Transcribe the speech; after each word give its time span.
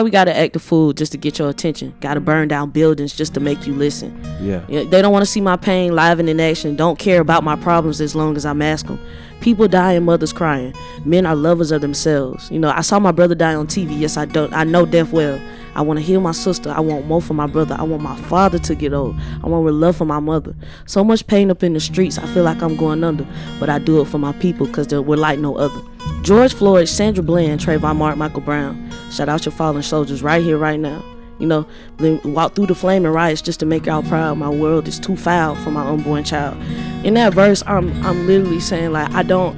We 0.00 0.10
gotta 0.10 0.32
act 0.32 0.54
a 0.54 0.60
fool 0.60 0.92
just 0.92 1.10
to 1.10 1.18
get 1.18 1.40
your 1.40 1.48
attention. 1.48 1.92
Gotta 1.98 2.20
burn 2.20 2.46
down 2.46 2.70
buildings 2.70 3.16
just 3.16 3.34
to 3.34 3.40
make 3.40 3.66
you 3.66 3.74
listen. 3.74 4.16
Yeah. 4.40 4.64
You 4.68 4.84
know, 4.84 4.90
they 4.90 5.02
don't 5.02 5.10
want 5.10 5.24
to 5.24 5.26
see 5.26 5.40
my 5.40 5.56
pain 5.56 5.92
live 5.92 6.20
and 6.20 6.28
in 6.28 6.38
action. 6.38 6.76
Don't 6.76 7.00
care 7.00 7.20
about 7.20 7.42
my 7.42 7.56
problems 7.56 8.00
as 8.00 8.14
long 8.14 8.36
as 8.36 8.46
I 8.46 8.52
mask 8.52 8.86
them. 8.86 9.04
People 9.40 9.66
die 9.66 9.94
and 9.94 10.06
mothers 10.06 10.32
crying. 10.32 10.72
Men 11.04 11.26
are 11.26 11.34
lovers 11.34 11.72
of 11.72 11.80
themselves. 11.80 12.48
You 12.48 12.60
know, 12.60 12.70
I 12.70 12.82
saw 12.82 13.00
my 13.00 13.10
brother 13.10 13.34
die 13.34 13.56
on 13.56 13.66
TV. 13.66 13.98
Yes, 13.98 14.16
I 14.16 14.24
don't. 14.26 14.52
I 14.52 14.62
know 14.62 14.86
death 14.86 15.10
well. 15.12 15.40
I 15.74 15.82
want 15.82 15.98
to 15.98 16.04
heal 16.04 16.20
my 16.20 16.30
sister. 16.30 16.70
I 16.70 16.78
want 16.78 17.06
more 17.06 17.20
for 17.20 17.34
my 17.34 17.48
brother. 17.48 17.74
I 17.76 17.82
want 17.82 18.00
my 18.00 18.14
father 18.22 18.60
to 18.60 18.74
get 18.76 18.92
old. 18.92 19.16
I 19.42 19.48
want 19.48 19.66
love 19.74 19.96
for 19.96 20.04
my 20.04 20.20
mother. 20.20 20.54
So 20.86 21.02
much 21.02 21.26
pain 21.26 21.50
up 21.50 21.64
in 21.64 21.72
the 21.72 21.80
streets. 21.80 22.18
I 22.18 22.26
feel 22.26 22.44
like 22.44 22.62
I'm 22.62 22.76
going 22.76 23.02
under, 23.02 23.26
but 23.58 23.68
I 23.68 23.80
do 23.80 24.00
it 24.00 24.06
for 24.06 24.18
my 24.18 24.30
people 24.34 24.68
because 24.68 24.94
we're 24.94 25.16
like 25.16 25.40
no 25.40 25.56
other. 25.58 25.80
George 26.22 26.52
Floyd, 26.52 26.88
Sandra 26.88 27.22
Bland, 27.22 27.60
Trayvon 27.60 27.96
Mark, 27.96 28.16
Michael 28.16 28.40
Brown. 28.40 28.90
Shout 29.10 29.28
out 29.28 29.46
your 29.46 29.52
fallen 29.52 29.82
soldiers 29.82 30.22
right 30.22 30.42
here, 30.42 30.58
right 30.58 30.78
now. 30.78 31.02
You 31.38 31.46
know, 31.46 31.66
then 31.98 32.20
walk 32.24 32.54
through 32.54 32.66
the 32.66 32.74
flaming 32.74 33.12
riots 33.12 33.40
just 33.40 33.60
to 33.60 33.66
make 33.66 33.86
y'all 33.86 34.02
proud. 34.02 34.38
My 34.38 34.48
world 34.48 34.88
is 34.88 34.98
too 34.98 35.16
foul 35.16 35.54
for 35.56 35.70
my 35.70 35.86
unborn 35.86 36.24
child. 36.24 36.60
In 37.04 37.14
that 37.14 37.32
verse, 37.32 37.62
I'm 37.66 37.90
I'm 38.04 38.26
literally 38.26 38.60
saying 38.60 38.92
like 38.92 39.10
I 39.12 39.22
don't 39.22 39.56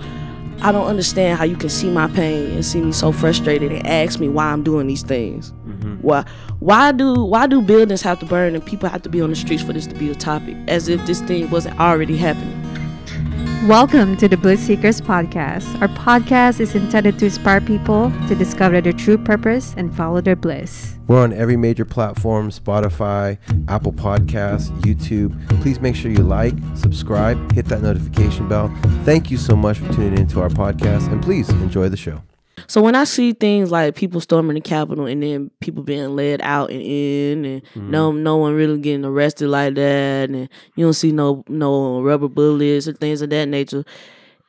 I 0.62 0.72
don't 0.72 0.86
understand 0.86 1.38
how 1.38 1.44
you 1.44 1.56
can 1.56 1.70
see 1.70 1.90
my 1.90 2.06
pain 2.08 2.50
and 2.50 2.64
see 2.64 2.82
me 2.82 2.92
so 2.92 3.12
frustrated 3.12 3.72
and 3.72 3.86
ask 3.86 4.20
me 4.20 4.28
why 4.28 4.44
I'm 4.44 4.62
doing 4.62 4.86
these 4.86 5.02
things. 5.02 5.52
Mm-hmm. 5.66 5.96
Why 6.02 6.24
why 6.58 6.92
do 6.92 7.24
why 7.24 7.46
do 7.46 7.62
buildings 7.62 8.02
have 8.02 8.20
to 8.20 8.26
burn 8.26 8.54
and 8.54 8.64
people 8.64 8.90
have 8.90 9.00
to 9.02 9.08
be 9.08 9.22
on 9.22 9.30
the 9.30 9.36
streets 9.36 9.62
for 9.62 9.72
this 9.72 9.86
to 9.86 9.94
be 9.94 10.10
a 10.10 10.14
topic 10.14 10.56
as 10.68 10.88
if 10.88 11.04
this 11.06 11.22
thing 11.22 11.50
wasn't 11.50 11.80
already 11.80 12.16
happening? 12.18 12.69
Welcome 13.66 14.16
to 14.16 14.26
the 14.26 14.36
Bliss 14.36 14.60
Seekers 14.60 15.00
podcast. 15.00 15.80
Our 15.80 15.88
podcast 15.88 16.60
is 16.60 16.74
intended 16.74 17.18
to 17.18 17.26
inspire 17.26 17.60
people 17.60 18.10
to 18.26 18.34
discover 18.34 18.80
their 18.80 18.92
true 18.92 19.16
purpose 19.16 19.74
and 19.76 19.94
follow 19.94 20.20
their 20.20 20.34
bliss. 20.34 20.96
We're 21.06 21.22
on 21.22 21.32
every 21.32 21.56
major 21.56 21.84
platform 21.84 22.50
Spotify, 22.50 23.38
Apple 23.68 23.92
Podcasts, 23.92 24.70
YouTube. 24.80 25.38
Please 25.60 25.78
make 25.78 25.94
sure 25.94 26.10
you 26.10 26.22
like, 26.22 26.54
subscribe, 26.74 27.52
hit 27.52 27.66
that 27.66 27.82
notification 27.82 28.48
bell. 28.48 28.74
Thank 29.04 29.30
you 29.30 29.36
so 29.36 29.54
much 29.54 29.78
for 29.78 29.92
tuning 29.92 30.18
into 30.18 30.40
our 30.40 30.48
podcast, 30.48 31.12
and 31.12 31.22
please 31.22 31.48
enjoy 31.50 31.88
the 31.88 31.96
show. 31.96 32.22
So 32.66 32.82
when 32.82 32.94
I 32.94 33.04
see 33.04 33.32
things 33.32 33.70
like 33.70 33.94
people 33.94 34.20
storming 34.20 34.54
the 34.54 34.60
Capitol 34.60 35.06
and 35.06 35.22
then 35.22 35.50
people 35.60 35.82
being 35.82 36.16
led 36.16 36.40
out 36.42 36.70
and 36.70 36.82
in, 36.82 37.44
and 37.44 37.62
mm-hmm. 37.62 37.90
no 37.90 38.12
no 38.12 38.36
one 38.36 38.54
really 38.54 38.78
getting 38.78 39.04
arrested 39.04 39.48
like 39.48 39.74
that, 39.74 40.30
and 40.30 40.48
you 40.76 40.84
don't 40.84 40.92
see 40.94 41.12
no 41.12 41.44
no 41.48 42.02
rubber 42.02 42.28
bullets 42.28 42.88
or 42.88 42.92
things 42.92 43.22
of 43.22 43.30
that 43.30 43.48
nature, 43.48 43.84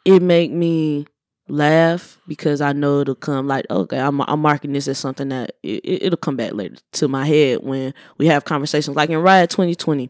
it 0.06 0.22
make 0.22 0.52
me 0.52 1.06
laugh 1.52 2.18
because 2.30 2.62
I 2.62 2.72
know 2.72 3.02
it'll 3.02 3.14
come 3.14 3.46
like 3.46 3.66
okay 3.70 4.00
I'm 4.00 4.22
I'm 4.22 4.40
marking 4.40 4.72
this 4.72 4.88
as 4.88 4.98
something 4.98 5.28
that 5.30 5.56
it, 5.62 6.10
will 6.10 6.16
come 6.16 6.38
back 6.38 6.54
later 6.54 6.78
to 6.94 7.10
my 7.10 7.26
head 7.26 7.60
when 7.62 7.94
we 8.18 8.28
have 8.28 8.46
conversations. 8.46 8.96
Like 8.96 9.10
in 9.10 9.18
riot 9.18 9.50
2020 9.50 10.10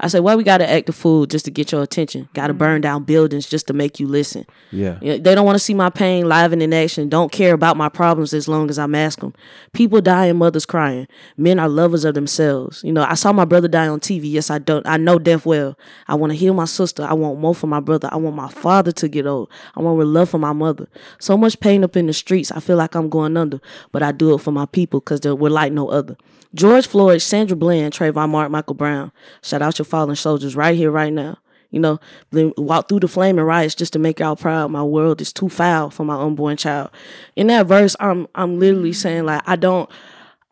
I 0.00 0.08
say 0.08 0.18
why 0.18 0.34
we 0.34 0.42
gotta 0.42 0.68
act 0.68 0.86
the 0.86 0.92
fool 0.92 1.26
just 1.26 1.44
to 1.44 1.52
get 1.52 1.70
your 1.70 1.84
attention? 1.84 2.28
Gotta 2.34 2.52
mm-hmm. 2.52 2.58
burn 2.58 2.80
down 2.80 3.04
buildings 3.04 3.48
just 3.48 3.68
to 3.68 3.72
make 3.72 4.00
you 4.00 4.08
listen. 4.08 4.46
Yeah. 4.72 4.98
You 5.00 5.12
know, 5.12 5.18
they 5.18 5.36
don't 5.36 5.46
want 5.46 5.54
to 5.54 5.60
see 5.60 5.74
my 5.74 5.90
pain 5.90 6.28
live 6.28 6.52
and 6.52 6.60
in 6.60 6.72
action 6.72 7.08
don't 7.08 7.30
care 7.30 7.54
about 7.54 7.76
my 7.76 7.88
problems 7.88 8.34
as 8.34 8.48
long 8.48 8.68
as 8.68 8.78
I 8.78 8.86
mask 8.86 9.20
them 9.20 9.32
people 9.72 10.00
die 10.00 10.26
and 10.26 10.40
mothers 10.40 10.66
crying. 10.66 11.06
Men 11.36 11.60
are 11.60 11.68
lovers 11.68 12.04
of 12.04 12.14
themselves. 12.14 12.82
You 12.82 12.92
know 12.92 13.04
I 13.08 13.14
saw 13.14 13.32
my 13.32 13.44
brother 13.44 13.68
die 13.68 13.86
on 13.86 14.00
TV 14.00 14.22
yes 14.24 14.50
I 14.50 14.58
don't 14.58 14.84
I 14.88 14.96
know 14.96 15.20
death 15.20 15.46
well. 15.46 15.78
I 16.08 16.16
want 16.16 16.32
to 16.32 16.36
heal 16.36 16.52
my 16.52 16.64
sister. 16.64 17.04
I 17.04 17.12
want 17.12 17.38
more 17.38 17.54
for 17.54 17.68
my 17.68 17.78
brother. 17.78 18.08
I 18.10 18.16
want 18.16 18.34
my 18.34 18.48
father 18.48 18.90
to 18.90 19.08
get 19.08 19.24
old. 19.24 19.50
I 19.76 19.80
want 19.80 20.00
love 20.00 20.30
for 20.30 20.38
my 20.38 20.52
mother 20.52 20.79
so 21.18 21.36
much 21.36 21.60
pain 21.60 21.84
up 21.84 21.96
in 21.96 22.06
the 22.06 22.12
streets. 22.12 22.50
I 22.52 22.60
feel 22.60 22.76
like 22.76 22.94
I'm 22.94 23.08
going 23.08 23.36
under, 23.36 23.60
but 23.92 24.02
I 24.02 24.12
do 24.12 24.34
it 24.34 24.38
for 24.38 24.52
my 24.52 24.66
people 24.66 25.00
because 25.00 25.20
we're 25.22 25.50
like 25.50 25.72
no 25.72 25.88
other. 25.88 26.16
George 26.54 26.86
Floyd, 26.86 27.22
Sandra 27.22 27.56
Bland, 27.56 27.94
Trayvon 27.94 28.30
Mark, 28.30 28.50
Michael 28.50 28.74
Brown. 28.74 29.12
Shout 29.42 29.62
out 29.62 29.78
your 29.78 29.86
fallen 29.86 30.16
soldiers 30.16 30.56
right 30.56 30.76
here, 30.76 30.90
right 30.90 31.12
now. 31.12 31.38
You 31.70 31.78
know, 31.78 32.00
walk 32.32 32.88
through 32.88 33.00
the 33.00 33.08
flaming 33.08 33.44
riots 33.44 33.76
just 33.76 33.92
to 33.92 34.00
make 34.00 34.18
y'all 34.18 34.34
proud. 34.34 34.72
My 34.72 34.82
world 34.82 35.20
is 35.20 35.32
too 35.32 35.48
foul 35.48 35.90
for 35.90 36.04
my 36.04 36.20
unborn 36.20 36.56
child. 36.56 36.90
In 37.36 37.46
that 37.46 37.66
verse, 37.66 37.94
I'm 38.00 38.26
I'm 38.34 38.58
literally 38.58 38.92
saying 38.92 39.26
like 39.26 39.42
I 39.46 39.54
don't 39.54 39.88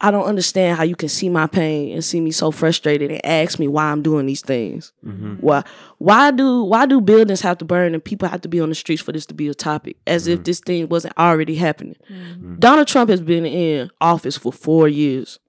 I 0.01 0.13
don't 0.13 0.27
understand 0.27 0.77
how 0.77 0.85
you 0.85 0.95
can 0.95 1.09
see 1.09 1.29
my 1.29 1.49
pain 1.49 1.93
and 1.93 2.05
see 2.05 2.21
me 2.21 2.31
so 2.31 2.53
frustrated 2.53 3.11
and 3.11 3.25
ask 3.27 3.59
me 3.59 3.67
why 3.67 3.87
I'm 3.87 4.03
doing 4.03 4.27
these 4.27 4.43
things. 4.43 4.93
Mm-hmm. 5.05 5.35
Why 5.37 5.65
why 5.99 6.31
do 6.31 6.63
why 6.63 6.87
do 6.87 7.01
buildings 7.01 7.41
have 7.41 7.59
to 7.59 7.65
burn 7.65 7.95
and 7.95 8.05
people 8.05 8.29
have 8.29 8.41
to 8.43 8.49
be 8.49 8.61
on 8.61 8.69
the 8.69 8.77
streets 8.77 9.03
for 9.03 9.11
this 9.11 9.27
to 9.27 9.35
be 9.35 9.49
a 9.49 9.55
topic 9.55 9.97
as 10.07 10.25
mm-hmm. 10.25 10.35
if 10.35 10.45
this 10.45 10.61
thing 10.61 10.89
wasn't 10.89 11.19
already 11.19 11.57
happening? 11.57 11.97
Mm-hmm. 12.09 12.57
Donald 12.61 12.87
Trump 12.87 13.11
has 13.11 13.21
been 13.21 13.45
in 13.45 13.91
office 14.01 14.37
for 14.37 14.53
4 14.53 14.87
years. 14.87 15.41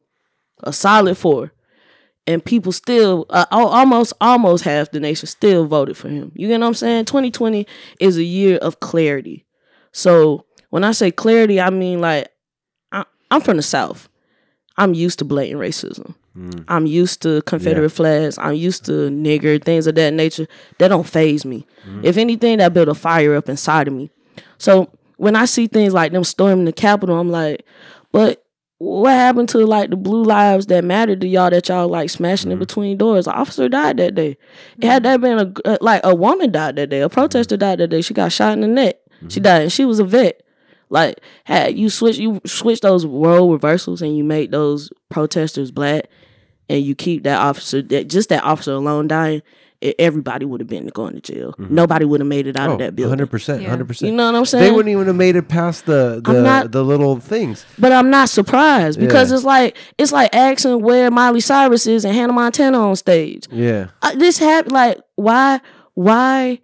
A 0.64 0.74
solid 0.74 1.18
4. 1.18 1.52
And 2.26 2.44
people 2.44 2.72
still 2.72 3.28
uh, 3.30 3.46
almost 3.52 4.14
almost 4.20 4.64
half 4.64 4.90
the 4.90 5.00
nation 5.00 5.28
still 5.28 5.66
voted 5.66 5.96
for 5.96 6.10
him. 6.10 6.32
You 6.36 6.48
get 6.48 6.60
what 6.60 6.68
I'm 6.68 6.74
saying? 6.74 7.06
2020 7.06 7.68
is 8.00 8.18
a 8.18 8.24
year 8.24 8.58
of 8.58 8.80
clarity. 8.80 9.46
So, 9.92 10.46
when 10.70 10.84
I 10.84 10.92
say 10.92 11.12
clarity, 11.12 11.60
I 11.62 11.70
mean 11.70 12.02
like 12.02 12.30
I, 12.92 13.06
I'm 13.32 13.42
from 13.42 13.58
the 13.58 13.64
south. 13.64 14.09
I'm 14.80 14.94
used 14.94 15.20
to 15.20 15.26
blatant 15.26 15.60
racism. 15.60 16.16
Mm. 16.38 16.64
I'm 16.70 16.86
used 16.86 17.22
to 17.24 17.42
Confederate 17.42 17.84
yeah. 17.84 17.88
flags. 17.90 18.38
I'm 18.38 18.56
used 18.56 18.86
to 18.86 19.10
nigger 19.10 19.62
things 19.64 19.88
of 19.88 19.96
that 19.96 20.14
nature. 20.14 20.48
That 20.78 20.88
don't 20.88 21.06
phase 21.06 21.44
me. 21.44 21.68
Mm. 21.86 22.06
If 22.06 22.18
anything, 22.18 22.60
that 22.60 22.74
built 22.74 22.88
a 22.88 22.96
fire 22.96 23.36
up 23.36 23.50
inside 23.50 23.90
of 23.90 23.94
me. 23.94 24.10
So 24.58 24.90
when 25.18 25.36
I 25.36 25.46
see 25.46 25.68
things 25.68 25.94
like 25.94 26.14
them 26.14 26.24
storming 26.24 26.64
the 26.64 26.72
Capitol, 26.72 27.20
I'm 27.20 27.30
like, 27.30 27.66
but 28.14 28.46
what 28.78 29.12
happened 29.12 29.50
to 29.50 29.66
like 29.66 29.90
the 29.90 29.98
blue 29.98 30.24
lives 30.24 30.68
that 30.68 30.86
mattered 30.86 31.20
to 31.22 31.28
y'all 31.28 31.50
that 31.50 31.68
y'all 31.68 31.90
like 31.90 32.10
smashing 32.10 32.50
mm. 32.50 32.54
in 32.54 32.60
between 32.60 32.98
doors? 32.98 33.28
An 33.28 33.34
officer 33.34 33.68
died 33.68 33.98
that 33.98 34.16
day. 34.16 34.38
It 34.78 34.86
had 34.86 35.04
that 35.04 35.20
been 35.20 35.54
a 35.66 35.78
like 35.82 36.02
a 36.06 36.16
woman 36.16 36.54
died 36.54 36.78
that 36.78 36.90
day. 36.90 37.02
A 37.02 37.10
protester 37.10 37.58
died 37.58 37.80
that 37.80 37.90
day. 37.90 38.02
She 38.02 38.14
got 38.14 38.32
shot 38.32 38.54
in 38.54 38.62
the 38.62 38.68
neck. 38.68 38.96
Mm-hmm. 39.18 39.28
She 39.28 39.42
died, 39.42 39.64
and 39.64 39.72
she 39.72 39.84
was 39.84 40.00
a 40.00 40.06
vet. 40.06 40.42
Like, 40.90 41.20
had 41.44 41.78
you 41.78 41.90
switch 41.90 42.18
you 42.18 42.42
switch 42.46 42.82
those 42.82 43.06
role 43.06 43.52
reversals 43.52 44.02
and 44.02 44.18
you 44.18 44.24
make 44.24 44.52
those 44.52 44.92
protesters 45.10 45.72
black, 45.72 46.06
and 46.68 46.84
you 46.84 46.96
keep 46.96 47.24
that 47.24 47.40
officer 47.40 47.82
that 47.84 48.10
just 48.10 48.30
that 48.30 48.44
officer 48.44 48.74
alone 48.74 49.08
dying, 49.08 49.42
everybody 49.98 50.46
would 50.46 50.60
have 50.60 50.68
been 50.68 50.88
going 50.88 51.14
to 51.14 51.22
jail. 51.22 51.54
Mm-hmm. 51.54 51.74
Nobody 51.74 52.06
would 52.06 52.20
have 52.20 52.28
made 52.28 52.48
it 52.48 52.58
out 52.58 52.70
oh, 52.70 52.74
of 52.74 52.80
that 52.80 52.96
building. 52.96 53.10
Hundred 53.10 53.32
percent, 53.32 53.66
hundred 53.66 53.88
percent. 53.88 54.12
You 54.12 54.18
know 54.18 54.26
what 54.26 54.36
I'm 54.36 54.46
saying? 54.46 54.64
They 54.64 54.72
wouldn't 54.72 54.92
even 54.92 55.08
have 55.08 55.16
made 55.16 55.36
it 55.36 55.48
past 55.48 55.86
the 55.86 56.22
the, 56.24 56.42
not, 56.42 56.72
the 56.72 56.84
little 56.84 57.20
things. 57.20 57.66
But 57.78 57.92
I'm 57.92 58.10
not 58.10 58.30
surprised 58.30 59.00
because 59.00 59.30
yeah. 59.30 59.38
it's 59.38 59.46
like 59.46 59.78
it's 59.98 60.12
like 60.12 60.34
asking 60.36 60.82
where 60.82 61.10
Miley 61.12 61.42
Cyrus 61.42 61.88
is 61.88 62.06
and 62.06 62.16
Hannah 62.16 62.34
Montana 62.34 62.80
on 62.80 62.96
stage. 62.96 63.46
Yeah, 63.52 63.88
uh, 64.02 64.16
this 64.16 64.38
happened. 64.38 64.74
Like 64.74 65.00
why 65.16 65.62
why 65.94 66.60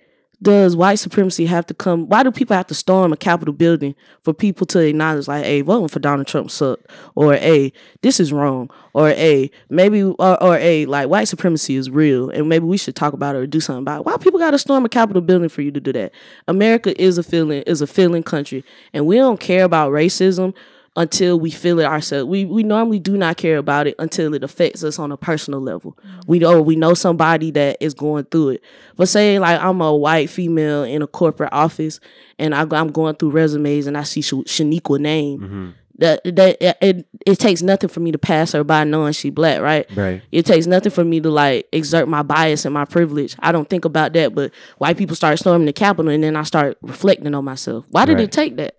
does 0.45 0.75
white 0.75 0.99
supremacy 0.99 1.47
have 1.47 1.65
to 1.65 1.73
come? 1.73 2.07
Why 2.07 2.21
do 2.21 2.31
people 2.31 2.55
have 2.55 2.67
to 2.67 2.75
storm 2.75 3.11
a 3.11 3.17
Capitol 3.17 3.53
building 3.53 3.95
for 4.21 4.31
people 4.31 4.67
to 4.67 4.79
acknowledge, 4.79 5.27
like, 5.27 5.43
hey, 5.43 5.61
voting 5.61 5.87
for 5.87 5.97
Donald 5.97 6.27
Trump 6.27 6.51
sucked, 6.51 6.89
or 7.15 7.33
hey, 7.33 7.73
this 8.03 8.19
is 8.19 8.31
wrong, 8.31 8.69
or 8.93 9.09
hey, 9.09 9.49
maybe, 9.69 10.03
or, 10.03 10.43
or 10.43 10.57
hey, 10.57 10.85
like, 10.85 11.09
white 11.09 11.27
supremacy 11.27 11.75
is 11.75 11.89
real, 11.89 12.29
and 12.29 12.47
maybe 12.47 12.65
we 12.65 12.77
should 12.77 12.95
talk 12.95 13.13
about 13.13 13.35
it 13.35 13.39
or 13.39 13.47
do 13.47 13.59
something 13.59 13.81
about 13.81 14.01
it. 14.01 14.05
Why 14.05 14.17
people 14.17 14.39
got 14.39 14.51
to 14.51 14.59
storm 14.59 14.85
a 14.85 14.89
Capitol 14.89 15.23
building 15.23 15.49
for 15.49 15.63
you 15.63 15.71
to 15.71 15.81
do 15.81 15.91
that? 15.93 16.11
America 16.47 16.99
is 17.01 17.17
a 17.17 17.23
feeling 17.23 17.63
is 17.63 17.81
a 17.81 17.87
feeling 17.87 18.21
country, 18.21 18.63
and 18.93 19.07
we 19.07 19.17
don't 19.17 19.39
care 19.39 19.63
about 19.63 19.91
racism 19.91 20.53
until 20.97 21.39
we 21.39 21.51
feel 21.51 21.79
it 21.79 21.85
ourselves. 21.85 22.25
We 22.25 22.45
we 22.45 22.63
normally 22.63 22.99
do 22.99 23.17
not 23.17 23.37
care 23.37 23.57
about 23.57 23.87
it 23.87 23.95
until 23.99 24.33
it 24.33 24.43
affects 24.43 24.83
us 24.83 24.97
on 24.97 25.11
a 25.11 25.17
personal 25.17 25.59
level. 25.59 25.97
Mm-hmm. 25.97 26.19
We 26.27 26.39
know 26.39 26.61
we 26.61 26.75
know 26.75 26.93
somebody 26.93 27.51
that 27.51 27.77
is 27.81 27.93
going 27.93 28.25
through 28.25 28.49
it. 28.49 28.63
But 28.95 29.09
say 29.09 29.37
like 29.39 29.59
I'm 29.59 29.81
a 29.81 29.95
white 29.95 30.29
female 30.29 30.83
in 30.83 31.01
a 31.01 31.07
corporate 31.07 31.51
office 31.51 31.99
and 32.39 32.55
I, 32.55 32.61
am 32.61 32.91
going 32.91 33.15
through 33.15 33.31
resumes 33.31 33.87
and 33.87 33.97
I 33.97 34.03
see 34.03 34.21
Shaniqua 34.21 34.99
name. 34.99 35.39
Mm-hmm. 35.39 35.69
That 35.97 36.23
that 36.25 36.57
it, 36.81 37.07
it 37.25 37.39
takes 37.39 37.61
nothing 37.61 37.89
for 37.89 38.01
me 38.01 38.11
to 38.11 38.17
pass 38.17 38.51
her 38.51 38.65
by 38.65 38.83
knowing 38.83 39.13
she 39.13 39.29
black, 39.29 39.61
right? 39.61 39.85
Right. 39.95 40.21
It 40.29 40.45
takes 40.45 40.67
nothing 40.67 40.91
for 40.91 41.05
me 41.05 41.21
to 41.21 41.29
like 41.29 41.69
exert 41.71 42.09
my 42.09 42.21
bias 42.21 42.65
and 42.65 42.73
my 42.73 42.83
privilege. 42.83 43.37
I 43.39 43.53
don't 43.53 43.69
think 43.69 43.85
about 43.85 44.11
that, 44.13 44.35
but 44.35 44.51
white 44.77 44.97
people 44.97 45.15
start 45.15 45.39
storming 45.39 45.67
the 45.67 45.71
Capitol, 45.73 46.11
and 46.11 46.21
then 46.21 46.35
I 46.35 46.43
start 46.43 46.77
reflecting 46.81 47.33
on 47.33 47.45
myself. 47.45 47.85
Why 47.91 48.03
did 48.03 48.15
right. 48.15 48.23
it 48.23 48.33
take 48.33 48.57
that? 48.57 48.75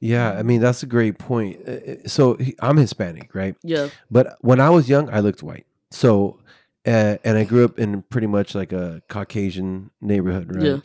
Yeah, 0.00 0.32
I 0.32 0.42
mean 0.42 0.60
that's 0.60 0.82
a 0.82 0.86
great 0.86 1.18
point. 1.18 1.60
Uh, 1.66 1.72
uh, 1.72 1.94
so 2.06 2.38
I'm 2.60 2.78
Hispanic, 2.78 3.34
right? 3.34 3.54
Yeah. 3.62 3.90
But 4.10 4.38
when 4.40 4.60
I 4.60 4.70
was 4.70 4.88
young, 4.88 5.10
I 5.10 5.20
looked 5.20 5.42
white. 5.42 5.66
So, 5.90 6.40
uh, 6.86 7.18
and 7.22 7.36
I 7.36 7.44
grew 7.44 7.64
up 7.64 7.78
in 7.78 8.02
pretty 8.02 8.26
much 8.26 8.54
like 8.54 8.72
a 8.72 9.02
Caucasian 9.08 9.90
neighborhood, 10.00 10.54
right? 10.56 10.64
Yeah. 10.64 10.76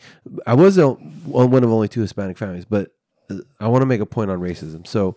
I 0.46 0.54
was 0.54 0.76
a, 0.76 0.88
one 0.90 1.64
of 1.64 1.70
only 1.70 1.88
two 1.88 2.02
Hispanic 2.02 2.36
families, 2.36 2.66
but 2.66 2.94
uh, 3.30 3.38
I 3.58 3.68
want 3.68 3.82
to 3.82 3.86
make 3.86 4.00
a 4.00 4.06
point 4.06 4.30
on 4.30 4.40
racism. 4.40 4.86
So, 4.86 5.16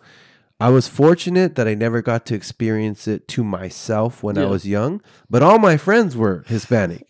I 0.62 0.70
was 0.70 0.90
fortunate 0.90 1.56
that 1.56 1.68
I 1.70 1.74
never 1.74 2.02
got 2.02 2.26
to 2.28 2.36
experience 2.36 3.08
it 3.08 3.30
to 3.30 3.46
myself 3.46 4.22
when 4.24 4.36
yeah. 4.36 4.44
I 4.44 4.46
was 4.48 4.68
young, 4.68 5.02
but 5.30 5.42
all 5.42 5.58
my 5.58 5.78
friends 5.78 6.18
were 6.18 6.44
Hispanic. 6.48 7.08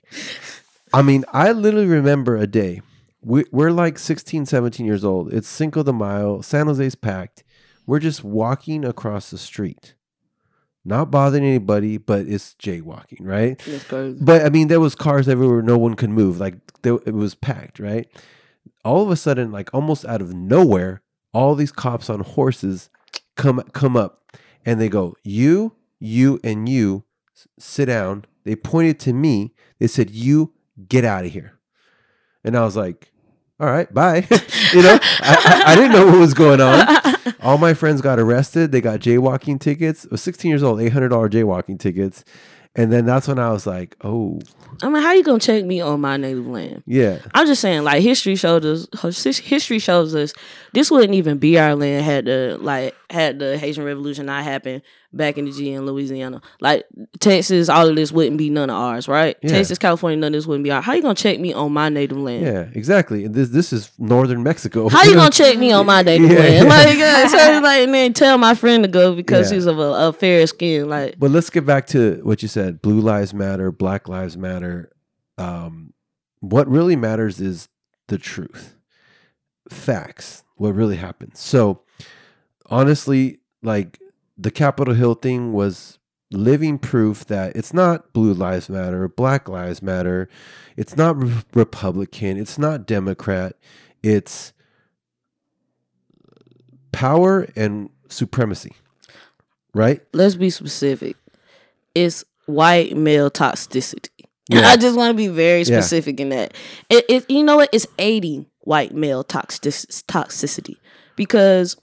I 0.93 1.01
mean, 1.01 1.25
I 1.33 1.51
literally 1.51 1.87
remember 1.87 2.37
a 2.37 2.45
day 2.45 2.81
we, 3.21 3.45
we're 3.51 3.71
like 3.71 3.99
16, 3.99 4.45
17 4.45 4.85
years 4.85 5.03
old. 5.03 5.33
It's 5.33 5.47
Cinco 5.47 5.83
de 5.83 5.93
Mayo. 5.93 6.41
San 6.41 6.67
Jose's 6.67 6.95
packed. 6.95 7.43
We're 7.85 7.99
just 7.99 8.23
walking 8.23 8.85
across 8.85 9.31
the 9.31 9.37
street. 9.37 9.95
not 10.85 11.11
bothering 11.11 11.43
anybody, 11.43 11.97
but 11.97 12.25
it's 12.27 12.55
jaywalking, 12.55 13.19
right? 13.21 13.57
That's 13.59 13.83
crazy. 13.83 14.17
But 14.21 14.45
I 14.45 14.49
mean, 14.49 14.67
there 14.69 14.79
was 14.79 14.95
cars 14.95 15.27
everywhere, 15.27 15.61
no 15.61 15.77
one 15.77 15.95
could 15.95 16.09
move. 16.09 16.39
Like 16.39 16.55
there, 16.81 16.99
it 17.05 17.13
was 17.13 17.35
packed, 17.35 17.79
right? 17.79 18.07
All 18.85 19.03
of 19.03 19.11
a 19.11 19.15
sudden, 19.15 19.51
like 19.51 19.69
almost 19.73 20.05
out 20.05 20.21
of 20.21 20.33
nowhere, 20.33 21.01
all 21.33 21.55
these 21.55 21.71
cops 21.71 22.09
on 22.09 22.21
horses 22.21 22.89
come 23.35 23.61
come 23.73 23.97
up, 23.97 24.37
and 24.65 24.79
they 24.79 24.89
go, 24.89 25.15
"You, 25.23 25.75
you, 25.99 26.39
and 26.43 26.67
you, 26.69 27.03
sit 27.59 27.85
down." 27.85 28.25
They 28.45 28.55
pointed 28.55 28.99
to 29.01 29.13
me. 29.13 29.53
They 29.79 29.87
said, 29.87 30.09
"You 30.09 30.53
get 30.87 31.03
out 31.05 31.25
of 31.25 31.31
here," 31.31 31.58
and 32.43 32.57
I 32.57 32.63
was 32.63 32.75
like, 32.75 33.11
"All 33.59 33.67
right, 33.67 33.91
bye." 33.93 34.27
you 34.73 34.81
know, 34.81 34.97
I, 35.01 35.63
I, 35.65 35.71
I 35.71 35.75
didn't 35.75 35.91
know 35.91 36.05
what 36.07 36.19
was 36.19 36.33
going 36.33 36.61
on. 36.61 36.85
All 37.41 37.57
my 37.57 37.73
friends 37.73 38.01
got 38.01 38.19
arrested. 38.19 38.71
They 38.71 38.81
got 38.81 38.99
jaywalking 38.99 39.59
tickets. 39.59 40.05
I 40.05 40.09
was 40.11 40.21
16 40.21 40.49
years 40.49 40.63
old, 40.63 40.79
$800 40.79 41.09
jaywalking 41.29 41.79
tickets. 41.79 42.23
And 42.75 42.93
then 42.93 43.05
that's 43.05 43.27
when 43.27 43.39
I 43.39 43.51
was 43.51 43.65
like, 43.65 43.95
oh, 44.03 44.39
I 44.83 44.89
mean, 44.89 45.01
how 45.01 45.11
you 45.11 45.23
gonna 45.23 45.39
check 45.39 45.65
me 45.65 45.81
on 45.81 45.99
my 46.01 46.17
native 46.17 46.47
land? 46.47 46.83
yeah. 46.85 47.19
I'm 47.33 47.47
just 47.47 47.61
saying, 47.61 47.83
like 47.83 48.01
history 48.01 48.35
shows 48.35 48.87
us. 48.93 49.23
History 49.39 49.79
shows 49.79 50.13
us 50.15 50.33
this 50.73 50.89
wouldn't 50.91 51.13
even 51.13 51.37
be 51.37 51.57
our 51.59 51.75
land 51.75 52.05
had 52.05 52.25
the 52.25 52.57
like 52.61 52.95
had 53.09 53.39
the 53.39 53.57
Haitian 53.57 53.83
Revolution 53.83 54.25
not 54.27 54.43
happened 54.43 54.81
back 55.11 55.37
in 55.37 55.45
the 55.45 55.51
G 55.51 55.71
in 55.71 55.85
Louisiana. 55.85 56.41
Like 56.61 56.85
Texas, 57.19 57.69
all 57.69 57.87
of 57.87 57.95
this 57.95 58.11
wouldn't 58.11 58.37
be 58.37 58.49
none 58.49 58.69
of 58.69 58.75
ours, 58.75 59.07
right? 59.07 59.35
Yeah. 59.41 59.49
Texas, 59.49 59.77
California, 59.79 60.17
none 60.17 60.27
of 60.33 60.37
this 60.37 60.45
wouldn't 60.45 60.63
be 60.63 60.71
ours. 60.71 60.83
How 60.85 60.93
you 60.93 61.01
gonna 61.01 61.15
check 61.15 61.39
me 61.39 61.53
on 61.53 61.71
my 61.73 61.89
native 61.89 62.17
land? 62.17 62.43
Yeah, 62.45 62.67
exactly. 62.73 63.27
This 63.27 63.49
this 63.49 63.73
is 63.73 63.91
northern 63.97 64.43
Mexico. 64.43 64.89
How 64.89 65.03
you 65.03 65.15
gonna 65.15 65.29
check 65.31 65.57
me 65.57 65.71
on 65.71 65.85
my 65.85 66.01
native 66.01 66.29
Yeah. 66.31 66.37
land? 66.39 66.67
Like, 66.69 66.99
uh, 66.99 67.27
so 67.27 67.59
like, 67.61 67.81
and 67.83 67.93
then 67.93 68.13
tell 68.13 68.37
my 68.37 68.53
friend 68.55 68.83
to 68.83 68.87
go 68.89 69.15
because 69.15 69.49
Yeah. 69.51 69.55
he's 69.55 69.65
of 69.65 69.79
a, 69.79 70.07
a 70.09 70.13
fair 70.13 70.45
skin. 70.47 70.87
Like, 70.89 71.17
But 71.19 71.31
let's 71.31 71.49
get 71.49 71.65
back 71.65 71.87
to 71.87 72.19
what 72.23 72.41
you 72.41 72.47
said. 72.47 72.81
Blue 72.81 72.99
lives 73.01 73.33
matter. 73.33 73.71
Black 73.71 74.07
lives 74.07 74.37
matter. 74.37 74.91
Um, 75.37 75.93
what 76.41 76.67
really 76.69 76.95
matters 76.95 77.41
is 77.41 77.67
the 78.07 78.17
truth, 78.17 78.75
facts. 79.69 80.43
What 80.59 80.75
really 80.75 80.97
happened. 80.97 81.35
So, 81.35 81.81
honestly, 82.67 83.39
like 83.63 83.99
the 84.37 84.51
Capitol 84.51 84.93
Hill 84.93 85.15
thing 85.15 85.51
was 85.53 85.97
living 86.31 86.77
proof 86.77 87.25
that 87.25 87.55
it's 87.55 87.73
not 87.73 88.13
blue 88.13 88.33
lives 88.33 88.69
matter, 88.69 89.07
black 89.07 89.49
lives 89.49 89.81
matter. 89.81 90.29
It's 90.77 90.95
not 90.95 91.17
re- 91.17 91.33
Republican. 91.53 92.37
It's 92.37 92.57
not 92.59 92.85
Democrat. 92.85 93.55
It's 94.03 94.53
power 96.91 97.47
and 97.55 97.89
supremacy. 98.09 98.73
Right? 99.73 100.01
let's 100.13 100.35
be 100.35 100.49
specific. 100.49 101.15
It's 101.93 102.25
white 102.47 102.97
male 102.97 103.29
toxicity. 103.29 104.09
Yeah. 104.49 104.61
I 104.67 104.77
just 104.77 104.97
want 104.97 105.11
to 105.11 105.13
be 105.15 105.27
very 105.27 105.59
Yeah. 105.61 105.79
specific 105.79 106.19
in 106.19 106.29
that. 106.29 106.53
It, 106.89 107.05
it, 107.07 107.29
you 107.29 107.43
know 107.43 107.55
what? 107.57 107.69
It's 107.71 107.85
aiding 107.99 108.47
white 108.69 108.93
male 108.93 109.23
toxic, 109.23 109.73
toxicity 110.05 110.77
because 111.15 111.75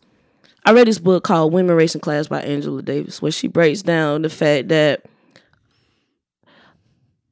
I 0.65 0.73
read 0.73 0.87
this 0.87 1.01
book 1.01 1.25
called 1.25 1.53
Women, 1.53 1.75
Race, 1.75 1.97
and 1.97 2.03
Class 2.03 2.29
by 2.29 2.41
Angela 2.43 2.81
Davis, 2.81 3.21
where 3.21 3.33
she 3.33 3.49
breaks 3.49 3.83
down 3.83 4.23
the 4.23 4.29
fact 4.29 4.69
that 4.69 5.05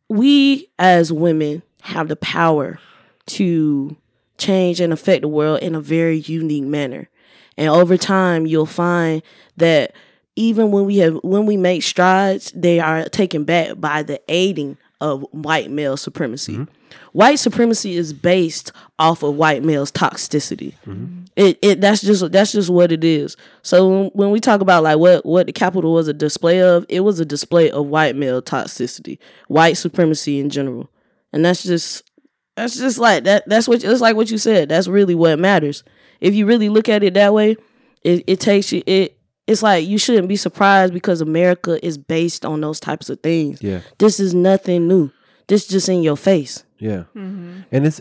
we 0.08 0.68
as 0.76 1.12
women 1.12 1.62
have 1.82 2.08
the 2.08 2.16
power 2.16 2.80
to 3.26 3.96
change 4.38 4.80
and 4.80 4.92
affect 4.92 5.22
the 5.22 5.28
world 5.28 5.60
in 5.60 5.76
a 5.76 5.80
very 5.80 6.18
unique 6.18 6.64
manner. 6.64 7.08
And 7.56 7.68
over 7.68 7.96
time, 7.96 8.46
you'll 8.46 8.66
find 8.66 9.22
that 9.56 9.94
even 10.34 10.72
when 10.72 10.84
we 10.84 10.96
have 10.98 11.14
when 11.22 11.46
we 11.46 11.56
make 11.56 11.84
strides, 11.84 12.50
they 12.56 12.80
are 12.80 13.08
taken 13.08 13.44
back 13.44 13.80
by 13.80 14.02
the 14.02 14.20
aiding 14.28 14.78
of 15.00 15.24
white 15.30 15.70
male 15.70 15.96
supremacy. 15.96 16.54
Mm-hmm. 16.54 16.83
White 17.12 17.36
supremacy 17.38 17.96
is 17.96 18.12
based 18.12 18.72
off 18.98 19.22
of 19.22 19.36
white 19.36 19.62
males' 19.62 19.92
toxicity. 19.92 20.74
Mm-hmm. 20.86 21.24
It, 21.36 21.58
it 21.62 21.80
that's 21.80 22.00
just 22.00 22.30
that's 22.30 22.52
just 22.52 22.70
what 22.70 22.92
it 22.92 23.04
is. 23.04 23.36
So 23.62 23.88
when, 23.88 24.10
when 24.14 24.30
we 24.30 24.40
talk 24.40 24.60
about 24.60 24.82
like 24.84 24.98
what 24.98 25.24
what 25.26 25.46
the 25.46 25.52
Capitol 25.52 25.92
was 25.94 26.08
a 26.08 26.12
display 26.12 26.62
of, 26.62 26.86
it 26.88 27.00
was 27.00 27.20
a 27.20 27.24
display 27.24 27.70
of 27.70 27.86
white 27.86 28.16
male 28.16 28.40
toxicity, 28.40 29.18
white 29.48 29.76
supremacy 29.76 30.38
in 30.38 30.50
general, 30.50 30.90
and 31.32 31.44
that's 31.44 31.62
just 31.62 32.08
that's 32.56 32.78
just 32.78 32.98
like 32.98 33.24
that. 33.24 33.48
That's 33.48 33.66
what 33.66 33.82
it's 33.82 34.00
like 34.00 34.16
what 34.16 34.30
you 34.30 34.38
said. 34.38 34.68
That's 34.68 34.86
really 34.88 35.14
what 35.14 35.38
matters. 35.38 35.82
If 36.20 36.34
you 36.34 36.46
really 36.46 36.68
look 36.68 36.88
at 36.88 37.02
it 37.02 37.14
that 37.14 37.34
way, 37.34 37.56
it, 38.02 38.24
it 38.26 38.40
takes 38.40 38.72
you 38.72 38.82
it. 38.86 39.18
It's 39.46 39.62
like 39.62 39.86
you 39.86 39.98
shouldn't 39.98 40.28
be 40.28 40.36
surprised 40.36 40.94
because 40.94 41.20
America 41.20 41.84
is 41.84 41.98
based 41.98 42.46
on 42.46 42.60
those 42.60 42.80
types 42.80 43.10
of 43.10 43.20
things. 43.20 43.60
Yeah. 43.62 43.80
This 43.98 44.18
is 44.18 44.34
nothing 44.34 44.88
new. 44.88 45.10
This 45.46 45.66
just 45.66 45.88
in 45.88 46.02
your 46.02 46.16
face. 46.16 46.64
Yeah. 46.78 47.04
Mm-hmm. 47.14 47.60
And 47.70 47.86
it's 47.86 48.00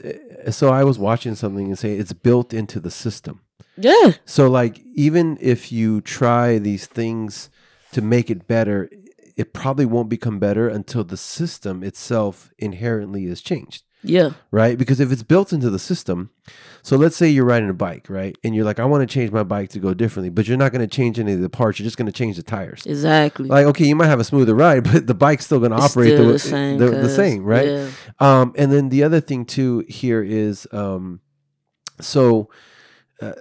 so 0.56 0.70
I 0.70 0.84
was 0.84 1.00
watching 1.00 1.36
something 1.36 1.68
and 1.68 1.80
say 1.80 1.96
it's 1.96 2.14
built 2.14 2.54
into 2.54 2.80
the 2.80 2.92
system. 2.92 3.42
Yeah. 3.78 4.14
So 4.26 4.50
like 4.50 4.80
even 4.96 5.38
if 5.42 5.72
you 5.72 6.02
try 6.02 6.60
these 6.60 6.86
things 6.86 7.50
to 7.92 8.02
make 8.02 8.30
it 8.30 8.48
better, 8.48 8.90
it 9.36 9.54
probably 9.54 9.86
won't 9.86 10.10
become 10.10 10.40
better 10.40 10.68
until 10.68 11.04
the 11.04 11.18
system 11.18 11.84
itself 11.84 12.52
inherently 12.58 13.26
is 13.26 13.42
changed. 13.42 13.84
Yeah. 14.04 14.32
Right? 14.52 14.78
Because 14.78 15.00
if 15.00 15.12
it's 15.12 15.24
built 15.24 15.54
into 15.54 15.70
the 15.70 15.80
system, 15.80 16.30
so 16.82 16.98
let's 16.98 17.16
say 17.16 17.30
you're 17.30 17.46
riding 17.46 17.70
a 17.70 17.74
bike, 17.74 18.10
right? 18.10 18.38
And 18.44 18.54
you're 18.54 18.66
like, 18.66 18.80
I 18.80 18.86
want 18.86 19.08
to 19.08 19.12
change 19.12 19.32
my 19.32 19.44
bike 19.44 19.70
to 19.70 19.80
go 19.80 19.94
differently, 19.94 20.30
but 20.30 20.48
you're 20.48 20.58
not 20.58 20.72
going 20.72 20.88
to 20.88 20.94
change 20.94 21.20
any 21.20 21.34
of 21.34 21.42
the 21.42 21.50
parts. 21.50 21.80
You're 21.80 21.86
just 21.86 21.98
going 21.98 22.08
to 22.08 22.12
change 22.12 22.36
the 22.36 22.44
tires. 22.44 22.86
Exactly. 22.86 23.48
Like, 23.48 23.66
okay, 23.68 23.86
you 23.86 23.96
might 23.96 24.08
have 24.08 24.20
a 24.20 24.26
smoother 24.26 24.54
ride, 24.54 24.84
but 24.92 25.08
the 25.08 25.14
bike's 25.14 25.46
still 25.46 25.60
going 25.60 25.72
to 25.72 25.78
operate 25.78 26.18
the, 26.18 26.24
the 26.24 26.40
same, 26.40 26.78
the, 26.78 26.90
the 26.90 27.10
same, 27.10 27.44
right? 27.44 27.68
yeah. 27.68 27.90
Um, 28.20 28.54
and 28.58 28.72
then 28.72 28.90
the 28.90 29.04
other 29.04 29.22
thing 29.22 29.46
too 29.46 29.86
here 29.88 30.22
is, 30.22 30.68
um, 30.72 31.22
so 32.02 32.50
uh, 33.22 33.34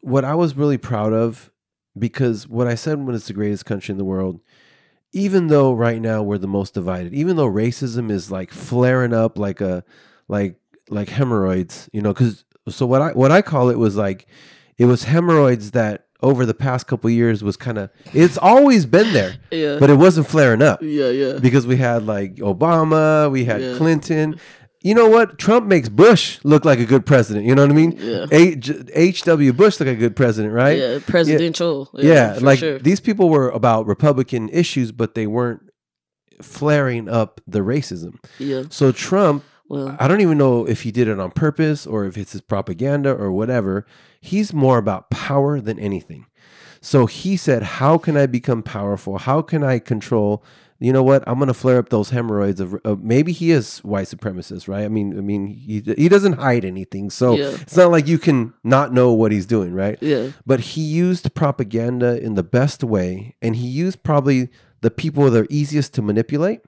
what 0.00 0.24
I 0.24 0.34
was 0.34 0.56
really 0.56 0.78
proud 0.78 1.12
of, 1.12 1.50
because 1.96 2.48
what 2.48 2.66
I 2.66 2.74
said 2.74 3.04
when 3.04 3.14
it's 3.14 3.26
the 3.26 3.32
greatest 3.32 3.66
country 3.66 3.92
in 3.92 3.98
the 3.98 4.04
world, 4.04 4.40
even 5.12 5.46
though 5.48 5.72
right 5.72 6.00
now 6.00 6.22
we're 6.22 6.38
the 6.38 6.46
most 6.48 6.74
divided, 6.74 7.14
even 7.14 7.36
though 7.36 7.48
racism 7.50 8.10
is 8.10 8.30
like 8.30 8.50
flaring 8.52 9.12
up 9.14 9.38
like 9.38 9.60
a 9.60 9.84
like 10.28 10.56
like 10.90 11.08
hemorrhoids, 11.08 11.88
you 11.92 12.00
know, 12.02 12.12
because 12.12 12.44
so 12.68 12.86
what 12.86 13.00
I 13.02 13.12
what 13.12 13.30
I 13.30 13.42
call 13.42 13.70
it 13.70 13.78
was 13.78 13.96
like 13.96 14.26
it 14.76 14.84
was 14.86 15.04
hemorrhoids 15.04 15.72
that 15.72 16.04
over 16.20 16.44
the 16.44 16.54
past 16.54 16.86
couple 16.88 17.08
years 17.08 17.44
was 17.44 17.56
kind 17.56 17.78
of 17.78 17.90
it's 18.12 18.36
always 18.36 18.86
been 18.86 19.12
there, 19.12 19.36
Yeah. 19.50 19.78
but 19.78 19.88
it 19.88 19.94
wasn't 19.94 20.26
flaring 20.26 20.62
up 20.62 20.82
yeah, 20.82 21.08
yeah. 21.10 21.38
because 21.38 21.66
we 21.66 21.76
had 21.76 22.06
like 22.06 22.36
Obama, 22.36 23.30
we 23.30 23.44
had 23.44 23.60
Yeah. 23.62 23.76
Clinton. 23.76 24.38
You 24.80 24.94
know 24.94 25.08
what? 25.08 25.38
Trump 25.38 25.66
makes 25.66 25.88
Bush 25.88 26.38
look 26.44 26.64
like 26.64 26.78
a 26.78 26.84
good 26.84 27.04
president. 27.04 27.46
You 27.46 27.54
know 27.54 27.62
what 27.62 27.70
I 27.72 27.74
mean? 27.74 27.96
Yeah. 27.98 28.26
H- 28.30 28.70
H.W. 28.94 29.52
Bush 29.52 29.80
look 29.80 29.88
like 29.88 29.96
a 29.96 30.00
good 30.00 30.14
president, 30.14 30.54
right? 30.54 30.78
Yeah, 30.78 30.98
presidential. 31.04 31.90
Yeah, 31.94 32.34
for 32.34 32.40
like 32.40 32.58
sure. 32.60 32.78
these 32.78 33.00
people 33.00 33.28
were 33.28 33.50
about 33.50 33.86
Republican 33.86 34.48
issues, 34.50 34.92
but 34.92 35.14
they 35.16 35.26
weren't 35.26 35.62
flaring 36.40 37.08
up 37.08 37.40
the 37.46 37.60
racism. 37.60 38.18
Yeah. 38.38 38.64
So 38.70 38.92
Trump, 38.92 39.42
Well, 39.68 39.96
I 39.98 40.06
don't 40.06 40.20
even 40.20 40.38
know 40.38 40.64
if 40.66 40.82
he 40.82 40.92
did 40.92 41.08
it 41.08 41.18
on 41.18 41.32
purpose 41.32 41.86
or 41.86 42.04
if 42.04 42.16
it's 42.16 42.32
his 42.32 42.40
propaganda 42.40 43.12
or 43.12 43.32
whatever. 43.32 43.84
He's 44.20 44.52
more 44.52 44.78
about 44.78 45.10
power 45.10 45.60
than 45.60 45.78
anything. 45.80 46.26
So 46.80 47.06
he 47.06 47.36
said, 47.36 47.62
How 47.64 47.98
can 47.98 48.16
I 48.16 48.26
become 48.26 48.62
powerful? 48.62 49.18
How 49.18 49.42
can 49.42 49.64
I 49.64 49.80
control? 49.80 50.44
You 50.80 50.92
know 50.92 51.02
what? 51.02 51.24
I'm 51.26 51.36
going 51.38 51.48
to 51.48 51.54
flare 51.54 51.78
up 51.78 51.88
those 51.88 52.10
hemorrhoids 52.10 52.60
of, 52.60 52.74
of 52.84 53.02
maybe 53.02 53.32
he 53.32 53.50
is 53.50 53.78
white 53.80 54.06
supremacist, 54.06 54.68
right? 54.68 54.84
I 54.84 54.88
mean, 54.88 55.18
I 55.18 55.20
mean, 55.20 55.48
he 55.48 55.82
he 55.96 56.08
doesn't 56.08 56.34
hide 56.34 56.64
anything, 56.64 57.10
so 57.10 57.34
Yeah. 57.36 57.56
it's 57.60 57.76
not 57.76 57.90
like 57.90 58.06
you 58.06 58.18
can 58.18 58.54
not 58.62 58.92
know 58.92 59.12
what 59.12 59.32
he's 59.32 59.46
doing, 59.46 59.72
right? 59.74 59.98
yeah. 60.00 60.30
But 60.46 60.60
he 60.60 60.80
used 60.82 61.34
propaganda 61.34 62.22
in 62.22 62.34
the 62.34 62.44
best 62.44 62.84
way, 62.84 63.34
and 63.42 63.56
he 63.56 63.66
used 63.66 64.02
probably 64.04 64.50
the 64.80 64.90
people 64.90 65.28
that 65.30 65.42
are 65.42 65.46
easiest 65.50 65.94
to 65.94 66.02
manipulate. 66.02 66.60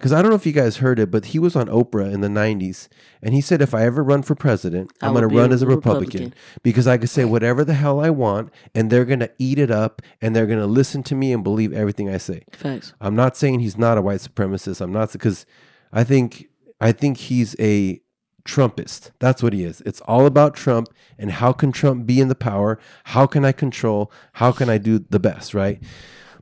Because 0.00 0.14
I 0.14 0.22
don't 0.22 0.30
know 0.30 0.36
if 0.36 0.46
you 0.46 0.52
guys 0.52 0.78
heard 0.78 0.98
it, 0.98 1.10
but 1.10 1.26
he 1.26 1.38
was 1.38 1.54
on 1.54 1.66
Oprah 1.66 2.10
in 2.10 2.22
the 2.22 2.28
90s, 2.28 2.88
and 3.22 3.34
he 3.34 3.42
said, 3.42 3.60
If 3.60 3.74
I 3.74 3.84
ever 3.84 4.02
run 4.02 4.22
for 4.22 4.34
president, 4.34 4.90
I 5.02 5.06
I'm 5.06 5.12
going 5.12 5.28
to 5.28 5.36
run 5.36 5.52
as 5.52 5.60
a 5.60 5.66
Republican, 5.66 6.20
Republican. 6.20 6.34
because 6.62 6.86
I 6.86 6.96
could 6.96 7.10
say 7.10 7.26
whatever 7.26 7.66
the 7.66 7.74
hell 7.74 8.00
I 8.00 8.08
want, 8.08 8.50
and 8.74 8.88
they're 8.88 9.04
going 9.04 9.20
to 9.20 9.30
eat 9.38 9.58
it 9.58 9.70
up, 9.70 10.00
and 10.22 10.34
they're 10.34 10.46
going 10.46 10.58
to 10.58 10.64
listen 10.64 11.02
to 11.02 11.14
me 11.14 11.34
and 11.34 11.44
believe 11.44 11.74
everything 11.74 12.08
I 12.08 12.16
say. 12.16 12.44
Facts. 12.50 12.94
I'm 12.98 13.14
not 13.14 13.36
saying 13.36 13.60
he's 13.60 13.76
not 13.76 13.98
a 13.98 14.00
white 14.00 14.20
supremacist. 14.20 14.80
I'm 14.80 14.90
not 14.90 15.12
because 15.12 15.44
I 15.92 16.02
think 16.02 16.48
I 16.80 16.92
think 16.92 17.18
he's 17.18 17.54
a 17.60 18.00
Trumpist. 18.44 19.10
That's 19.18 19.42
what 19.42 19.52
he 19.52 19.64
is. 19.64 19.82
It's 19.82 20.00
all 20.02 20.24
about 20.24 20.54
Trump 20.54 20.88
and 21.18 21.30
how 21.30 21.52
can 21.52 21.72
Trump 21.72 22.06
be 22.06 22.20
in 22.20 22.28
the 22.28 22.34
power? 22.34 22.78
How 23.04 23.26
can 23.26 23.44
I 23.44 23.52
control? 23.52 24.10
How 24.34 24.50
can 24.50 24.70
I 24.70 24.78
do 24.78 24.98
the 24.98 25.20
best, 25.20 25.52
right? 25.52 25.78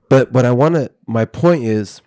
But 0.08 0.30
what 0.30 0.44
I 0.44 0.52
want 0.52 0.76
to 0.76 0.92
my 1.06 1.24
point 1.24 1.64
is 1.64 2.00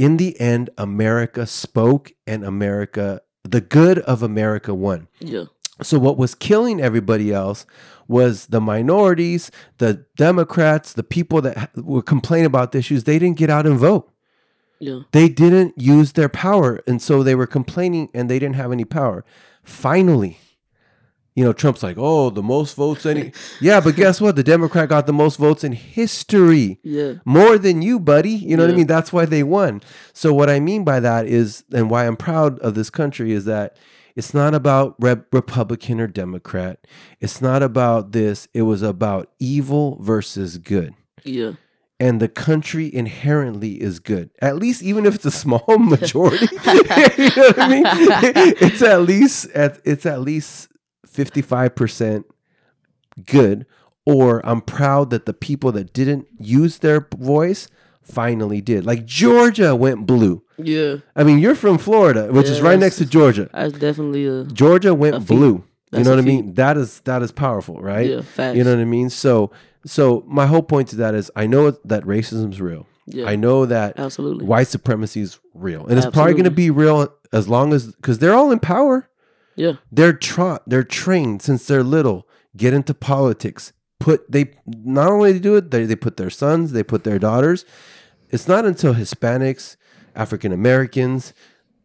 in 0.00 0.16
the 0.16 0.40
end 0.40 0.70
America 0.78 1.46
spoke 1.46 2.12
and 2.26 2.42
America 2.42 3.20
the 3.44 3.60
good 3.60 3.98
of 4.00 4.22
America 4.22 4.74
won. 4.74 5.08
Yeah. 5.18 5.44
So 5.82 5.98
what 5.98 6.16
was 6.16 6.34
killing 6.34 6.80
everybody 6.80 7.32
else 7.32 7.66
was 8.08 8.46
the 8.46 8.60
minorities, 8.60 9.50
the 9.78 10.06
Democrats, 10.16 10.94
the 10.94 11.02
people 11.02 11.42
that 11.42 11.56
ha- 11.56 11.68
were 11.76 12.02
complaining 12.02 12.46
about 12.46 12.72
the 12.72 12.78
issues. 12.78 13.04
They 13.04 13.18
didn't 13.18 13.36
get 13.36 13.50
out 13.50 13.66
and 13.66 13.78
vote. 13.78 14.10
Yeah. 14.78 15.00
They 15.12 15.28
didn't 15.28 15.74
use 15.76 16.12
their 16.12 16.30
power, 16.30 16.80
and 16.86 17.00
so 17.02 17.22
they 17.22 17.34
were 17.34 17.46
complaining, 17.46 18.08
and 18.14 18.30
they 18.30 18.38
didn't 18.38 18.56
have 18.56 18.72
any 18.72 18.86
power. 18.86 19.24
Finally, 19.62 20.38
you 21.40 21.46
know, 21.46 21.54
Trump's 21.54 21.82
like, 21.82 21.96
"Oh, 21.98 22.28
the 22.28 22.42
most 22.42 22.74
votes 22.76 23.06
any." 23.06 23.32
yeah, 23.62 23.80
but 23.80 23.96
guess 23.96 24.20
what? 24.20 24.36
The 24.36 24.42
Democrat 24.42 24.90
got 24.90 25.06
the 25.06 25.12
most 25.14 25.38
votes 25.38 25.64
in 25.64 25.72
history 25.72 26.78
Yeah. 26.82 27.14
more 27.24 27.56
than 27.56 27.80
you, 27.80 27.98
buddy. 27.98 28.32
You 28.32 28.58
know 28.58 28.64
what 28.64 28.74
I 28.74 28.76
mean? 28.76 28.86
That's 28.86 29.10
why 29.10 29.24
they 29.24 29.42
won. 29.42 29.80
So 30.12 30.34
what 30.34 30.50
I 30.50 30.60
mean 30.60 30.84
by 30.84 31.00
that 31.00 31.24
is, 31.26 31.64
and 31.72 31.88
why 31.88 32.06
I'm 32.06 32.18
proud 32.18 32.58
of 32.58 32.74
this 32.74 32.90
country 32.90 33.32
is 33.32 33.46
that 33.46 33.78
it's 34.14 34.34
not 34.34 34.54
about 34.54 34.96
Re- 34.98 35.16
Republican 35.32 35.98
or 35.98 36.06
Democrat. 36.08 36.86
It's 37.20 37.40
not 37.40 37.62
about 37.62 38.12
this. 38.12 38.46
It 38.52 38.62
was 38.62 38.82
about 38.82 39.30
evil 39.38 39.96
versus 40.02 40.58
good. 40.58 40.92
Yeah. 41.24 41.52
And 41.98 42.20
the 42.20 42.28
country 42.28 42.94
inherently 42.94 43.80
is 43.80 43.98
good. 43.98 44.28
At 44.42 44.56
least, 44.56 44.82
even 44.82 45.06
if 45.06 45.14
it's 45.14 45.24
a 45.24 45.30
small 45.30 45.64
majority, 45.78 46.48
you 46.66 47.30
know 47.34 47.48
what 47.48 47.58
I 47.58 47.68
mean. 47.68 47.84
It's 48.60 48.82
at 48.82 49.00
least 49.02 49.46
at 49.52 49.80
it's 49.86 50.04
at 50.04 50.20
least 50.20 50.68
fifty 51.20 51.42
five 51.42 51.74
percent 51.74 52.26
good. 53.26 53.66
Or 54.06 54.40
I'm 54.46 54.62
proud 54.62 55.10
that 55.10 55.26
the 55.26 55.34
people 55.34 55.70
that 55.72 55.92
didn't 55.92 56.26
use 56.38 56.78
their 56.78 57.06
voice 57.16 57.68
finally 58.02 58.60
did. 58.62 58.86
Like 58.86 59.04
Georgia 59.04 59.76
went 59.76 60.06
blue. 60.06 60.42
Yeah. 60.56 60.96
I 61.14 61.22
mean, 61.22 61.38
you're 61.38 61.54
from 61.54 61.76
Florida, 61.76 62.32
which 62.32 62.48
is 62.48 62.62
right 62.62 62.78
next 62.78 62.96
to 62.96 63.06
Georgia. 63.06 63.50
That's 63.52 63.74
definitely 63.74 64.26
a 64.26 64.44
Georgia 64.44 64.94
went 64.94 65.26
blue. 65.26 65.64
You 65.92 66.04
know 66.04 66.10
what 66.10 66.18
I 66.18 66.22
mean? 66.22 66.54
That 66.54 66.76
is 66.78 67.00
that 67.00 67.20
is 67.22 67.32
powerful, 67.32 67.80
right? 67.80 68.08
yeah. 68.08 68.22
Facts. 68.22 68.56
You 68.56 68.64
know 68.64 68.70
what 68.74 68.80
I 68.80 68.84
mean? 68.86 69.10
So 69.10 69.50
so 69.84 70.24
my 70.26 70.46
whole 70.46 70.62
point 70.62 70.88
to 70.88 70.96
that 70.96 71.14
is 71.14 71.30
I 71.36 71.46
know 71.46 71.72
that 71.84 72.04
racism's 72.04 72.60
real. 72.60 72.86
Yeah. 73.06 73.26
I 73.26 73.36
know 73.36 73.66
that 73.66 73.98
Absolutely. 73.98 74.46
white 74.46 74.68
supremacy 74.68 75.20
is 75.20 75.38
real. 75.52 75.86
And 75.86 75.98
it's 75.98 76.06
probably 76.06 76.32
going 76.32 76.44
to 76.44 76.50
be 76.50 76.70
real 76.70 77.12
as 77.32 77.48
long 77.48 77.72
as 77.74 77.94
cuz 78.02 78.18
they're 78.18 78.34
all 78.34 78.50
in 78.50 78.60
power. 78.60 79.08
Yeah. 79.60 79.74
They're 79.96 80.12
tra- 80.30 80.60
they're 80.66 80.84
trained 81.02 81.42
since 81.42 81.66
they're 81.66 81.82
little 81.96 82.26
get 82.56 82.72
into 82.74 82.94
politics. 82.94 83.72
Put 83.98 84.30
they 84.32 84.44
not 84.66 85.10
only 85.12 85.38
do 85.38 85.56
it, 85.56 85.70
they 85.70 85.84
they 85.86 85.96
put 86.06 86.16
their 86.16 86.30
sons, 86.30 86.72
they 86.72 86.82
put 86.82 87.04
their 87.04 87.18
daughters. 87.18 87.64
It's 88.34 88.48
not 88.48 88.64
until 88.64 88.94
Hispanics, 88.94 89.76
African 90.14 90.52
Americans, 90.52 91.34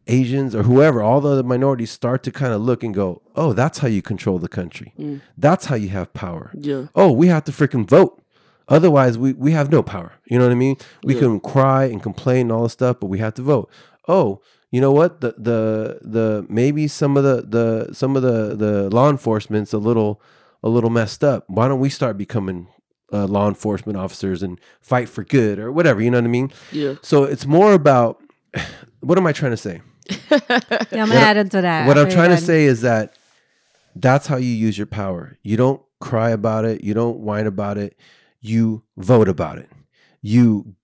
Asians 0.07 0.55
or 0.55 0.63
whoever, 0.63 1.01
all 1.01 1.19
the 1.21 1.29
other 1.29 1.43
minorities 1.43 1.91
start 1.91 2.23
to 2.23 2.31
kind 2.31 2.53
of 2.53 2.61
look 2.61 2.83
and 2.83 2.93
go, 2.93 3.21
"Oh, 3.35 3.51
that's 3.53 3.79
how 3.79 3.87
you 3.89 4.01
control 4.01 4.37
the 4.39 4.47
country. 4.59 4.93
Mm. 4.99 5.21
That's 5.37 5.65
how 5.65 5.75
you 5.75 5.89
have 5.89 6.13
power." 6.13 6.51
Yeah. 6.69 6.85
oh, 6.95 7.11
we 7.11 7.27
have 7.27 7.43
to 7.45 7.51
freaking 7.51 7.87
vote. 7.89 8.21
Otherwise, 8.67 9.17
we, 9.17 9.33
we 9.33 9.51
have 9.51 9.69
no 9.71 9.83
power. 9.83 10.13
You 10.25 10.39
know 10.39 10.45
what 10.45 10.51
I 10.51 10.55
mean? 10.65 10.77
We 11.03 11.13
Yeah. 11.15 11.21
can 11.21 11.39
cry 11.39 11.85
and 11.85 12.01
complain 12.01 12.41
and 12.47 12.51
all 12.51 12.63
this 12.63 12.73
stuff, 12.73 12.97
but 12.99 13.07
we 13.13 13.19
have 13.19 13.33
to 13.35 13.41
vote. 13.43 13.69
Oh, 14.07 14.41
you 14.71 14.81
know 14.81 14.91
what? 14.91 15.21
The 15.21 15.35
the 15.37 15.99
the 16.01 16.45
maybe 16.49 16.87
some 16.87 17.17
of 17.17 17.23
the 17.23 17.41
the 17.87 17.93
some 17.93 18.15
of 18.15 18.21
the 18.23 18.55
the 18.55 18.89
law 18.89 19.09
enforcement's 19.09 19.73
a 19.73 19.77
little 19.77 20.21
a 20.63 20.69
little 20.69 20.89
messed 20.89 21.23
up. 21.23 21.45
Why 21.47 21.67
don't 21.67 21.79
we 21.79 21.89
start 21.89 22.17
becoming 22.17 22.67
uh, 23.13 23.25
law 23.27 23.47
enforcement 23.47 23.97
officers 23.97 24.41
and 24.43 24.59
fight 24.81 25.07
for 25.09 25.23
good 25.23 25.59
or 25.59 25.71
whatever? 25.71 26.01
You 26.01 26.09
know 26.11 26.17
what 26.17 26.25
I 26.25 26.29
mean? 26.29 26.51
Yeah. 26.71 26.95
So 27.01 27.23
it's 27.23 27.45
more 27.45 27.73
about 27.73 28.21
what 29.01 29.17
am 29.17 29.27
I 29.27 29.31
trying 29.31 29.51
to 29.51 29.57
say? 29.57 29.81
Yeah, 30.09 30.39
I'm 30.39 30.89
gonna 30.89 31.13
What- 31.15 31.23
add 31.23 31.37
into 31.37 31.61
that. 31.61 31.87
what 31.87 31.97
I'm 31.97 32.09
trying 32.09 32.29
you're 32.31 32.39
to 32.39 32.45
say 32.45 32.65
is 32.65 32.81
that 32.81 33.15
that's 33.95 34.27
how 34.27 34.35
you 34.37 34.49
use 34.49 34.77
your 34.77 34.87
power. 34.87 35.37
You 35.43 35.55
don't 35.57 35.81
cry 36.01 36.31
about 36.31 36.65
it. 36.65 36.83
You 36.83 36.93
don't 36.93 37.19
whine 37.19 37.47
about 37.47 37.77
it. 37.77 37.97
You 38.41 38.83
vote 38.97 39.29
about 39.29 39.57
it. 39.57 39.69
You 40.21 40.75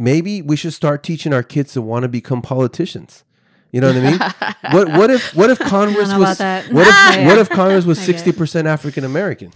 maybe 0.00 0.42
we 0.42 0.56
should 0.56 0.72
start 0.72 1.02
teaching 1.02 1.32
our 1.32 1.42
kids 1.42 1.72
to 1.74 1.82
want 1.82 2.02
to 2.04 2.08
become 2.08 2.42
politicians. 2.42 3.24
You 3.72 3.80
know 3.80 3.88
what 3.92 3.96
I 3.96 4.10
mean? 4.10 4.54
what 4.74 4.88
what 4.98 5.10
if 5.10 5.34
what 5.36 5.50
if 5.50 5.58
Congress 5.58 6.08
was 6.14 6.38
what 6.40 6.86
if 6.88 7.24
what 7.26 7.38
if 7.38 7.48
Congress 7.50 7.84
was 7.84 7.98
sixty 8.00 8.32
percent 8.32 8.66
African 8.66 9.04
American? 9.04 9.52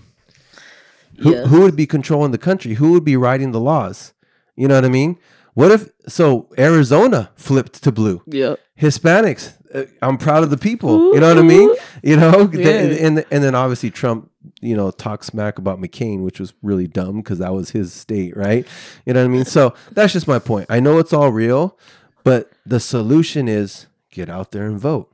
Who 1.20 1.32
Yeah. 1.34 1.46
who 1.46 1.62
would 1.62 1.76
be 1.76 1.86
controlling 1.86 2.30
the 2.32 2.38
country? 2.38 2.74
Who 2.74 2.92
would 2.92 3.04
be 3.04 3.16
writing 3.16 3.52
the 3.52 3.60
laws? 3.60 4.12
You 4.56 4.68
know 4.68 4.74
what 4.76 4.84
I 4.84 4.88
mean? 4.88 5.16
What 5.54 5.70
if 5.72 5.88
so 6.08 6.48
Arizona 6.58 7.30
flipped 7.36 7.82
to 7.84 7.92
blue? 7.92 8.22
Yeah. 8.26 8.54
Hispanics. 8.80 9.52
Uh, 9.74 9.84
I'm 10.02 10.18
proud 10.18 10.42
of 10.44 10.50
the 10.50 10.56
people. 10.56 11.14
You 11.14 11.20
know 11.20 11.28
what 11.28 11.38
I 11.38 11.42
mean? 11.42 11.70
You 12.02 12.16
know, 12.16 12.50
Yeah. 12.52 12.68
and 13.06 13.24
and 13.30 13.42
then 13.44 13.54
obviously 13.54 13.90
Trump, 13.90 14.30
you 14.60 14.76
know, 14.76 14.90
talk 14.90 15.24
smack 15.24 15.58
about 15.58 15.80
McCain, 15.80 16.22
which 16.22 16.40
was 16.40 16.52
really 16.62 16.86
dumb 16.86 17.16
because 17.16 17.38
that 17.38 17.54
was 17.54 17.70
his 17.70 17.92
state, 17.92 18.36
right? 18.36 18.66
You 19.06 19.14
know 19.14 19.20
what 19.20 19.30
I 19.30 19.32
mean? 19.32 19.44
So 19.44 19.74
that's 19.92 20.12
just 20.12 20.28
my 20.28 20.38
point. 20.38 20.66
I 20.68 20.80
know 20.80 20.98
it's 20.98 21.12
all 21.12 21.30
real, 21.30 21.78
but 22.22 22.52
the 22.64 22.80
solution 22.80 23.48
is 23.48 23.86
get 24.10 24.28
out 24.28 24.52
there 24.52 24.66
and 24.66 24.78
vote. 24.78 25.10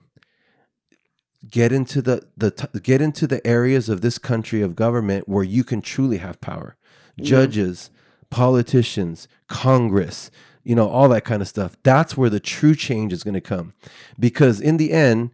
Get 1.50 1.72
into 1.72 2.02
the 2.02 2.26
the 2.36 2.50
get 2.82 3.00
into 3.00 3.26
the 3.26 3.44
areas 3.46 3.88
of 3.88 4.02
this 4.02 4.18
country 4.18 4.60
of 4.62 4.76
government 4.76 5.28
where 5.28 5.44
you 5.44 5.64
can 5.64 5.80
truly 5.80 6.18
have 6.18 6.40
power. 6.40 6.76
Judges, 7.20 7.90
politicians, 8.30 9.28
Congress, 9.48 10.30
you 10.64 10.74
know, 10.74 10.88
all 10.88 11.08
that 11.08 11.24
kind 11.24 11.42
of 11.42 11.48
stuff. 11.48 11.76
That's 11.82 12.16
where 12.16 12.30
the 12.30 12.40
true 12.40 12.74
change 12.74 13.12
is 13.12 13.22
going 13.22 13.34
to 13.34 13.40
come. 13.40 13.74
Because 14.18 14.60
in 14.60 14.76
the 14.76 14.92
end, 14.92 15.30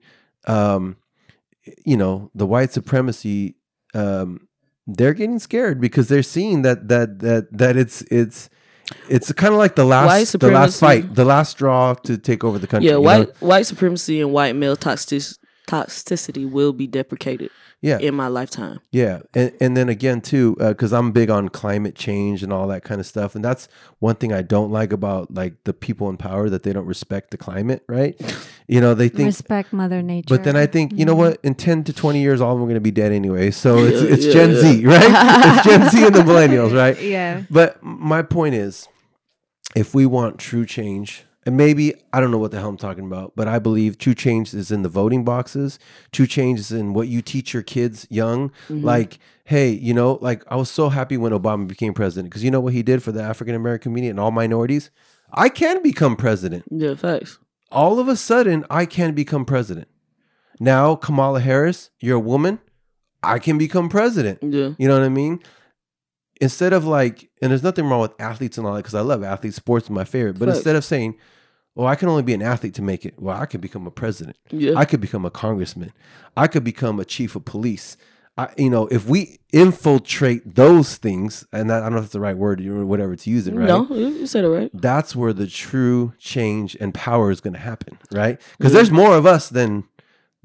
um, 0.47 0.97
you 1.85 1.97
know, 1.97 2.31
the 2.35 2.47
white 2.47 2.73
supremacy, 2.73 3.57
um, 3.97 4.49
they're 4.87 5.15
getting 5.15 5.39
scared 5.39 5.81
because 5.81 6.09
they're 6.09 6.23
seeing 6.23 6.63
that 6.63 6.89
that 6.89 7.19
that 7.21 7.49
that 7.53 7.77
it's 7.77 8.03
it's 8.03 8.49
it's 9.09 9.33
kind 9.33 9.53
of 9.53 9.59
like 9.59 9.75
the 9.75 9.85
last 9.85 10.39
the 10.39 10.51
last 10.51 10.79
fight, 10.79 11.15
the 11.15 11.25
last 11.25 11.51
straw 11.53 11.95
to 11.95 12.17
take 12.17 12.45
over 12.45 12.59
the 12.59 12.67
country. 12.67 12.91
Yeah. 12.91 12.97
White 12.97 13.29
know? 13.29 13.35
white 13.41 13.67
supremacy 13.67 14.21
and 14.21 14.33
white 14.33 14.55
male 14.55 14.77
toxic 14.77 15.23
toxicity 15.67 16.49
will 16.49 16.73
be 16.73 16.87
deprecated 16.87 17.51
yeah, 17.83 17.99
in 17.99 18.15
my 18.15 18.29
lifetime. 18.29 18.81
Yeah, 18.91 19.21
and 19.35 19.53
and 19.61 19.77
then 19.77 19.89
again 19.89 20.21
too, 20.21 20.57
uh, 20.61 20.69
because 20.69 20.93
I'm 20.93 21.13
big 21.13 21.31
on 21.31 21.49
climate 21.49 21.95
change 21.95 22.43
and 22.43 22.53
all 22.53 22.67
that 22.69 22.85
kind 22.85 23.01
of 23.01 23.07
stuff, 23.07 23.35
and 23.35 23.45
that's 23.45 23.69
one 23.99 24.17
thing 24.17 24.33
I 24.33 24.43
don't 24.43 24.71
like 24.71 24.93
about 24.93 25.33
like 25.33 25.63
the 25.65 25.73
people 25.73 26.09
in 26.09 26.17
power 26.17 26.49
that 26.49 26.63
they 26.63 26.73
don't 26.73 26.87
respect 26.87 27.31
the 27.31 27.37
climate, 27.37 27.83
right? 27.89 28.21
You 28.69 28.81
know, 28.81 28.95
they 28.95 29.09
think. 29.09 29.27
respect 29.27 29.73
Mother 29.73 30.03
Nature. 30.03 30.27
But 30.29 30.43
then 30.43 30.57
I 30.57 30.67
think 30.67 30.91
you 30.93 31.05
know 31.05 31.13
mm-hmm. 31.13 31.21
what? 31.21 31.41
In 31.45 31.55
ten 31.55 31.85
to 31.85 31.93
twenty 31.93 32.21
years, 32.21 32.41
all 32.41 32.51
of 32.51 32.57
them 32.57 32.65
are 32.65 32.67
going 32.67 32.75
to 32.75 32.81
be 32.81 32.91
dead 32.91 33.13
anyway. 33.13 33.53
So 33.53 33.79
it's 33.85 34.03
Yeah, 34.03 34.09
it's 34.09 34.27
yeah, 34.27 34.33
Gen 34.33 34.51
yeah. 34.51 34.61
Z, 34.61 34.87
right? 34.87 35.55
it's 35.57 35.65
Gen 35.65 35.91
Z 35.91 36.07
and 36.07 36.15
the 36.17 36.21
millennials, 36.23 36.75
right? 36.75 37.01
yeah, 37.01 37.45
But 37.49 37.81
my 37.81 38.23
point 38.23 38.57
is, 38.57 38.89
if 39.77 39.95
we 39.95 40.05
want 40.05 40.39
true 40.39 40.67
change, 40.67 41.25
and 41.47 41.57
maybe 41.57 41.95
I 42.13 42.21
don't 42.21 42.33
know 42.33 42.39
what 42.39 42.51
the 42.51 42.59
hell 42.59 42.69
I'm 42.69 42.77
talking 42.77 43.07
about, 43.07 43.33
but 43.37 43.47
I 43.47 43.61
believe 43.61 43.99
true 43.99 44.15
change 44.15 44.53
is 44.53 44.73
in 44.73 44.83
the 44.83 44.89
voting 44.89 45.25
boxes. 45.25 45.79
True 46.11 46.27
change 46.27 46.59
is 46.59 46.73
in 46.73 46.93
what 46.93 47.07
you 47.07 47.23
teach 47.23 47.55
your 47.55 47.63
kids 47.63 48.05
young. 48.11 48.51
Mm-hmm. 48.69 48.85
Like, 48.85 49.21
hey, 49.45 49.71
you 49.71 49.95
know, 49.95 50.19
like 50.21 50.43
I 50.49 50.57
was 50.57 50.69
so 50.69 50.89
happy 50.89 51.17
when 51.17 51.31
Obama 51.33 51.69
became 51.69 51.95
president 51.95 52.31
because 52.31 52.43
you 52.43 52.51
know 52.51 52.59
what 52.59 52.73
he 52.73 52.83
did 52.83 53.01
for 53.01 53.13
the 53.13 53.23
African 53.23 53.55
American 53.55 53.93
community 53.93 54.11
and 54.11 54.19
all 54.19 54.33
minorities. 54.33 54.91
I 55.33 55.49
can 55.49 55.83
become 55.83 56.17
president. 56.17 56.65
Yeah. 56.69 56.97
Facts. 56.97 57.39
All 57.71 58.01
of 58.01 58.09
a 58.09 58.17
sudden, 58.17 58.65
I 58.69 58.85
can 58.85 59.15
become 59.15 59.45
president. 59.45 59.89
Now, 60.59 60.97
Kamala 60.97 61.41
Harris, 61.41 61.91
you're 62.01 62.17
a 62.17 62.21
woman. 62.21 62.59
I 63.23 63.39
can 63.39 63.57
become 63.57 63.89
president. 63.89 64.41
Yeah. 64.43 64.71
You 64.79 64.89
know 64.89 64.95
what 64.95 65.05
I 65.05 65.11
mean? 65.11 65.41
Instead 66.41 66.73
of 66.73 66.85
like, 66.85 67.31
and 67.41 67.51
there's 67.51 67.63
nothing 67.63 67.87
wrong 67.87 68.01
with 68.01 68.21
athletes 68.21 68.59
and 68.59 68.67
all 68.67 68.75
that 68.75 68.81
because 68.81 68.95
I 68.95 69.01
love 69.01 69.23
athletes. 69.23 69.57
Sports 69.57 69.87
is 69.87 69.91
my 69.91 70.05
favorite. 70.05 70.39
But 70.39 70.47
Facts. 70.47 70.59
instead 70.59 70.77
of 70.77 70.85
saying, 70.85 71.17
well, 71.77 71.87
I 71.87 71.95
can 71.95 72.09
only 72.09 72.23
be 72.23 72.33
an 72.33 72.43
athlete 72.43 72.75
to 72.75 72.83
make 72.83 73.05
it, 73.05 73.15
well, 73.21 73.37
I 73.37 73.45
could 73.45 73.61
become 73.61 73.87
a 73.87 73.91
president. 73.91 74.39
Yeah. 74.51 74.73
I 74.77 74.87
could 74.87 75.01
become 75.01 75.27
a 75.27 75.31
congressman. 75.31 75.93
I 76.35 76.49
could 76.49 76.65
become 76.65 76.99
a 76.99 77.05
chief 77.05 77.37
of 77.37 77.45
police. 77.45 77.99
I, 78.39 78.49
you 78.57 78.71
know, 78.71 78.87
if 78.89 79.07
we 79.07 79.39
infiltrate 79.53 80.57
those 80.57 80.97
things, 80.97 81.47
and 81.53 81.71
that, 81.71 81.83
I 81.83 81.87
don't 81.87 81.93
know 81.93 81.99
if 81.99 82.05
it's 82.05 82.13
the 82.13 82.21
right 82.21 82.37
word 82.37 82.61
or 82.67 82.85
whatever 82.85 83.15
to 83.15 83.31
use 83.31 83.47
it, 83.47 83.55
right? 83.55 83.67
No, 83.67 83.87
you 83.91 84.09
you 84.09 84.27
said 84.27 84.45
it 84.45 84.49
right. 84.49 84.71
That's 84.75 85.15
where 85.15 85.33
the 85.33 85.47
true 85.47 86.13
change 86.19 86.77
and 86.81 86.93
power 86.93 87.31
is 87.31 87.41
going 87.41 87.55
to 87.55 87.61
happen, 87.61 87.99
right? 88.11 88.41
Because 88.59 88.73
there's 88.73 88.91
more 88.91 89.15
of 89.15 89.25
us 89.25 89.49
than 89.49 89.85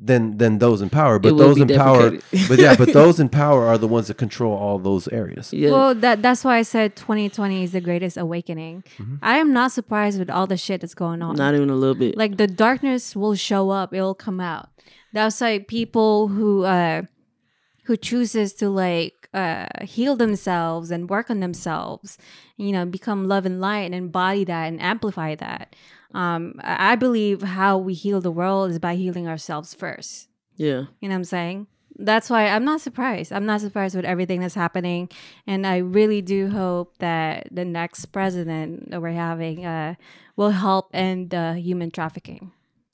than 0.04 0.38
than 0.38 0.58
those 0.58 0.82
in 0.82 0.90
power, 0.90 1.20
but 1.20 1.38
those 1.38 1.56
be 1.56 1.62
in 1.62 1.68
power, 1.68 2.12
but 2.48 2.58
yeah, 2.58 2.76
but 2.76 2.92
those 2.94 3.20
in 3.20 3.30
power 3.30 3.68
are 3.68 3.78
the 3.78 3.88
ones 3.88 4.08
that 4.08 4.18
control 4.18 4.54
all 4.54 4.80
those 4.80 5.08
areas. 5.10 5.54
Yeah. 5.54 5.72
Well, 5.72 5.96
that 5.96 6.24
that's 6.24 6.44
why 6.44 6.58
I 6.58 6.64
said 6.64 6.96
2020 6.96 7.64
is 7.64 7.72
the 7.72 7.82
greatest 7.82 8.18
awakening. 8.18 8.84
Mm-hmm. 8.98 9.16
I 9.22 9.38
am 9.38 9.54
not 9.54 9.72
surprised 9.72 10.18
with 10.18 10.30
all 10.30 10.48
the 10.48 10.58
shit 10.58 10.82
that's 10.82 10.96
going 10.96 11.22
on. 11.22 11.36
Not 11.36 11.54
even 11.54 11.70
a 11.70 11.76
little 11.76 11.96
bit. 11.96 12.18
like 12.18 12.38
the 12.38 12.48
darkness 12.48 13.16
will 13.16 13.36
show 13.36 13.70
up; 13.70 13.94
it 13.94 14.02
will 14.02 14.16
come 14.16 14.40
out. 14.40 14.70
That's 15.14 15.40
like 15.40 15.68
people 15.68 16.30
who 16.30 16.64
uh 16.64 17.04
who 17.84 17.96
chooses 17.96 18.54
to 18.54 18.70
like 18.70 19.30
uh 19.36 19.68
heal 19.84 20.16
themselves 20.16 20.90
and 20.90 21.10
work 21.10 21.30
on 21.30 21.42
themselves, 21.42 22.18
you 22.58 22.72
know, 22.72 22.86
become 22.86 23.28
love 23.28 23.46
and 23.46 23.62
light 23.62 23.82
and 23.84 23.94
embody 23.94 24.46
that 24.46 24.66
and 24.66 24.82
amplify 24.82 25.36
that. 25.36 25.76
Um, 26.14 26.56
I 26.64 26.92
I 26.94 26.96
believe 26.96 27.42
how 27.42 27.78
we 27.78 27.94
heal 27.94 28.22
the 28.22 28.32
world 28.32 28.72
is 28.72 28.80
by 28.80 28.96
healing 28.96 29.28
ourselves 29.28 29.74
first. 29.74 30.28
yeah. 30.56 30.86
You 31.00 31.08
know 31.10 31.10
what 31.10 31.16
I'm 31.16 31.24
saying? 31.26 31.68
that's 32.00 32.30
why 32.32 32.48
I'm 32.48 32.64
not 32.66 32.82
surprised. 32.82 33.32
I'm 33.32 33.46
not 33.46 33.62
surprised 33.62 33.96
with 33.96 34.06
everything 34.06 34.40
that's 34.42 34.56
happening, 34.56 35.08
and 35.46 35.68
I 35.68 35.78
really 35.78 36.22
do 36.22 36.50
hope 36.50 36.98
that 36.98 37.48
the 37.52 37.66
next 37.66 38.08
president 38.08 38.90
that 38.90 39.02
we're 39.02 39.12
having 39.12 39.66
uh, 39.66 39.96
will 40.36 40.50
help 40.52 40.90
end 40.96 41.36
uh, 41.36 41.54
human 41.54 41.92
trafficking. 41.92 42.52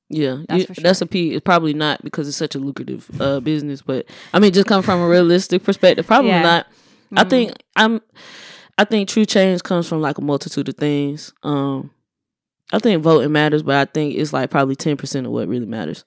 Yeah, 0.10 0.44
That's 0.50 0.68
you- 0.68 0.76
for 0.76 0.82
that's 0.82 1.00
a 1.02 1.06
P. 1.06 1.34
It's 1.34 1.44
probably 1.44 1.74
not 1.74 2.04
because 2.04 2.28
it's 2.28 2.36
such 2.38 2.56
a 2.56 2.60
lucrative 2.60 3.10
uh, 3.22 3.40
business. 3.40 3.82
But 3.82 4.08
I 4.34 4.40
mean, 4.40 4.52
just 4.52 4.68
come 4.68 4.82
from 4.82 5.00
a 5.00 5.08
realistic 5.08 5.64
perspective, 5.64 6.06
probably 6.08 6.32
Yeah. 6.32 6.42
not. 6.42 6.68
I 7.16 7.24
Mhm. 7.24 7.30
think 7.30 7.52
I'm. 7.78 8.02
I 8.78 8.84
think 8.84 9.08
true 9.10 9.26
change 9.26 9.64
comes 9.64 9.88
from 9.88 10.02
like 10.02 10.18
a 10.18 10.22
multitude 10.22 10.68
of 10.70 10.76
things. 10.76 11.34
Um, 11.44 11.92
I 12.74 12.80
think 12.80 13.02
voting 13.04 13.32
matters, 13.32 13.64
but 13.64 13.76
I 13.76 13.86
think 13.86 14.16
it's 14.16 14.34
like 14.34 14.50
probably 14.50 14.76
ten 14.76 14.98
percent 14.98 15.26
of 15.26 15.32
what 15.32 15.48
really 15.48 15.66
matters. 15.66 16.04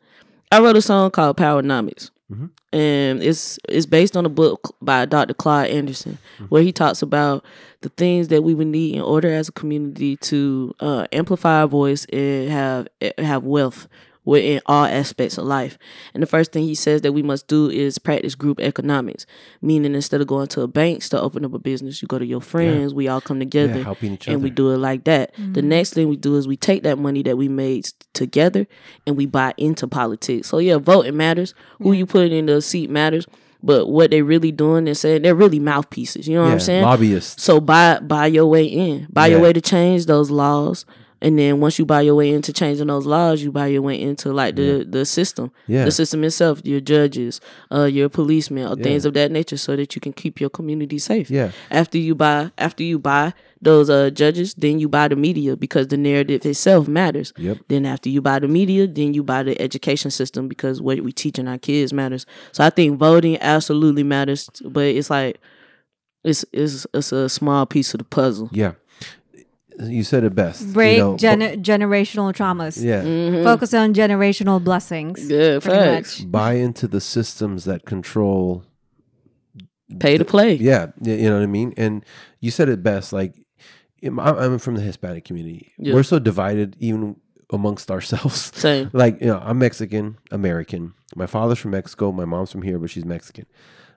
I 0.53 0.61
wrote 0.61 0.77
a 0.77 0.83
song 0.83 1.11
called 1.11 1.37
Powernomics, 1.37 2.11
Mhm. 2.31 2.51
and 2.73 3.23
it's 3.23 3.59
it's 3.69 3.87
based 3.87 4.17
on 4.17 4.27
a 4.27 4.29
book 4.29 4.75
by 4.83 5.05
Dr. 5.07 5.35
Claud 5.35 5.69
Anderson, 5.69 6.19
where 6.49 6.63
he 6.63 6.73
talks 6.73 7.03
about 7.03 7.45
the 7.83 7.89
things 7.91 8.29
that 8.29 8.43
we 8.43 8.53
would 8.55 8.67
need 8.67 8.95
in 8.97 9.01
order 9.03 9.33
as 9.33 9.49
a 9.49 9.53
community 9.53 10.17
to 10.17 10.75
uh, 10.81 11.07
amplify 11.13 11.61
our 11.63 11.67
voice 11.69 12.05
and 12.13 12.51
have 12.51 12.89
have 13.19 13.45
wealth 13.45 13.89
within 14.31 14.61
all 14.67 14.85
aspects 14.85 15.37
of 15.39 15.45
life. 15.45 15.77
And 16.15 16.23
the 16.23 16.27
first 16.27 16.53
thing 16.53 16.63
he 16.63 16.77
says 16.77 17.03
that 17.03 17.11
we 17.11 17.21
must 17.21 17.49
do 17.49 17.69
is 17.69 17.99
practice 17.99 18.37
group 18.37 18.61
economics, 18.61 19.27
meaning 19.61 19.93
instead 19.93 20.21
of 20.21 20.29
going 20.29 20.47
to 20.49 20.61
a 20.61 20.69
bank 20.69 21.03
to 21.03 21.21
open 21.21 21.45
up 21.45 21.53
a 21.53 21.59
business, 21.59 22.01
you 22.01 22.07
go 22.07 22.17
to 22.17 22.25
your 22.25 22.41
friends. 22.41 22.95
We 22.95 23.09
all 23.09 23.21
come 23.21 23.41
together 23.41 23.79
Yeah, 23.79 23.83
helping 23.83 24.13
each 24.13 24.29
and 24.29 24.37
other. 24.37 24.45
we 24.45 24.51
do 24.51 24.71
it 24.71 24.77
like 24.77 25.03
that. 25.05 25.35
The 25.35 25.43
mm-hmm. 25.43 25.69
next 25.69 25.95
thing 25.95 26.09
we 26.09 26.17
do 26.17 26.37
is 26.37 26.47
we 26.47 26.57
take 26.57 26.85
that 26.85 26.97
money 26.97 27.25
that 27.25 27.37
we 27.39 27.49
made 27.49 27.87
together 28.13 28.69
and 29.05 29.17
we 29.17 29.27
buy 29.27 29.53
into 29.57 29.89
politics. 29.89 30.47
So 30.47 30.59
yeah, 30.59 30.77
voting 30.77 31.17
matters. 31.17 31.53
Who 31.79 31.91
you 31.91 32.07
put 32.07 32.31
in 32.31 32.47
the 32.47 32.63
seat 32.63 32.89
matters. 32.89 33.27
But 33.65 33.89
what 33.89 34.13
they 34.13 34.23
really 34.23 34.53
doing 34.53 34.87
and 34.87 34.97
saying 34.97 35.23
they're 35.23 35.35
really 35.35 35.59
mouthpieces. 35.59 36.29
You 36.29 36.37
know 36.37 36.45
what 36.45 36.53
I'm 36.53 36.61
saying? 36.61 36.85
lobbyists. 36.85 37.43
So 37.43 37.61
buy 37.61 37.99
buy 37.99 38.27
your 38.27 38.47
way 38.47 38.65
in. 38.65 39.09
Buy 39.11 39.27
your 39.27 39.41
way 39.41 39.53
to 39.53 39.61
change 39.61 40.07
those 40.07 40.31
laws. 40.31 40.87
And 41.23 41.39
then 41.39 41.61
once 41.61 41.79
you 41.79 41.85
buy 41.85 42.01
your 42.01 42.15
way 42.15 42.31
into 42.31 42.53
changing 42.53 42.87
those 42.87 43.05
laws, 43.07 43.43
you 43.43 43.53
buy 43.53 43.67
your 43.67 43.83
way 43.83 44.01
into 44.01 44.33
like 44.33 44.57
the 44.57 44.87
the 44.89 45.05
system, 45.05 45.53
Yeah. 45.67 45.85
the 45.85 45.91
system 45.91 46.25
itself, 46.25 46.63
your 46.65 46.81
judges, 46.81 47.41
uh, 47.71 47.85
your 47.85 48.09
policemen, 48.09 48.67
or 48.67 48.77
things 48.77 49.05
of 49.05 49.13
that 49.15 49.31
nature, 49.31 49.59
so 49.59 49.77
that 49.77 49.95
you 49.95 50.01
can 50.01 50.13
keep 50.15 50.41
your 50.41 50.49
community 50.51 50.99
safe. 50.99 51.31
Yeah. 51.31 51.51
After 51.71 51.99
you 51.99 52.15
buy, 52.15 52.51
after 52.57 52.83
you 52.83 52.99
buy 52.99 53.35
those 53.63 53.91
uh 53.91 54.09
judges, 54.09 54.55
then 54.55 54.79
you 54.81 54.89
buy 54.89 55.09
the 55.09 55.17
media 55.17 55.57
because 55.57 55.89
the 55.89 55.99
narrative 55.99 56.47
itself 56.47 56.89
matters. 56.89 57.35
Yep. 57.37 57.59
Then 57.69 57.85
after 57.85 58.09
you 58.09 58.23
buy 58.23 58.39
the 58.39 58.49
media, 58.49 58.87
then 58.87 59.13
you 59.13 59.23
buy 59.23 59.43
the 59.43 59.61
education 59.61 60.11
system 60.11 60.49
because 60.49 60.81
what 60.81 61.01
we 61.03 61.13
teaching 61.13 61.47
our 61.49 61.59
kids 61.59 61.93
matters. 61.93 62.25
So 62.53 62.65
I 62.65 62.71
think 62.71 62.99
voting 62.99 63.37
absolutely 63.43 64.03
matters, 64.05 64.49
but 64.65 64.85
it's 64.87 65.11
like 65.11 65.39
it's 66.25 66.45
it's 66.53 66.87
it's 66.95 67.13
a 67.13 67.29
small 67.29 67.67
piece 67.67 67.93
of 67.93 67.99
the 67.99 68.05
puzzle. 68.05 68.49
Yeah. 68.53 68.73
You 69.79 70.03
said 70.05 70.25
it 70.25 70.35
best. 70.35 70.73
Break 70.73 70.99
you 70.99 71.03
know, 71.05 71.17
gen- 71.17 71.63
generational 71.63 72.33
traumas. 72.35 72.83
Yeah. 72.83 73.03
Mm-hmm. 73.03 73.45
Focus 73.45 73.73
on 73.73 73.95
generational 73.95 74.63
blessings. 74.63 75.31
Yeah, 75.31 75.59
facts. 75.61 76.21
much. 76.21 76.31
Buy 76.31 76.55
into 76.55 76.87
the 76.89 77.01
systems 77.01 77.65
that 77.65 77.85
control 77.85 78.65
Pay 79.99 80.19
to 80.19 80.25
play. 80.25 80.55
Yeah, 80.55 80.87
y- 81.01 81.13
you 81.13 81.29
know 81.29 81.37
what 81.37 81.43
I 81.43 81.47
mean. 81.47 81.75
And 81.77 82.05
you 82.41 82.51
said 82.51 82.69
it 82.69 82.83
best. 82.83 83.13
Like, 83.13 83.35
I'm 84.03 84.19
I'm 84.21 84.59
from 84.59 84.77
the 84.77 84.83
Hispanic 84.83 85.25
community. 85.25 85.73
Yeah. 85.79 85.95
We're 85.95 86.03
so 86.05 86.19
divided, 86.19 86.77
even 86.79 87.17
amongst 87.53 87.91
ourselves. 87.91 88.53
Same. 88.55 88.91
like, 88.95 89.21
you 89.21 89.27
know, 89.27 89.41
I'm 89.43 89.59
Mexican 89.59 90.19
American. 90.31 90.95
My 91.17 91.27
father's 91.27 91.59
from 91.59 91.73
Mexico. 91.73 92.13
My 92.13 92.25
mom's 92.25 92.53
from 92.53 92.63
here, 92.63 92.79
but 92.79 92.91
she's 92.91 93.05
Mexican. 93.05 93.47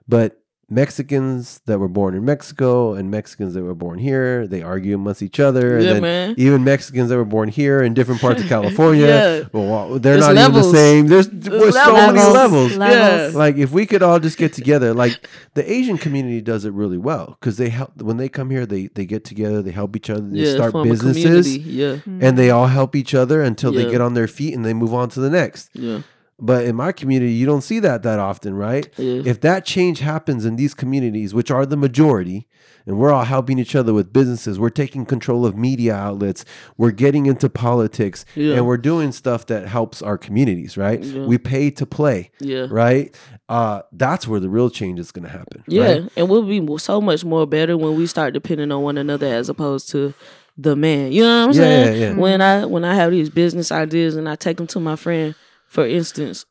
But 0.08 0.40
Mexicans 0.70 1.60
that 1.66 1.78
were 1.78 1.88
born 1.88 2.14
in 2.14 2.24
Mexico 2.24 2.94
and 2.94 3.10
Mexicans 3.10 3.54
that 3.54 3.62
were 3.62 3.74
born 3.74 3.98
here, 3.98 4.46
they 4.46 4.62
argue 4.62 4.94
amongst 4.94 5.22
each 5.22 5.40
other. 5.40 5.76
and 5.76 5.84
Yeah, 5.86 5.92
then 5.94 6.02
man. 6.02 6.34
Even 6.36 6.64
Mexicans 6.64 7.08
that 7.10 7.16
were 7.16 7.24
born 7.24 7.48
here 7.48 7.82
in 7.82 7.94
different 7.94 8.20
parts 8.20 8.42
of 8.42 8.48
California, 8.56 9.06
Yeah. 9.06 9.42
well, 9.52 9.88
they're 9.98 10.18
There's 10.18 10.20
not 10.34 10.36
even 10.36 10.52
the 10.52 10.62
same. 10.72 11.06
There's, 11.06 11.28
there's 11.28 11.74
so 11.74 11.92
many 11.94 12.18
levels. 12.18 12.76
Levels. 12.76 13.34
Like 13.34 13.56
if 13.56 13.70
we 13.72 13.86
could 13.86 14.02
all 14.02 14.18
just 14.20 14.36
get 14.38 14.52
together, 14.52 14.92
like 14.94 15.28
the 15.54 15.70
Asian 15.70 15.98
community 15.98 16.40
does 16.40 16.64
it 16.64 16.72
really 16.72 16.98
well 16.98 17.36
because 17.40 17.56
they 17.56 17.68
help 17.70 18.00
when 18.02 18.16
they 18.16 18.28
come 18.28 18.50
here, 18.50 18.66
they 18.66 18.88
they 18.88 19.06
get 19.06 19.24
together, 19.24 19.62
they 19.62 19.70
help 19.70 19.96
each 19.96 20.10
other, 20.10 20.22
they 20.22 20.40
Yeah, 20.40 20.54
start 20.54 20.72
businesses. 20.84 21.56
Yeah, 21.56 21.98
and 22.06 22.36
they 22.38 22.50
all 22.50 22.66
help 22.66 22.94
each 22.96 23.14
other 23.14 23.42
until 23.42 23.72
they 23.72 23.90
get 23.90 24.00
on 24.00 24.14
their 24.14 24.28
feet 24.28 24.54
and 24.54 24.64
they 24.64 24.74
move 24.74 24.92
on 24.94 25.08
to 25.10 25.20
the 25.20 25.30
next. 25.30 25.70
yeah, 25.74 26.00
But 26.40 26.64
in 26.64 26.74
my 26.74 26.90
community, 26.92 27.32
you 27.32 27.46
don't 27.46 27.62
see 27.62 27.78
that 27.80 28.02
that 28.02 28.18
often, 28.18 28.54
right? 28.54 28.88
Yeah. 28.96 29.22
If 29.24 29.40
that 29.42 29.64
change 29.64 30.00
happens 30.00 30.44
in 30.44 30.56
these 30.56 30.74
communities, 30.74 31.32
which 31.32 31.50
are 31.50 31.64
the 31.64 31.76
majority, 31.76 32.48
and 32.86 32.98
we're 32.98 33.12
all 33.12 33.24
helping 33.24 33.58
each 33.58 33.74
other 33.76 33.94
with 33.94 34.12
businesses, 34.12 34.58
we're 34.58 34.68
taking 34.68 35.06
control 35.06 35.46
of 35.46 35.56
media 35.56 35.94
outlets, 35.94 36.44
we're 36.76 36.90
getting 36.90 37.26
into 37.26 37.48
politics, 37.48 38.24
Yeah. 38.34 38.56
and 38.56 38.66
we're 38.66 38.76
doing 38.78 39.12
stuff 39.12 39.46
that 39.46 39.68
helps 39.68 40.02
our 40.02 40.18
communities, 40.18 40.76
right? 40.76 41.00
We 41.04 41.38
pay 41.38 41.70
to 41.70 41.86
play, 41.86 42.30
yeah. 42.40 42.66
right? 42.68 43.14
Uh, 43.48 43.82
that's 43.92 44.26
where 44.26 44.40
the 44.40 44.48
real 44.48 44.70
change 44.70 44.98
is 44.98 45.12
going 45.12 45.24
to 45.24 45.30
happen. 45.30 45.62
Yeah, 45.68 45.84
right? 45.84 46.12
and 46.16 46.28
we'll 46.28 46.42
be 46.42 46.66
so 46.78 47.00
much 47.00 47.24
more 47.24 47.46
better 47.46 47.76
when 47.76 47.94
we 47.96 48.06
start 48.06 48.34
depending 48.34 48.72
on 48.72 48.82
one 48.82 48.98
another 48.98 49.26
as 49.28 49.48
opposed 49.48 49.88
to 49.90 50.12
the 50.58 50.74
man. 50.76 51.12
You 51.12 51.22
know 51.22 51.46
what 51.46 51.56
I'm 51.56 51.60
Yeah, 51.60 51.84
saying? 51.84 52.00
yeah, 52.00 52.08
yeah. 52.10 52.14
When 52.16 52.40
I 52.40 52.64
when 52.64 52.84
I 52.84 52.94
have 52.96 53.10
these 53.12 53.28
business 53.30 53.72
ideas 53.72 54.14
and 54.16 54.28
I 54.28 54.34
take 54.36 54.56
them 54.56 54.66
to 54.68 54.80
my 54.80 54.94
friend, 54.96 55.34
for 55.74 55.86
instance. 55.86 56.46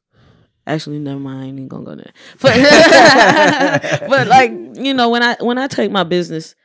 Actually, 0.67 0.99
never 0.99 1.19
mind. 1.19 1.41
I 1.41 1.45
ain't 1.45 1.69
gonna 1.69 1.85
go 1.85 1.95
there. 1.95 2.11
But, 2.41 2.55
but 4.09 4.27
like 4.27 4.51
you 4.51 4.93
know, 4.93 5.09
when 5.09 5.23
I 5.23 5.35
when 5.39 5.57
I 5.57 5.67
take 5.67 5.91
my 5.91 6.03
business 6.03 6.55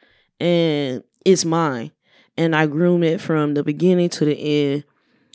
and 0.40 1.04
it's 1.24 1.44
mine, 1.44 1.92
and 2.36 2.54
I 2.54 2.66
groom 2.66 3.02
it 3.04 3.20
from 3.20 3.54
the 3.54 3.62
beginning 3.62 4.08
to 4.10 4.24
the 4.24 4.34
end, 4.34 4.84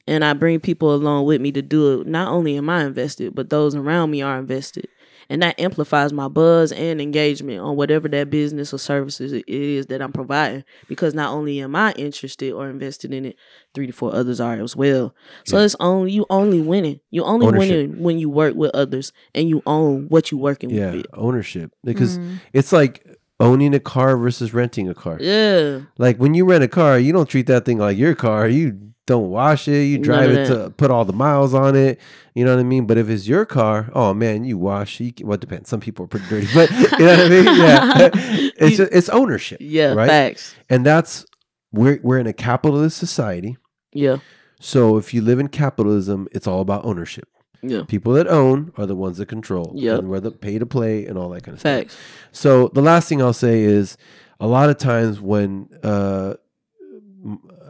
and 0.06 0.24
I 0.26 0.34
bring 0.34 0.60
people 0.60 0.94
along 0.94 1.26
with 1.26 1.40
me 1.40 1.52
to 1.54 1.62
do 1.62 2.02
it. 2.02 2.08
Not 2.08 2.28
only 2.28 2.58
am 2.58 2.70
I 2.70 2.84
invested, 2.84 3.34
but 3.34 3.50
those 3.50 3.74
around 3.74 4.12
me 4.12 4.22
are 4.22 4.38
invested, 4.38 4.88
and 5.30 5.42
that 5.42 5.60
amplifies 5.60 6.12
my 6.14 6.28
buzz 6.28 6.72
and 6.72 7.02
engagement 7.02 7.60
on 7.60 7.76
whatever 7.76 8.08
that 8.10 8.30
business 8.30 8.74
or 8.74 8.78
services 8.78 9.32
it 9.34 9.44
is 9.48 9.88
that 9.88 10.02
I'm 10.02 10.12
providing. 10.12 10.64
Because 10.88 11.14
not 11.14 11.32
only 11.32 11.60
am 11.62 11.76
I 11.76 11.92
interested 11.94 12.52
or 12.54 12.70
invested 12.70 13.14
in 13.14 13.26
it, 13.26 13.36
three 13.74 13.88
to 13.88 13.94
four 13.94 14.14
others 14.14 14.40
are 14.40 14.54
as 14.62 14.76
well. 14.76 15.16
So 15.46 15.58
it's 15.60 15.76
only 15.80 16.12
you 16.12 16.26
only 16.30 16.62
winning. 16.62 17.00
You 17.12 17.24
only 17.24 17.48
Ownership. 17.48 17.60
winning 17.70 18.04
when 18.04 18.20
you 18.20 18.30
work 18.30 18.56
with 18.56 18.72
others 18.74 19.14
and 19.36 19.48
you 19.50 19.62
own 19.66 20.08
what 20.10 20.32
you 20.32 20.38
working 20.38 20.70
Yeah, 20.70 20.92
with. 20.92 21.06
ownership. 21.14 21.72
Because 21.84 22.18
Mm. 22.20 22.40
it's 22.54 22.72
like 22.72 23.06
owning 23.40 23.74
a 23.74 23.80
car 23.80 24.16
versus 24.16 24.54
renting 24.54 24.88
a 24.88 24.94
car. 24.94 25.18
Yeah, 25.20 25.82
Like 25.98 26.18
when 26.18 26.34
you 26.34 26.46
rent 26.46 26.64
a 26.64 26.68
car, 26.68 26.98
you 27.00 27.12
don't 27.12 27.28
treat 27.28 27.48
that 27.48 27.66
thing 27.66 27.78
like 27.78 27.98
your 27.98 28.16
car. 28.16 28.48
You 28.48 28.93
don't 29.06 29.30
wash 29.30 29.68
it. 29.68 29.84
You 29.84 29.98
drive 29.98 30.32
it 30.32 30.48
to 30.48 30.70
put 30.72 30.90
all 30.92 31.04
the 31.06 31.14
miles 31.14 31.54
on 31.54 31.76
it. 31.76 32.00
You 32.36 32.46
know 32.46 32.54
what 32.56 32.60
I 32.62 32.64
mean? 32.64 32.86
But 32.88 32.98
if 32.98 33.10
it's 33.10 33.28
your 33.28 33.46
car, 33.46 33.90
oh 33.94 34.14
man, 34.14 34.44
you 34.46 34.58
wash. 34.58 35.00
You 35.00 35.12
well, 35.22 35.34
it 35.36 35.42
depends. 35.42 35.70
Some 35.70 35.80
people 35.82 36.06
are 36.06 36.08
pretty 36.08 36.26
dirty, 36.28 36.48
but 36.54 36.72
you 37.00 37.06
know 37.06 37.18
what 37.18 37.20
I 37.20 37.30
mean? 37.30 37.46
Yeah, 37.46 38.10
it's 38.58 38.80
it's 38.80 39.10
ownership. 39.10 39.58
yeah, 39.62 39.94
right. 39.94 40.08
facts. 40.10 40.56
And 40.70 40.86
that's 40.86 41.26
we're 41.72 42.00
we're 42.02 42.20
in 42.20 42.28
a 42.28 42.34
capitalist 42.34 42.98
society. 42.98 43.58
Yeah, 43.92 44.18
So 44.60 44.98
if 44.98 45.14
you 45.14 45.22
live 45.22 45.38
in 45.40 45.50
capitalism, 45.50 46.28
it's 46.32 46.48
all 46.48 46.62
about 46.62 46.84
ownership. 46.86 47.28
yeah, 47.62 47.84
People 47.88 48.14
that 48.14 48.28
own 48.28 48.72
are 48.78 48.86
the 48.88 48.96
ones 48.96 49.18
that 49.20 49.28
control. 49.28 49.74
Yeah. 49.76 49.98
And 49.98 50.10
we're 50.10 50.20
the 50.20 50.32
pay 50.32 50.58
to 50.58 50.66
play 50.66 51.06
and 51.06 51.16
all 51.18 51.30
that 51.30 51.44
kind 51.44 51.54
of 51.54 51.60
stuff. 51.60 51.80
facts. 51.82 51.98
So 52.32 52.70
the 52.70 52.82
last 52.82 53.08
thing 53.10 53.22
I'll 53.22 53.34
say 53.34 53.62
is 53.62 53.98
a 54.40 54.48
lot 54.48 54.70
of 54.72 54.78
times 54.80 55.22
when 55.22 55.70
uh, 55.84 56.34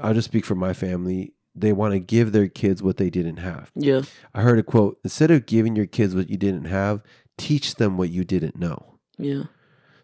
I'll 0.03 0.13
just 0.13 0.27
speak 0.27 0.45
for 0.45 0.55
my 0.55 0.73
family, 0.73 1.33
they 1.55 1.71
want 1.71 1.93
to 1.93 1.99
give 1.99 2.31
their 2.31 2.47
kids 2.47 2.83
what 2.83 2.97
they 2.97 3.09
didn't 3.09 3.37
have. 3.37 3.71
Yeah, 3.75 4.01
I 4.33 4.41
heard 4.41 4.59
a 4.59 4.63
quote 4.63 4.99
instead 5.03 5.31
of 5.31 5.45
giving 5.45 5.75
your 5.75 5.85
kids 5.85 6.13
what 6.13 6.29
you 6.29 6.37
didn't 6.37 6.65
have, 6.65 7.01
teach 7.37 7.75
them 7.75 7.97
what 7.97 8.09
you 8.09 8.23
didn't 8.23 8.57
know. 8.57 8.99
yeah, 9.17 9.43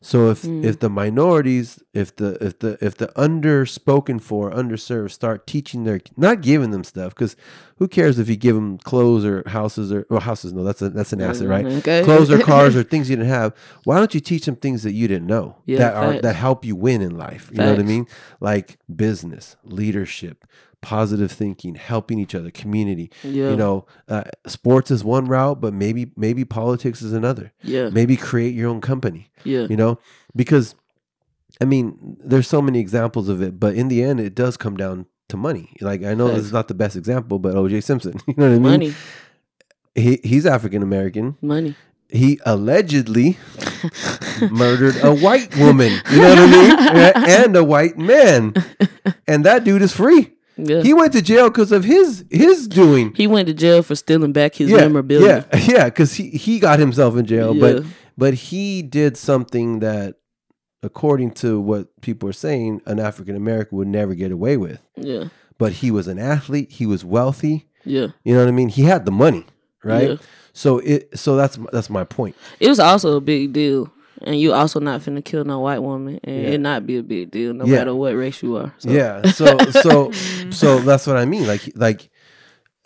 So 0.01 0.29
if 0.29 0.43
Mm. 0.43 0.63
if 0.63 0.79
the 0.79 0.89
minorities, 0.89 1.83
if 1.93 2.15
the 2.15 2.37
if 2.43 2.59
the 2.59 2.77
if 2.79 2.95
the 2.95 3.07
underspoken 3.17 4.21
for, 4.21 4.49
underserved 4.51 5.11
start 5.11 5.45
teaching 5.45 5.83
their 5.83 5.99
not 6.15 6.41
giving 6.41 6.71
them 6.71 6.83
stuff 6.85 7.13
because 7.13 7.35
who 7.77 7.87
cares 7.87 8.17
if 8.17 8.29
you 8.29 8.37
give 8.37 8.55
them 8.55 8.77
clothes 8.77 9.25
or 9.25 9.43
houses 9.47 9.91
or 9.91 10.05
well 10.09 10.21
houses 10.21 10.53
no 10.53 10.63
that's 10.63 10.81
a, 10.81 10.89
that's 10.89 11.11
an 11.11 11.21
asset 11.21 11.47
right 11.47 11.65
Okay. 11.65 12.03
clothes 12.03 12.31
or 12.31 12.39
cars 12.53 12.75
or 12.77 12.83
things 12.83 13.09
you 13.09 13.15
didn't 13.17 13.29
have 13.29 13.53
why 13.83 13.97
don't 13.97 14.13
you 14.13 14.19
teach 14.21 14.45
them 14.45 14.55
things 14.55 14.83
that 14.83 14.93
you 14.93 15.07
didn't 15.07 15.27
know 15.27 15.57
Yeah, 15.65 15.79
that 15.79 15.95
are 15.95 16.13
that 16.21 16.35
help 16.35 16.63
you 16.63 16.75
win 16.77 17.01
in 17.01 17.17
life 17.17 17.49
you 17.51 17.59
know 17.59 17.69
what 17.71 17.79
I 17.79 17.83
mean 17.83 18.05
like 18.39 18.79
business 18.93 19.55
leadership 19.63 20.45
positive 20.81 21.31
thinking 21.31 21.75
helping 21.75 22.19
each 22.19 22.33
other 22.33 22.49
community 22.51 23.11
Yeah. 23.23 23.49
you 23.51 23.57
know 23.57 23.85
uh, 24.07 24.23
sports 24.47 24.89
is 24.91 25.03
one 25.03 25.25
route 25.25 25.59
but 25.59 25.73
maybe 25.73 26.11
maybe 26.15 26.45
politics 26.45 27.01
is 27.01 27.11
another 27.13 27.51
yeah, 27.63 27.89
maybe 27.89 28.15
create 28.15 28.55
your 28.55 28.69
own 28.69 28.79
company 28.81 29.29
yeah, 29.43 29.67
you 29.69 29.75
know 29.75 29.99
because 30.35 30.75
i 31.59 31.65
mean 31.65 32.17
there's 32.23 32.47
so 32.47 32.61
many 32.61 32.79
examples 32.79 33.27
of 33.27 33.41
it 33.41 33.59
but 33.59 33.75
in 33.75 33.89
the 33.89 34.01
end 34.03 34.19
it 34.21 34.33
does 34.35 34.55
come 34.55 34.77
down 34.77 35.05
to 35.27 35.35
money 35.35 35.75
like 35.81 36.03
i 36.03 36.13
know 36.13 36.29
this 36.29 36.45
is 36.45 36.53
not 36.53 36.67
the 36.69 36.73
best 36.73 36.95
example 36.95 37.39
but 37.39 37.53
oj 37.55 37.83
simpson 37.83 38.13
you 38.27 38.33
know 38.37 38.45
what 38.47 38.55
i 38.55 38.59
mean 38.59 38.61
money, 38.61 38.93
he, 39.95 40.19
he's 40.23 40.45
african 40.45 40.81
american 40.81 41.35
money. 41.41 41.75
he 42.07 42.39
allegedly 42.45 43.37
murdered 44.51 44.95
a 45.03 45.13
white 45.13 45.55
woman. 45.57 45.91
You 46.11 46.21
know 46.21 46.29
what 46.29 46.39
I 46.39 46.47
mean? 46.47 47.13
And 47.45 47.55
a 47.55 47.63
white 47.63 47.97
man, 47.97 48.53
and 49.27 49.45
that 49.45 49.63
dude 49.63 49.81
is 49.81 49.93
free. 49.93 50.31
Yeah. 50.65 50.81
He 50.81 50.93
went 50.93 51.13
to 51.13 51.21
jail 51.21 51.49
because 51.49 51.71
of 51.71 51.83
his 51.83 52.25
his 52.29 52.67
doing. 52.67 53.13
He 53.15 53.27
went 53.27 53.47
to 53.47 53.53
jail 53.53 53.81
for 53.83 53.95
stealing 53.95 54.31
back 54.33 54.55
his 54.55 54.69
yeah, 54.69 54.77
memorabilia. 54.77 55.45
Yeah, 55.53 55.59
yeah, 55.67 55.85
because 55.85 56.13
he, 56.13 56.29
he 56.29 56.59
got 56.59 56.79
himself 56.79 57.15
in 57.17 57.25
jail, 57.25 57.55
Yeah. 57.55 57.61
but 57.61 57.85
but 58.17 58.33
he 58.33 58.81
did 58.81 59.15
something 59.17 59.79
that, 59.79 60.15
according 60.83 61.31
to 61.31 61.59
what 61.59 62.01
people 62.01 62.27
are 62.29 62.33
saying, 62.33 62.81
an 62.85 62.99
African 62.99 63.35
American 63.35 63.77
would 63.77 63.87
never 63.87 64.13
get 64.15 64.31
away 64.31 64.57
with. 64.57 64.81
Yeah. 64.95 65.25
But 65.57 65.73
he 65.73 65.91
was 65.91 66.07
an 66.07 66.19
athlete. 66.19 66.71
He 66.71 66.85
was 66.85 67.03
wealthy. 67.03 67.67
Yeah. 67.85 68.07
You 68.23 68.33
know 68.33 68.39
what 68.39 68.47
I 68.47 68.51
mean? 68.51 68.69
He 68.69 68.83
had 68.83 69.05
the 69.05 69.11
money, 69.11 69.45
right? 69.83 70.09
Yeah. 70.11 70.15
So 70.53 70.79
it 70.79 71.17
so 71.17 71.35
that's 71.35 71.57
that's 71.71 71.89
my 71.89 72.03
point. 72.03 72.35
It 72.59 72.67
was 72.67 72.79
also 72.79 73.15
a 73.17 73.21
big 73.21 73.53
deal. 73.53 73.91
And 74.23 74.39
you 74.39 74.53
also 74.53 74.79
not 74.79 75.01
finna 75.01 75.23
kill 75.23 75.45
no 75.45 75.59
white 75.59 75.79
woman 75.79 76.19
and 76.23 76.35
Yeah. 76.43 76.49
it 76.49 76.59
not 76.59 76.85
be 76.85 76.97
a 76.97 77.03
big 77.03 77.31
deal 77.31 77.53
no 77.53 77.65
Yeah. 77.65 77.77
matter 77.79 77.95
what 77.95 78.15
race 78.15 78.41
you 78.43 78.57
are. 78.57 78.73
So, 78.79 78.89
Yeah. 78.89 79.21
So 79.31 79.57
so 79.71 80.11
so 80.51 80.79
that's 80.79 81.07
what 81.07 81.17
I 81.17 81.25
mean. 81.25 81.47
Like 81.47 81.71
like 81.75 82.09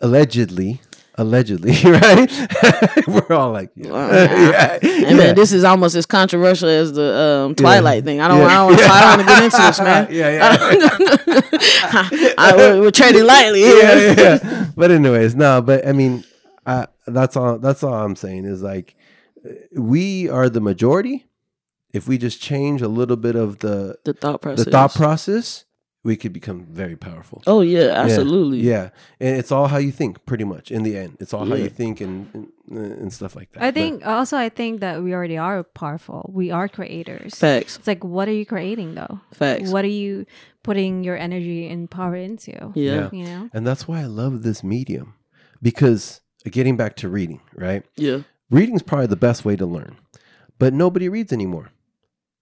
allegedly, 0.00 0.80
allegedly, 1.16 1.72
right? 1.84 2.30
We're 3.08 3.32
all 3.36 3.50
like, 3.52 3.70
yeah. 3.74 3.90
Wow. 3.90 4.10
yeah. 4.12 4.78
And 4.82 5.18
man, 5.18 5.34
this 5.34 5.52
is 5.52 5.64
almost 5.64 5.94
as 5.96 6.06
controversial 6.06 6.68
as 6.68 6.92
the 6.92 7.42
um, 7.46 7.54
Twilight 7.54 8.04
thing. 8.04 8.20
I 8.20 8.28
don't, 8.28 8.38
Yeah. 8.38 8.46
I 8.46 8.68
don't, 8.68 8.80
I 8.80 9.00
don't 9.00 9.08
want 9.08 9.20
to 9.20 9.26
get 9.26 9.44
into 9.44 9.56
this, 9.56 9.80
man. 9.80 10.06
yeah, 10.10 10.30
yeah. 10.30 10.56
I, 12.38 12.54
we're, 12.56 12.80
we're 12.80 12.90
trading 12.90 13.26
lightly 13.26 13.62
yeah, 13.62 13.94
yeah, 13.94 14.14
yeah. 14.18 14.66
But 14.76 14.90
anyways, 14.90 15.34
no. 15.34 15.62
But 15.62 15.86
I 15.86 15.92
mean, 15.92 16.24
uh, 16.66 16.86
that's 17.06 17.36
all. 17.36 17.58
That's 17.58 17.82
all 17.82 17.94
I'm 17.94 18.16
saying 18.16 18.44
is 18.44 18.62
like 18.62 18.94
we 19.76 20.28
are 20.28 20.48
the 20.48 20.60
majority. 20.60 21.26
If 21.92 22.08
we 22.08 22.18
just 22.18 22.40
change 22.40 22.82
a 22.82 22.88
little 22.88 23.16
bit 23.16 23.36
of 23.36 23.58
the 23.60 23.96
The 24.04 24.12
thought 24.14 24.42
process. 24.42 24.64
the 24.64 24.70
thought 24.70 24.94
process, 24.94 25.64
we 26.02 26.16
could 26.16 26.32
become 26.32 26.66
very 26.66 26.96
powerful. 26.96 27.42
Oh 27.46 27.60
yeah, 27.60 27.84
Yeah, 27.84 27.92
absolutely. 28.02 28.58
Yeah, 28.60 28.90
and 29.20 29.36
it's 29.38 29.52
all 29.52 29.68
how 29.68 29.76
you 29.78 29.92
think, 29.92 30.26
pretty 30.26 30.44
much. 30.44 30.70
In 30.72 30.82
the 30.82 30.96
end, 30.98 31.16
it's 31.20 31.32
all 31.32 31.46
how 31.46 31.54
you 31.54 31.68
think 31.68 32.00
and 32.00 32.28
and, 32.34 32.48
and 33.02 33.12
stuff 33.12 33.36
like 33.36 33.52
that. 33.52 33.62
I 33.62 33.68
But- 33.68 33.74
think 33.74 34.06
also 34.06 34.36
I 34.36 34.48
think 34.48 34.80
that 34.80 35.02
we 35.04 35.14
already 35.14 35.38
are 35.38 35.62
powerful. 35.62 36.28
We 36.34 36.50
are 36.50 36.68
creators. 36.68 37.34
Facts. 37.36 37.78
It's 37.78 37.86
like 37.86 38.02
what 38.02 38.26
are 38.28 38.34
you 38.40 38.44
creating 38.46 38.94
though? 38.96 39.20
Facts. 39.32 39.70
What 39.70 39.84
are 39.84 39.96
you 40.02 40.26
putting 40.64 41.04
your 41.04 41.16
energy 41.16 41.68
and 41.68 41.88
power 41.88 42.16
into? 42.16 42.72
Yeah. 42.74 43.08
You 43.12 43.24
know? 43.24 43.50
and 43.54 43.64
that's 43.66 43.86
why 43.86 44.00
I 44.00 44.06
love 44.06 44.42
this 44.42 44.64
medium 44.64 45.14
because 45.62 46.20
uh, 46.44 46.50
getting 46.50 46.76
back 46.76 46.96
to 46.96 47.08
reading, 47.08 47.40
right? 47.54 47.84
Yeah. 47.96 48.22
Reading's 48.54 48.82
probably 48.82 49.06
the 49.06 49.16
best 49.16 49.44
way 49.44 49.56
to 49.56 49.66
learn 49.66 49.96
but 50.58 50.72
nobody 50.72 51.08
reads 51.08 51.32
anymore. 51.32 51.70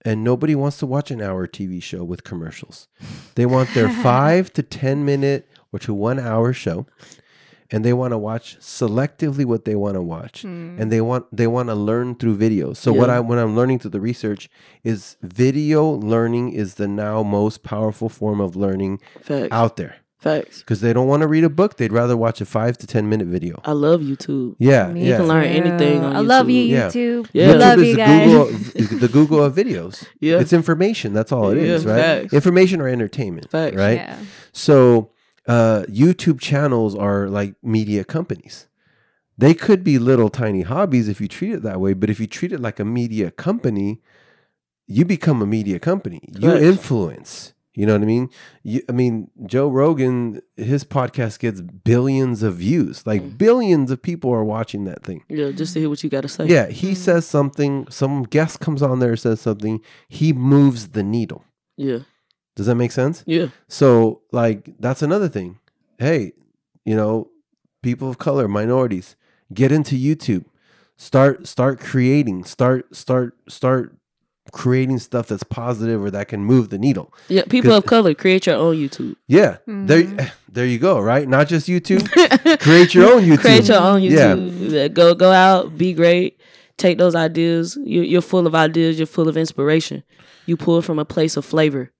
And 0.05 0.23
nobody 0.23 0.53
wants 0.53 0.77
to 0.79 0.85
watch 0.85 1.11
an 1.11 1.21
hour 1.21 1.47
tv 1.47 1.81
show 1.81 2.03
with 2.03 2.23
commercials. 2.25 2.87
They 3.35 3.45
want 3.45 3.73
their 3.73 3.89
five 4.03 4.51
to 4.53 4.61
ten 4.61 5.05
minute 5.05 5.47
or 5.71 5.79
to 5.79 5.93
one 5.93 6.19
hour 6.19 6.51
show 6.51 6.85
and 7.71 7.83
they 7.83 7.93
want 7.93 8.11
to 8.11 8.17
watch 8.17 8.57
selectively 8.59 9.45
what 9.45 9.63
they 9.65 9.75
want 9.75 9.95
to 9.95 10.01
watch 10.01 10.41
hmm. 10.43 10.75
and 10.79 10.91
they 10.91 11.01
want 11.01 11.25
they 11.35 11.47
want 11.47 11.69
to 11.69 11.75
learn 11.75 12.15
through 12.15 12.37
videos 12.37 12.77
so 12.77 12.91
what 12.93 13.09
Yeah. 13.09 13.17
i 13.17 13.19
when 13.21 13.39
i'm 13.39 13.55
learning 13.55 13.79
through 13.79 13.91
the 13.91 14.01
research 14.01 14.49
is 14.83 15.15
video 15.21 15.89
learning 15.89 16.51
is 16.51 16.75
the 16.75 16.87
now 16.87 17.23
most 17.23 17.63
powerful 17.63 18.09
form 18.09 18.39
of 18.41 18.55
learning 18.55 18.99
Facts. 19.21 19.47
out 19.51 19.77
there 19.77 19.95
Facts. 20.23 20.59
because 20.59 20.79
they 20.81 20.93
don't 20.93 21.07
want 21.07 21.21
to 21.21 21.27
read 21.27 21.43
a 21.43 21.49
book 21.49 21.71
they'd 21.77 21.91
rather 21.91 22.15
watch 22.15 22.39
a 22.41 22.45
five 22.45 22.77
to 22.79 22.87
ten 22.87 23.09
minute 23.09 23.27
video 23.27 23.59
I 23.65 23.73
love 23.73 23.99
YouTube. 24.01 24.55
yeah 24.57 24.87
Me 24.87 25.01
yeah 25.01 25.07
You 25.09 25.15
can 25.17 25.27
learn 25.27 25.43
anything 25.45 26.03
on 26.03 26.15
I 26.15 26.19
love 26.21 26.49
you, 26.49 26.63
YouTube. 26.63 26.69
Yeah. 26.71 26.87
YouTube. 26.87 27.29
Yeah. 27.33 27.43
I 27.43 27.53
YouTube 27.53 27.59
love 27.59 27.79
is 27.79 27.87
you 27.87 27.93
the 27.93 27.97
guys. 27.97 28.27
Google, 28.27 28.99
the 28.99 29.07
Google 29.17 29.43
of 29.43 29.55
videos. 29.55 29.95
Yeah. 30.19 30.39
It's 30.39 30.53
information. 30.53 31.11
That's 31.13 31.31
all 31.33 31.49
it 31.51 31.57
Yeah, 31.57 31.73
is, 31.75 31.85
right? 31.85 32.01
facts. 32.01 32.33
Information 32.33 32.79
or 32.81 32.87
entertainment, 32.87 33.51
Facts. 33.51 33.75
right? 33.75 33.97
Yeah. 33.97 34.17
So, 34.53 35.11
uh, 35.47 35.83
YouTube 35.89 36.39
channels 36.39 36.95
are 36.95 37.27
like 37.27 37.55
media 37.61 38.03
companies. 38.05 38.67
They 39.37 39.53
could 39.53 39.83
be 39.83 39.97
little 39.99 40.29
tiny 40.29 40.61
hobbies 40.61 41.09
if 41.09 41.19
you 41.19 41.27
treat 41.27 41.53
it 41.53 41.63
that 41.63 41.81
way, 41.81 41.93
but 41.93 42.09
if 42.09 42.19
you 42.21 42.27
treat 42.27 42.51
it 42.53 42.59
like 42.61 42.79
a 42.79 42.85
media 42.85 43.31
company, 43.31 43.99
you 44.87 45.03
become 45.05 45.41
a 45.41 45.45
media 45.45 45.79
company. 45.79 46.21
You 46.39 46.55
influence. 46.55 47.52
You 47.75 47.85
know 47.87 47.93
what 47.93 48.03
I 48.03 48.05
mean? 48.05 48.29
You, 48.61 48.81
I 48.87 48.91
mean, 48.91 49.31
Joe 49.47 49.67
Rogan, 49.67 50.41
his 50.57 50.83
podcast 50.83 51.39
gets 51.39 51.59
billions 51.61 52.43
of 52.43 52.55
views. 52.57 53.05
Like 53.07 53.21
Mm. 53.23 53.37
billions 53.37 53.89
of 53.91 54.01
people 54.01 54.31
are 54.31 54.43
watching 54.43 54.83
that 54.85 55.03
thing. 55.03 55.23
Yeah, 55.27 55.49
just 55.51 55.73
to 55.73 55.79
hear 55.79 55.89
what 55.89 56.03
you 56.03 56.09
got 56.09 56.21
to 56.21 56.27
say. 56.27 56.45
Yeah, 56.45 56.67
he 56.67 56.93
says 56.93 57.25
something, 57.25 57.87
some 57.89 58.23
guest 58.23 58.59
comes 58.59 58.81
on 58.83 58.99
there, 58.99 59.15
says 59.15 59.41
something, 59.41 59.81
he 60.07 60.33
moves 60.33 60.89
the 60.89 61.01
needle. 61.03 61.43
Yeah. 61.75 61.99
Does 62.55 62.67
that 62.67 62.75
make 62.75 62.91
sense? 62.91 63.23
Yeah. 63.25 63.47
So, 63.67 64.21
like, 64.31 64.69
that's 64.79 65.01
another 65.01 65.27
thing. 65.27 65.57
Hey, 65.97 66.33
you 66.85 66.95
know, 66.95 67.31
people 67.81 68.07
of 68.09 68.19
color, 68.19 68.47
minorities, 68.47 69.15
get 69.51 69.71
into 69.71 69.95
YouTube. 69.95 70.45
Start 70.95 71.47
start 71.47 71.79
creating, 71.79 72.43
start 72.43 72.95
start 72.95 73.35
start 73.49 73.95
creating 74.53 74.99
stuff 74.99 75.27
that's 75.27 75.43
positive 75.43 76.01
or 76.01 76.11
that 76.11 76.29
can 76.29 76.45
move 76.45 76.69
the 76.69 76.77
needle. 76.77 77.13
Yeah. 77.27 77.41
people 77.49 77.73
of 77.73 77.85
color 77.85 78.13
create 78.13 78.45
your 78.45 78.55
own 78.55 78.75
YouTube. 78.77 79.15
Yeah. 79.27 79.57
There 79.65 80.03
mm-hmm. 80.03 80.19
eh, 80.19 80.29
there 80.47 80.65
you 80.65 80.79
go, 80.79 80.99
right? 81.01 81.27
Not 81.27 81.47
just 81.47 81.67
YouTube. 81.67 82.07
Create 82.59 82.93
your 82.93 83.11
own 83.11 83.23
YouTube. 83.23 83.39
Create 83.39 83.67
your 83.67 83.81
own 83.81 84.01
YouTube. 84.01 84.71
Yeah. 84.71 84.87
Go 84.87 85.15
go 85.15 85.31
out, 85.31 85.77
be 85.77 85.93
great. 85.93 86.39
Take 86.77 86.99
those 86.99 87.15
ideas. 87.15 87.77
You, 87.83 88.01
you're 88.03 88.21
full 88.21 88.45
of 88.45 88.53
ideas. 88.55 88.97
You're 88.99 89.07
full 89.07 89.27
of 89.27 89.35
inspiration. 89.35 90.03
You 90.45 90.55
pull 90.55 90.81
from 90.81 90.99
a 90.99 91.05
place 91.05 91.35
of 91.37 91.45
flavor. 91.45 91.91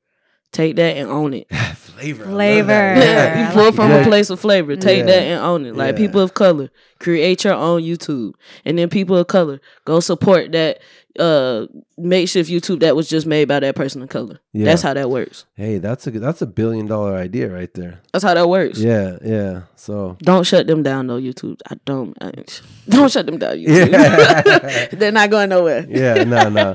Take 0.52 0.76
that 0.76 0.98
and 0.98 1.10
own 1.10 1.34
it. 1.34 1.48
Flavor. 1.76 2.26
Flavor. 2.26 2.72
Yeah, 2.72 3.48
you 3.48 3.54
pull 3.54 3.66
like 3.66 3.76
from 3.76 3.90
that. 3.90 4.06
a 4.06 4.08
place 4.08 4.30
of 4.30 4.40
flavor. 4.40 4.76
Take 4.76 5.00
Yeah. 5.00 5.06
that 5.06 5.22
and 5.24 5.42
own 5.42 5.66
it. 5.66 5.76
Like 5.76 5.94
Yeah. 5.94 5.98
people 5.98 6.22
of 6.22 6.36
color, 6.36 6.70
create 7.00 7.44
your 7.44 7.54
own 7.54 7.82
YouTube, 7.82 8.34
and 8.64 8.78
then 8.78 8.90
people 8.90 9.18
of 9.18 9.28
color 9.28 9.60
go 9.86 10.00
support 10.00 10.52
that 10.52 10.80
uh 11.20 11.68
makeshift 11.98 12.50
YouTube 12.50 12.80
that 12.80 12.96
was 12.96 13.08
just 13.08 13.28
made 13.28 13.48
by 13.48 13.60
that 13.60 13.76
person 13.76 14.02
of 14.02 14.10
color. 14.10 14.40
Yeah. 14.52 14.66
That's 14.66 14.82
how 14.82 14.94
that 14.96 15.10
works. 15.10 15.46
Hey, 15.56 15.78
that's 15.78 16.08
a 16.08 16.12
good- 16.12 16.22
that's 16.24 16.42
a 16.42 16.48
billion 16.48 16.88
dollar 16.88 17.16
idea 17.16 17.50
right 17.50 17.72
there. 17.74 18.02
That's 18.12 18.24
how 18.24 18.34
that 18.34 18.50
works. 18.50 18.80
Yeah, 18.80 19.18
yeah. 19.24 19.62
So 19.76 20.18
Don't 20.24 20.44
shut 20.46 20.66
them 20.68 20.82
down 20.82 21.08
though, 21.08 21.20
YouTube. 21.20 21.60
I 21.70 21.76
don't. 21.86 22.18
I, 22.22 22.32
don't 22.90 23.12
shut 23.12 23.26
them 23.28 23.38
down, 23.38 23.58
YouTube. 23.58 23.92
Yeah. 23.92 24.88
They're 24.94 25.12
not 25.12 25.30
going 25.30 25.50
nowhere. 25.50 25.86
yeah, 25.88 26.24
no, 26.24 26.50
no. 26.50 26.74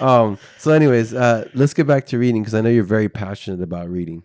Um, 0.00 0.38
so, 0.58 0.72
anyways, 0.72 1.14
uh, 1.14 1.48
let's 1.54 1.72
get 1.74 1.86
back 1.86 2.06
to 2.06 2.18
reading 2.18 2.42
because 2.42 2.54
I 2.54 2.60
know 2.60 2.68
you're 2.70 2.84
very 2.84 3.08
passionate 3.08 3.62
about 3.62 3.88
reading. 3.88 4.22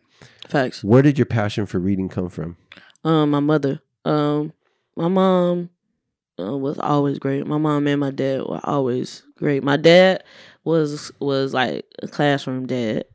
Facts. 0.47 0.83
Where 0.83 1.01
did 1.01 1.17
your 1.17 1.25
passion 1.25 1.65
for 1.65 1.79
reading 1.79 2.09
come 2.09 2.29
from? 2.29 2.57
Um, 3.03 3.31
my 3.31 3.39
mother. 3.39 3.81
Um, 4.05 4.51
my 4.95 5.07
mom 5.07 5.69
uh, 6.39 6.57
was 6.57 6.79
always 6.79 7.19
great. 7.19 7.45
My 7.45 7.57
mom 7.57 7.87
and 7.87 7.99
my 7.99 8.11
dad 8.11 8.41
were 8.47 8.61
always 8.63 9.23
great. 9.37 9.63
My 9.63 9.77
dad 9.77 10.23
was 10.63 11.11
was 11.19 11.53
like 11.53 11.85
a 12.01 12.07
classroom 12.07 12.65
dad. 12.65 13.05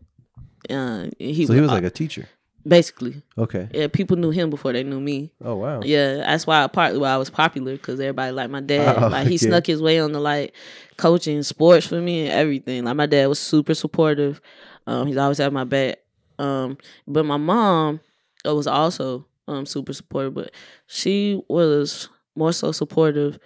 Uh, 0.70 1.09
he 1.18 1.46
so 1.46 1.52
he 1.54 1.61
was 1.61 1.70
uh, 1.70 1.74
like 1.74 1.85
a 1.85 1.90
teacher. 1.90 2.28
basically 2.66 3.22
Okay. 3.38 3.68
yeah. 3.72 3.87
People 3.88 4.16
knew 4.16 4.31
him 4.31 4.50
before 4.50 4.72
they 4.72 4.83
knew 4.83 5.00
me. 5.00 5.33
Oh 5.42 5.57
wow. 5.57 5.81
Yeah, 5.83 6.16
that's 6.18 6.46
why 6.46 6.66
partly 6.66 6.98
why 6.98 7.11
I 7.11 7.16
was 7.16 7.31
popular 7.31 7.72
because 7.72 7.98
everybody 8.00 8.33
liked 8.33 8.50
my 8.50 8.61
dad. 8.61 8.96
Oh, 9.02 9.09
like 9.09 9.26
he 9.28 9.35
okay. 9.37 9.46
snuck 9.48 9.66
his 9.66 9.81
way 9.81 10.00
on 10.00 10.12
the 10.12 10.20
like 10.20 10.54
coaching 10.96 11.42
sports 11.42 11.87
for 11.87 12.00
me 12.00 12.22
and 12.22 12.33
everything. 12.33 12.85
Like 12.85 12.96
my 12.96 13.07
dad 13.07 13.26
was 13.28 13.38
super 13.38 13.74
supportive. 13.74 14.40
Um, 14.87 15.07
he's 15.07 15.16
always 15.16 15.38
had 15.38 15.52
my 15.52 15.64
back. 15.64 15.98
Um, 16.38 16.78
but 17.07 17.24
my 17.24 17.37
mom 17.37 18.00
uh, 18.46 18.54
was 18.54 18.66
also 18.66 19.26
um 19.46 19.64
super 19.66 19.92
supportive, 19.92 20.35
but 20.35 20.52
she 20.87 21.42
was 21.48 22.09
more 22.38 22.53
so 22.55 22.72
supportive 22.72 23.38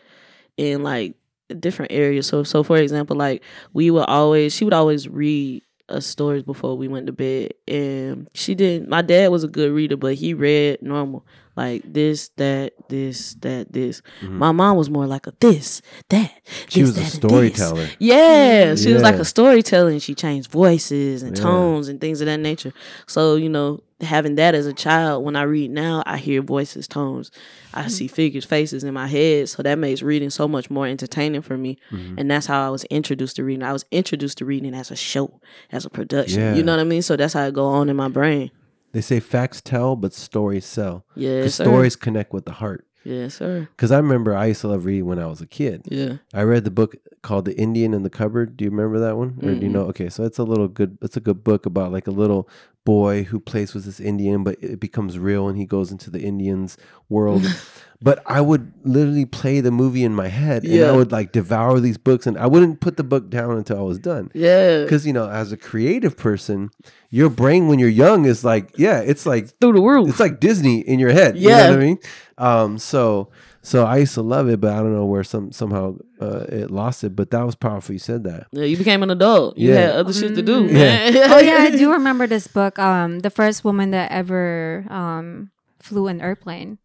in 0.57 0.83
like 0.83 1.15
different 1.61 1.93
areas. 1.93 2.27
So 2.27 2.43
so 2.43 2.63
for 2.63 2.77
example, 2.79 3.17
like 3.17 3.43
we 3.73 3.91
would 3.91 4.07
always 4.07 4.55
she 4.55 4.65
would 4.65 4.75
always 4.75 5.09
read 5.09 5.63
us 5.89 6.07
stories 6.07 6.43
before 6.43 6.77
we 6.77 6.89
went 6.89 7.07
to 7.07 7.13
bed 7.13 7.53
and 7.69 8.29
she 8.35 8.55
didn't 8.55 8.89
my 8.89 9.03
dad 9.03 9.31
was 9.31 9.45
a 9.45 9.49
good 9.49 9.73
reader 9.73 9.97
but 9.97 10.15
he 10.15 10.33
read 10.33 10.81
normal 10.81 11.27
like 11.57 11.83
this 11.93 12.31
that 12.37 12.73
this 12.89 13.35
that 13.41 13.73
this 13.73 14.01
my 14.23 14.53
mom 14.53 14.77
was 14.77 14.89
more 14.89 15.07
like 15.07 15.27
a 15.27 15.33
this 15.41 15.83
that 16.09 16.31
Mm-hmm. 16.31 16.69
She 16.69 16.81
this, 16.83 16.89
was 16.89 16.91
a 16.91 16.95
that, 16.95 17.05
and 17.05 17.13
this. 17.13 17.57
storyteller. 17.57 17.89
yeah 17.99 18.75
she 18.75 18.93
was 18.93 19.03
like 19.03 19.15
a 19.17 19.25
storyteller 19.25 19.91
and 19.91 20.03
she 20.03 20.15
changed 20.15 20.51
voices 20.51 21.23
and 21.23 21.37
Yeah. 21.37 21.43
tones 21.43 21.89
and 21.89 22.01
things 22.01 22.21
of 22.21 22.27
that 22.27 22.39
nature 22.41 22.73
so 23.07 23.37
you 23.37 23.49
know 23.49 23.81
having 24.01 24.35
that 24.35 24.55
as 24.55 24.67
a 24.67 24.73
child 24.73 25.25
when 25.25 25.37
i 25.37 25.43
read 25.43 25.71
now 25.71 26.03
i 26.07 26.17
hear 26.17 26.43
voices 26.43 26.89
tones 26.89 27.31
i 27.73 27.87
see 27.87 28.09
figures 28.09 28.45
faces 28.45 28.83
in 28.83 28.93
my 28.93 29.07
head 29.07 29.49
so 29.49 29.63
that 29.63 29.79
makes 29.79 30.03
reading 30.03 30.31
so 30.31 30.49
much 30.49 30.71
more 30.71 30.87
entertaining 30.87 31.43
for 31.43 31.57
me 31.57 31.79
Mm-hmm. 31.93 32.19
and 32.19 32.31
that's 32.31 32.47
how 32.47 32.67
i 32.67 32.71
was 32.71 32.83
introduced 32.85 33.37
to 33.37 33.45
reading 33.45 33.63
i 33.63 33.73
was 33.73 33.85
introduced 33.93 34.39
to 34.39 34.45
reading 34.45 34.75
as 34.75 34.91
a 34.91 34.97
show 34.97 35.41
as 35.71 35.85
a 35.85 35.91
production 35.91 36.41
Yeah. 36.41 36.55
you 36.55 36.63
know 36.65 36.73
what 36.73 36.81
i 36.81 36.85
mean 36.85 37.03
so 37.03 37.15
that's 37.17 37.35
how 37.35 37.45
it 37.45 37.55
go 37.55 37.67
on 37.67 37.89
in 37.89 37.95
my 37.97 38.09
brain 38.09 38.51
They 38.93 39.01
say 39.01 39.21
facts 39.21 39.61
tell, 39.61 39.97
but 39.97 40.13
stories 40.13 40.65
sell. 40.67 41.05
yeah 41.17 41.43
'Cause 41.43 41.55
sir. 41.57 41.65
stories 41.65 41.97
connect 41.97 42.33
with 42.33 42.45
the 42.45 42.53
heart. 42.53 42.87
Yes, 43.05 43.35
sir. 43.35 43.69
Because 43.77 43.91
I 43.91 43.97
remember 43.97 44.33
I 44.37 44.47
used 44.47 44.61
to 44.61 44.69
love 44.69 44.85
reading 44.85 45.07
when 45.07 45.19
I 45.19 45.27
was 45.27 45.41
a 45.41 45.47
kid. 45.47 45.83
Yeah. 45.91 46.19
I 46.33 46.43
read 46.45 46.63
the 46.63 46.71
book 46.71 46.95
called 47.23 47.47
The 47.47 47.59
Indian 47.59 47.95
in 47.95 48.05
the 48.05 48.11
Cupboard. 48.11 48.57
Do 48.57 48.65
you 48.65 48.71
remember 48.71 49.01
that 49.01 49.17
one? 49.17 49.39
Or 49.43 49.55
do 49.57 49.61
you 49.67 49.69
know? 49.73 49.83
Okay, 49.87 50.09
so 50.09 50.23
it's 50.23 50.39
a 50.39 50.45
little 50.45 50.69
good. 50.69 50.99
It's 51.03 51.17
a 51.17 51.21
good 51.21 51.43
book 51.43 51.67
about 51.67 51.91
like 51.91 52.07
a 52.07 52.13
little 52.13 52.49
boy 52.85 53.25
who 53.25 53.41
plays 53.41 53.75
with 53.75 53.87
this 53.87 53.99
Indian, 53.99 54.45
but 54.45 54.57
it 54.63 54.79
becomes 54.79 55.19
real 55.19 55.49
and 55.49 55.59
he 55.59 55.67
goes 55.67 55.91
into 55.91 56.11
the 56.11 56.21
Indians 56.21 56.77
world. 57.09 57.45
but 58.03 58.23
I 58.27 58.41
would 58.41 58.73
literally 58.85 59.25
play 59.25 59.61
the 59.61 59.71
movie 59.71 60.03
in 60.05 60.15
my 60.15 60.29
head, 60.29 60.65
and 60.65 60.73
Yeah. 60.73 60.89
I 60.89 60.93
would 60.93 61.13
like 61.13 61.33
devour 61.33 61.81
these 61.81 61.99
books, 61.99 62.27
and 62.27 62.37
I 62.37 62.47
wouldn't 62.47 62.81
put 62.81 62.97
the 62.97 63.05
book 63.05 63.31
down 63.31 63.57
until 63.57 63.79
I 63.79 63.83
was 63.83 63.99
done. 63.99 64.31
Yeah. 64.35 64.83
Because 64.83 65.07
you 65.07 65.13
know, 65.13 65.29
as 65.29 65.53
a 65.53 65.57
creative 65.57 66.17
person, 66.17 66.71
your 67.11 67.31
brain 67.31 67.69
when 67.69 67.79
you're 67.79 67.89
young 67.89 68.25
is 68.25 68.45
like, 68.45 68.71
yeah, 68.79 69.01
it's 69.01 69.27
like 69.27 69.49
Through 69.61 69.73
the 69.75 69.81
roof. 69.81 70.09
it's 70.09 70.21
like 70.21 70.41
Disney 70.41 70.81
in 70.81 70.99
your 70.99 71.13
head. 71.13 71.37
You 71.39 71.49
know 71.51 71.57
Yeah. 71.59 71.71
what 71.71 71.79
I 71.79 71.83
mean? 71.83 71.99
Um, 72.39 72.79
so 72.79 73.29
so 73.65 73.85
I 73.87 73.99
used 73.99 74.15
to 74.15 74.23
love 74.23 74.49
it, 74.49 74.61
but 74.61 74.73
I 74.73 74.79
don't 74.79 74.93
know 74.93 75.05
where 75.07 75.23
some 75.23 75.53
somehow 75.53 75.95
uh, 76.21 76.47
it 76.49 76.71
lost 76.71 77.05
it. 77.05 77.15
But 77.15 77.31
that 77.31 77.47
was 77.47 77.55
powerful. 77.55 77.93
You 77.93 78.01
said 78.01 78.25
that. 78.25 78.49
yeah, 78.51 78.65
you 78.65 78.77
became 78.77 79.03
an 79.05 79.11
adult. 79.11 79.57
You 79.57 79.69
Yeah. 79.71 79.81
had 79.81 79.91
other 80.03 80.13
shit 80.13 80.35
to 80.35 80.43
do. 80.43 80.67
Mm. 80.69 80.73
Man. 80.73 81.17
oh 81.31 81.39
yeah, 81.39 81.59
I 81.61 81.71
do 81.71 81.93
remember 81.93 82.27
this 82.27 82.49
book. 82.49 82.79
Um, 82.81 83.21
the 83.21 83.31
first 83.31 83.63
woman 83.65 83.93
that 83.93 84.11
ever 84.11 84.85
um 84.91 85.51
flew 85.79 86.09
an 86.09 86.21
airplane. 86.21 86.79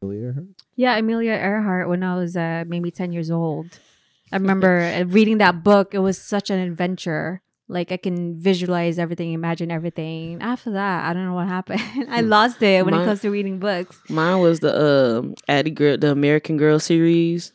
Yeah, 0.77 0.95
Amelia 0.97 1.31
Earhart. 1.33 1.89
When 1.89 2.03
I 2.03 2.15
was 2.15 2.37
uh, 2.37 2.63
maybe 2.67 2.91
ten 2.91 3.11
years 3.11 3.29
old, 3.31 3.79
I 4.31 4.37
remember 4.37 4.79
uh, 4.79 5.03
reading 5.05 5.39
that 5.39 5.63
book. 5.63 5.93
It 5.93 5.99
was 5.99 6.17
such 6.17 6.49
an 6.49 6.59
adventure. 6.59 7.41
Like 7.69 7.91
I 7.91 7.97
can 7.97 8.39
visualize 8.39 8.97
everything, 8.97 9.33
imagine 9.33 9.71
everything. 9.71 10.41
After 10.41 10.71
that, 10.71 11.03
I 11.03 11.11
don't 11.11 11.25
know 11.25 11.33
what 11.33 11.47
happened. 11.47 11.81
I 12.09 12.21
lost 12.21 12.61
it 12.61 12.85
when 12.85 12.93
it 12.93 13.03
comes 13.03 13.19
to 13.21 13.29
reading 13.29 13.59
books. 13.59 13.99
Mine 14.09 14.39
was 14.39 14.61
the 14.61 14.71
um 15.19 15.35
Addy 15.49 15.71
Girl, 15.71 15.97
the 15.97 16.11
American 16.11 16.55
Girl 16.55 16.79
series. 16.79 17.51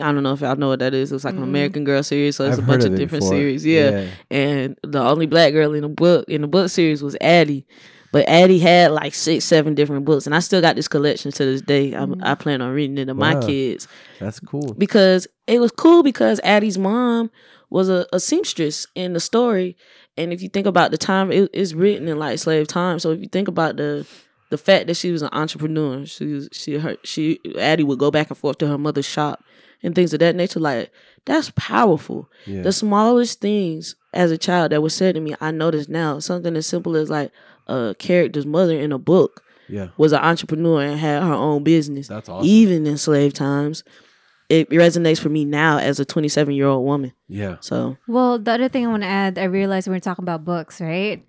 I 0.00 0.12
don't 0.12 0.22
know 0.22 0.34
if 0.34 0.40
y'all 0.40 0.54
know 0.54 0.68
what 0.68 0.78
that 0.78 0.94
is. 0.94 1.10
It's 1.10 1.24
like 1.24 1.34
an 1.34 1.40
Mm. 1.40 1.44
American 1.50 1.82
Girl 1.82 2.02
series, 2.04 2.36
so 2.36 2.44
it's 2.44 2.58
I've 2.58 2.62
a 2.64 2.66
bunch 2.66 2.84
heard 2.84 2.92
of 2.92 2.98
different 2.98 3.22
before. 3.24 3.34
series. 3.36 3.66
Yeah. 3.66 4.06
and 4.30 4.78
the 4.84 5.00
only 5.02 5.26
black 5.26 5.52
girl 5.52 5.74
in 5.74 5.82
the 5.82 5.88
book 5.88 6.26
in 6.28 6.42
the 6.42 6.46
book 6.46 6.68
series 6.70 7.02
was 7.02 7.16
Addy. 7.20 7.66
But 8.12 8.28
Addy 8.28 8.58
had 8.58 8.90
like 8.90 9.14
six, 9.14 9.44
seven 9.44 9.74
different 9.74 10.04
books, 10.04 10.26
and 10.26 10.34
I 10.34 10.40
still 10.40 10.60
got 10.60 10.74
this 10.76 10.88
collection 10.88 11.30
to 11.32 11.44
this 11.44 11.60
day. 11.62 11.92
I'm, 11.92 12.16
Mhm. 12.16 12.20
I 12.24 12.34
plan 12.34 12.60
on 12.60 12.72
reading 12.72 12.98
it 12.98 13.04
to 13.06 13.14
my 13.14 13.40
kids 13.40 13.86
that's 14.18 14.40
cool. 14.40 14.74
because 14.76 15.28
it 15.46 15.60
was 15.60 15.70
cool 15.70 16.02
because 16.02 16.40
Addy's 16.42 16.76
mom 16.78 17.30
was 17.70 17.88
a, 17.88 18.06
a 18.12 18.18
seamstress 18.18 18.86
in 18.96 19.12
the 19.12 19.20
story, 19.20 19.76
and 20.16 20.32
if 20.32 20.42
you 20.42 20.48
think 20.48 20.66
about 20.66 20.90
the 20.90 20.98
time, 20.98 21.30
it, 21.30 21.48
it's 21.52 21.72
written 21.72 22.08
in 22.08 22.18
like 22.18 22.38
slave 22.40 22.66
time. 22.66 22.98
So 22.98 23.10
if 23.12 23.20
you 23.20 23.28
think 23.28 23.46
about 23.48 23.76
the 23.76 24.04
the 24.50 24.58
fact 24.58 24.88
that 24.88 24.96
she 24.96 25.12
was 25.12 25.22
an 25.22 25.28
entrepreneur, 25.32 26.04
she 26.04 26.26
was 26.32 26.48
she 26.50 26.78
her 26.78 26.96
she 27.04 27.38
Addy 27.58 27.84
would 27.84 28.00
go 28.00 28.10
back 28.10 28.28
and 28.30 28.36
forth 28.36 28.58
to 28.58 28.66
her 28.66 28.76
mother's 28.78 29.06
shop 29.06 29.44
and 29.84 29.94
things 29.94 30.12
of 30.12 30.18
that 30.18 30.34
nature. 30.34 30.58
Like 30.58 30.90
that's 31.26 31.52
powerful 31.54 32.28
Yeah. 32.46 32.62
the 32.62 32.72
smallest 32.72 33.40
things 33.40 33.94
as 34.12 34.32
a 34.32 34.38
child 34.38 34.72
that 34.72 34.82
was 34.82 34.92
said 34.92 35.14
to 35.14 35.20
me, 35.20 35.36
I 35.40 35.52
notice 35.52 35.88
now. 35.88 36.18
Something 36.18 36.56
as 36.56 36.66
simple 36.66 36.96
as 36.96 37.08
like 37.08 37.30
a 37.70 37.94
character's 37.98 38.46
mother 38.46 38.78
in 38.78 38.92
a 38.92 38.98
book 38.98 39.42
yeah. 39.68 39.88
was 39.96 40.12
an 40.12 40.20
entrepreneur 40.20 40.82
and 40.82 40.98
had 40.98 41.22
her 41.22 41.32
own 41.32 41.62
business, 41.62 42.08
That's 42.08 42.28
awesome. 42.28 42.46
even 42.46 42.86
in 42.86 42.98
slave 42.98 43.32
times. 43.32 43.84
It 44.48 44.68
resonates 44.70 45.20
for 45.20 45.28
me 45.28 45.44
now 45.44 45.78
as 45.78 46.00
a 46.00 46.04
27 46.04 46.52
year 46.54 46.66
old 46.66 46.84
woman. 46.84 47.12
yeah. 47.28 47.56
So 47.60 47.96
Well, 48.08 48.38
the 48.38 48.52
other 48.52 48.68
thing 48.68 48.84
I 48.84 48.90
want 48.90 49.04
to 49.04 49.08
add, 49.08 49.38
I 49.38 49.44
realized 49.44 49.86
when 49.86 49.94
we're 49.94 50.00
talking 50.00 50.24
about 50.24 50.44
books, 50.44 50.80
right? 50.80 51.24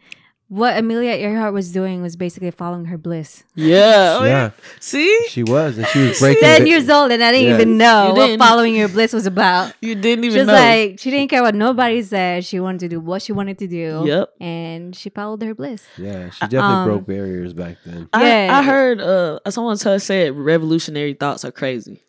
What 0.53 0.75
Amelia 0.75 1.11
Earhart 1.13 1.53
was 1.53 1.71
doing 1.71 2.01
was 2.01 2.17
basically 2.17 2.51
following 2.51 2.83
her 2.91 2.97
bliss. 2.97 3.45
yeah, 3.55 4.17
oh, 4.19 4.25
yeah. 4.25 4.51
See, 4.81 5.27
She 5.29 5.43
was, 5.43 5.77
and 5.77 5.87
she 5.87 6.09
was 6.09 6.19
breaking. 6.19 6.41
Ten 6.43 6.67
years 6.67 6.89
old, 6.89 7.09
and 7.09 7.23
I 7.23 7.31
didn't 7.31 7.47
Yeah. 7.47 7.55
even 7.55 7.77
know 7.77 8.07
You 8.09 8.13
what 8.15 8.27
didn't. 8.27 8.39
following 8.41 8.75
your 8.75 8.89
bliss 8.89 9.13
was 9.13 9.25
about. 9.25 9.71
you 9.81 9.95
didn't 9.95 10.25
She 10.25 10.27
even 10.31 10.39
was 10.39 10.47
know. 10.47 10.53
like, 10.53 10.99
she 10.99 11.09
didn't 11.09 11.29
care 11.29 11.41
what 11.41 11.55
nobody 11.55 12.01
said. 12.03 12.43
She 12.43 12.59
wanted 12.59 12.79
to 12.81 12.89
do 12.89 12.99
what 12.99 13.21
she 13.21 13.31
wanted 13.31 13.59
to 13.59 13.67
do. 13.67 14.03
Yep. 14.05 14.29
And 14.41 14.93
she 14.93 15.09
followed 15.09 15.41
her 15.41 15.55
bliss. 15.55 15.85
Yeah, 15.97 16.29
she 16.31 16.41
definitely 16.41 16.75
Um, 16.75 16.85
broke 16.85 17.05
barriers 17.07 17.53
back 17.53 17.77
then. 17.85 18.09
I, 18.11 18.27
Yeah. 18.27 18.59
I 18.59 18.63
heard 18.63 18.99
uh 18.99 19.39
someone 19.49 19.77
tell 19.77 19.97
said 20.01 20.35
revolutionary 20.35 21.13
thoughts 21.13 21.45
are 21.45 21.51
crazy. 21.53 22.03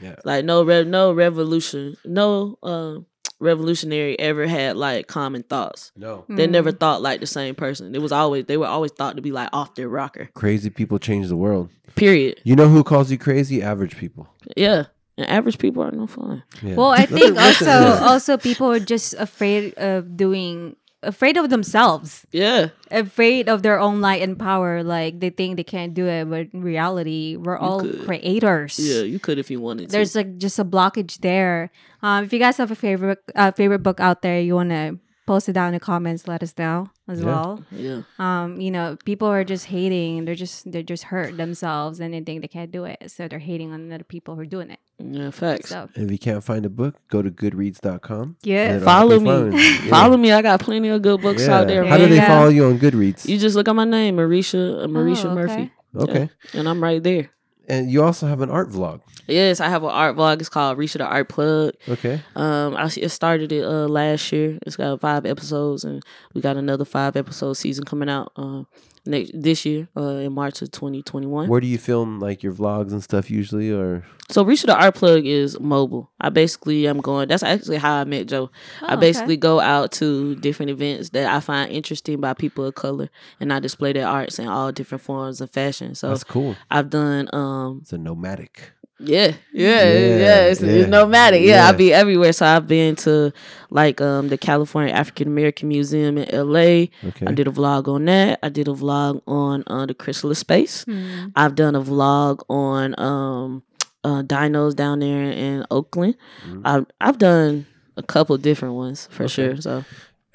Yeah. 0.00 0.14
Like 0.24 0.46
no 0.46 0.62
rev 0.64 0.86
no 0.86 1.12
revolution 1.12 1.96
no 2.06 2.56
uh 2.62 3.00
revolutionary 3.40 4.18
ever 4.18 4.46
had 4.46 4.76
like 4.76 5.06
common 5.06 5.42
thoughts. 5.42 5.92
No. 5.96 6.24
They 6.28 6.46
Mm. 6.46 6.50
never 6.50 6.72
thought 6.72 7.02
like 7.02 7.20
the 7.20 7.26
same 7.26 7.54
person. 7.54 7.94
It 7.94 8.02
was 8.02 8.12
always 8.12 8.46
they 8.46 8.56
were 8.56 8.66
always 8.66 8.92
thought 8.92 9.16
to 9.16 9.22
be 9.22 9.32
like 9.32 9.48
off 9.52 9.74
their 9.74 9.88
rocker. 9.88 10.28
Crazy 10.34 10.70
people 10.70 10.98
change 10.98 11.28
the 11.28 11.36
world. 11.36 11.70
Period. 11.94 12.40
You 12.44 12.56
know 12.56 12.68
who 12.68 12.82
calls 12.84 13.10
you 13.10 13.18
crazy? 13.18 13.62
Average 13.62 13.96
people. 13.96 14.28
Yeah. 14.56 14.84
And 15.16 15.28
average 15.28 15.58
people 15.58 15.82
are 15.82 15.90
no 15.90 16.06
fun. 16.06 16.42
Yeah. 16.62 16.74
Well, 16.76 16.90
I 16.90 17.06
think 17.06 17.36
also 17.38 17.70
also 18.02 18.36
people 18.36 18.70
are 18.70 18.78
just 18.80 19.14
afraid 19.14 19.74
of 19.78 20.16
doing 20.16 20.76
afraid 21.02 21.36
of 21.36 21.50
themselves. 21.50 22.26
Yeah. 22.32 22.68
Afraid 22.90 23.48
of 23.48 23.62
their 23.62 23.78
own 23.78 24.00
light 24.00 24.22
and 24.22 24.38
power. 24.38 24.82
Like 24.82 25.20
they 25.20 25.30
think 25.30 25.56
they 25.56 25.64
can't 25.64 25.94
do 25.94 26.06
it, 26.06 26.28
but 26.28 26.48
in 26.52 26.62
reality, 26.62 27.36
we're 27.36 27.56
all 27.58 27.80
could. 27.80 28.04
creators. 28.04 28.78
Yeah, 28.78 29.02
you 29.02 29.18
could 29.18 29.38
if 29.38 29.50
you 29.50 29.60
wanted 29.60 29.88
to. 29.88 29.92
There's 29.92 30.14
like 30.14 30.38
just 30.38 30.58
a 30.58 30.64
blockage 30.64 31.18
there. 31.20 31.70
Um, 32.02 32.24
if 32.24 32.32
you 32.32 32.38
guys 32.38 32.56
have 32.56 32.70
a 32.70 32.76
favorite 32.76 33.22
uh, 33.34 33.52
favorite 33.52 33.82
book 33.82 34.00
out 34.00 34.22
there, 34.22 34.40
you 34.40 34.54
want 34.54 34.70
to 34.70 34.98
post 35.28 35.48
it 35.48 35.52
down 35.52 35.68
in 35.68 35.74
the 35.74 35.80
comments. 35.92 36.26
Let 36.26 36.42
us 36.42 36.52
know 36.58 36.88
as 37.06 37.20
Yeah. 37.20 37.26
well. 37.30 37.50
yeah. 37.70 38.00
Um, 38.18 38.60
you 38.64 38.70
know, 38.70 38.96
people 39.04 39.28
are 39.28 39.44
just 39.44 39.66
hating. 39.66 40.24
They're 40.24 40.34
just 40.44 40.70
they're 40.72 40.82
just 40.94 41.04
hurt 41.12 41.36
themselves, 41.36 42.00
and 42.00 42.12
they 42.14 42.20
think 42.26 42.40
they 42.42 42.48
can't 42.58 42.72
do 42.78 42.82
it, 42.92 42.98
so 43.14 43.28
they're 43.28 43.38
hating 43.50 43.70
on 43.72 43.92
other 43.92 44.04
people 44.04 44.34
who 44.34 44.40
are 44.40 44.52
doing 44.56 44.70
it. 44.70 44.80
Yeah, 44.98 45.30
facts. 45.30 45.68
So 45.70 45.88
If 45.94 46.10
you 46.10 46.18
can't 46.18 46.42
find 46.42 46.66
a 46.66 46.70
book, 46.80 46.94
go 47.08 47.22
to 47.22 47.30
goodreads.com. 47.30 48.36
yeah, 48.42 48.64
And 48.64 48.76
it'll 48.76 48.84
Follow 48.84 49.18
me. 49.20 49.56
yeah. 49.84 49.90
Follow 49.96 50.16
me. 50.16 50.32
I 50.32 50.42
got 50.42 50.58
plenty 50.60 50.88
of 50.88 51.02
good 51.02 51.20
books 51.22 51.46
out 51.46 51.66
there. 51.68 51.84
How 51.84 51.96
do 51.98 52.08
they 52.08 52.18
go. 52.18 52.26
follow 52.26 52.48
you 52.48 52.64
on 52.66 52.78
Goodreads? 52.78 53.28
You 53.28 53.38
just 53.38 53.54
look 53.56 53.68
at 53.68 53.76
my 53.76 53.84
name, 53.84 54.16
Marisha 54.16 54.82
uh, 54.84 54.86
Marisha 54.88 55.26
Oh, 55.26 55.30
okay. 55.30 55.40
Murphy. 55.40 55.64
okay. 56.04 56.30
Yeah. 56.52 56.58
And 56.60 56.68
I'm 56.68 56.82
right 56.82 57.02
there. 57.02 57.30
And 57.68 57.90
you 57.90 58.02
also 58.02 58.26
have 58.26 58.40
an 58.40 58.50
art 58.50 58.70
vlog. 58.70 59.00
Yes, 59.26 59.60
I 59.60 59.68
have 59.68 59.82
an 59.84 59.90
art 59.90 60.16
vlog. 60.16 60.40
It's 60.40 60.48
called 60.48 60.78
Risha 60.78 60.98
the 60.98 61.04
Art 61.04 61.28
Plug. 61.28 61.74
Okay. 61.86 62.22
Um, 62.34 62.74
I 62.76 62.86
it 62.86 63.10
started 63.10 63.52
it 63.52 63.62
uh 63.62 63.86
last 63.86 64.32
year. 64.32 64.58
It's 64.66 64.76
got 64.76 65.00
five 65.00 65.26
episodes, 65.26 65.84
and 65.84 66.02
we 66.32 66.40
got 66.40 66.56
another 66.56 66.86
five 66.86 67.14
episode 67.14 67.52
season 67.54 67.84
coming 67.84 68.08
out 68.08 68.32
uh 68.36 68.62
next 69.06 69.30
this 69.34 69.64
year 69.64 69.88
uh 69.96 70.18
in 70.26 70.32
March 70.32 70.62
of 70.62 70.70
2021. 70.70 71.48
Where 71.48 71.60
do 71.60 71.66
you 71.66 71.78
film 71.78 72.20
like 72.20 72.42
your 72.42 72.52
vlogs 72.52 72.92
and 72.92 73.02
stuff 73.02 73.30
usually 73.30 73.70
or 73.70 74.04
So 74.30 74.44
Risha 74.44 74.66
the 74.66 74.76
Art 74.76 74.94
Plug 74.94 75.24
is 75.24 75.58
mobile. 75.60 76.10
I 76.20 76.28
basically 76.30 76.86
am 76.86 77.00
going. 77.00 77.28
That's 77.28 77.42
actually 77.42 77.78
how 77.78 77.94
I 78.00 78.04
met 78.04 78.26
Joe. 78.28 78.50
I 78.82 78.84
Oh, 78.84 78.92
okay. 78.92 79.00
basically 79.00 79.36
go 79.36 79.60
out 79.60 79.92
to 79.92 80.34
different 80.36 80.70
events 80.70 81.10
that 81.10 81.32
I 81.34 81.40
find 81.40 81.70
interesting 81.72 82.20
by 82.20 82.34
people 82.34 82.64
of 82.64 82.74
color, 82.74 83.08
and 83.40 83.52
I 83.52 83.58
display 83.60 83.92
their 83.94 84.06
arts 84.06 84.38
in 84.38 84.46
all 84.46 84.70
different 84.72 85.02
forms 85.02 85.40
of 85.40 85.50
fashion. 85.50 85.94
So 85.94 86.08
That's 86.10 86.24
cool. 86.24 86.56
I've 86.70 86.90
done 86.90 87.28
um 87.32 87.78
It's 87.82 87.92
a 87.92 87.98
nomadic. 87.98 88.72
Yeah, 89.00 89.34
yeah, 89.52 89.82
Yeah, 89.82 90.16
yeah. 90.18 90.40
It's, 90.46 90.60
yeah. 90.60 90.68
it's 90.70 90.88
nomadic. 90.88 91.42
Yeah, 91.42 91.54
Yeah. 91.56 91.66
I'll 91.68 91.76
be 91.76 91.92
everywhere. 91.92 92.32
So 92.32 92.44
I've 92.46 92.66
been 92.66 92.96
to 92.96 93.32
like 93.70 94.00
um 94.00 94.28
the 94.28 94.36
California 94.38 94.92
African 94.92 95.28
American 95.28 95.68
Museum 95.68 96.18
in 96.18 96.26
LA. 96.32 96.88
Okay. 97.08 97.26
I 97.26 97.32
did 97.32 97.46
a 97.46 97.50
vlog 97.52 97.86
on 97.86 98.04
that. 98.06 98.40
I 98.42 98.48
did 98.48 98.66
a 98.66 98.72
vlog 98.72 99.22
on 99.26 99.62
uh, 99.68 99.86
the 99.86 99.94
Chrysalis 99.94 100.40
Space. 100.40 100.82
Hmm. 100.84 101.26
I've 101.36 101.54
done 101.54 101.76
a 101.76 101.80
vlog 101.82 102.42
on 102.48 102.98
um 102.98 103.62
uh 104.04 104.22
dinos 104.22 104.74
down 104.74 104.98
there 104.98 105.30
in 105.30 105.64
Oakland. 105.70 106.16
Mhm. 106.46 106.62
I've 106.64 106.86
I've 107.00 107.18
done 107.18 107.66
a 107.96 108.02
couple 108.02 108.36
different 108.38 108.74
ones 108.74 109.08
for 109.10 109.24
Okay. 109.24 109.32
sure. 109.32 109.56
So 109.60 109.76
And 109.76 109.84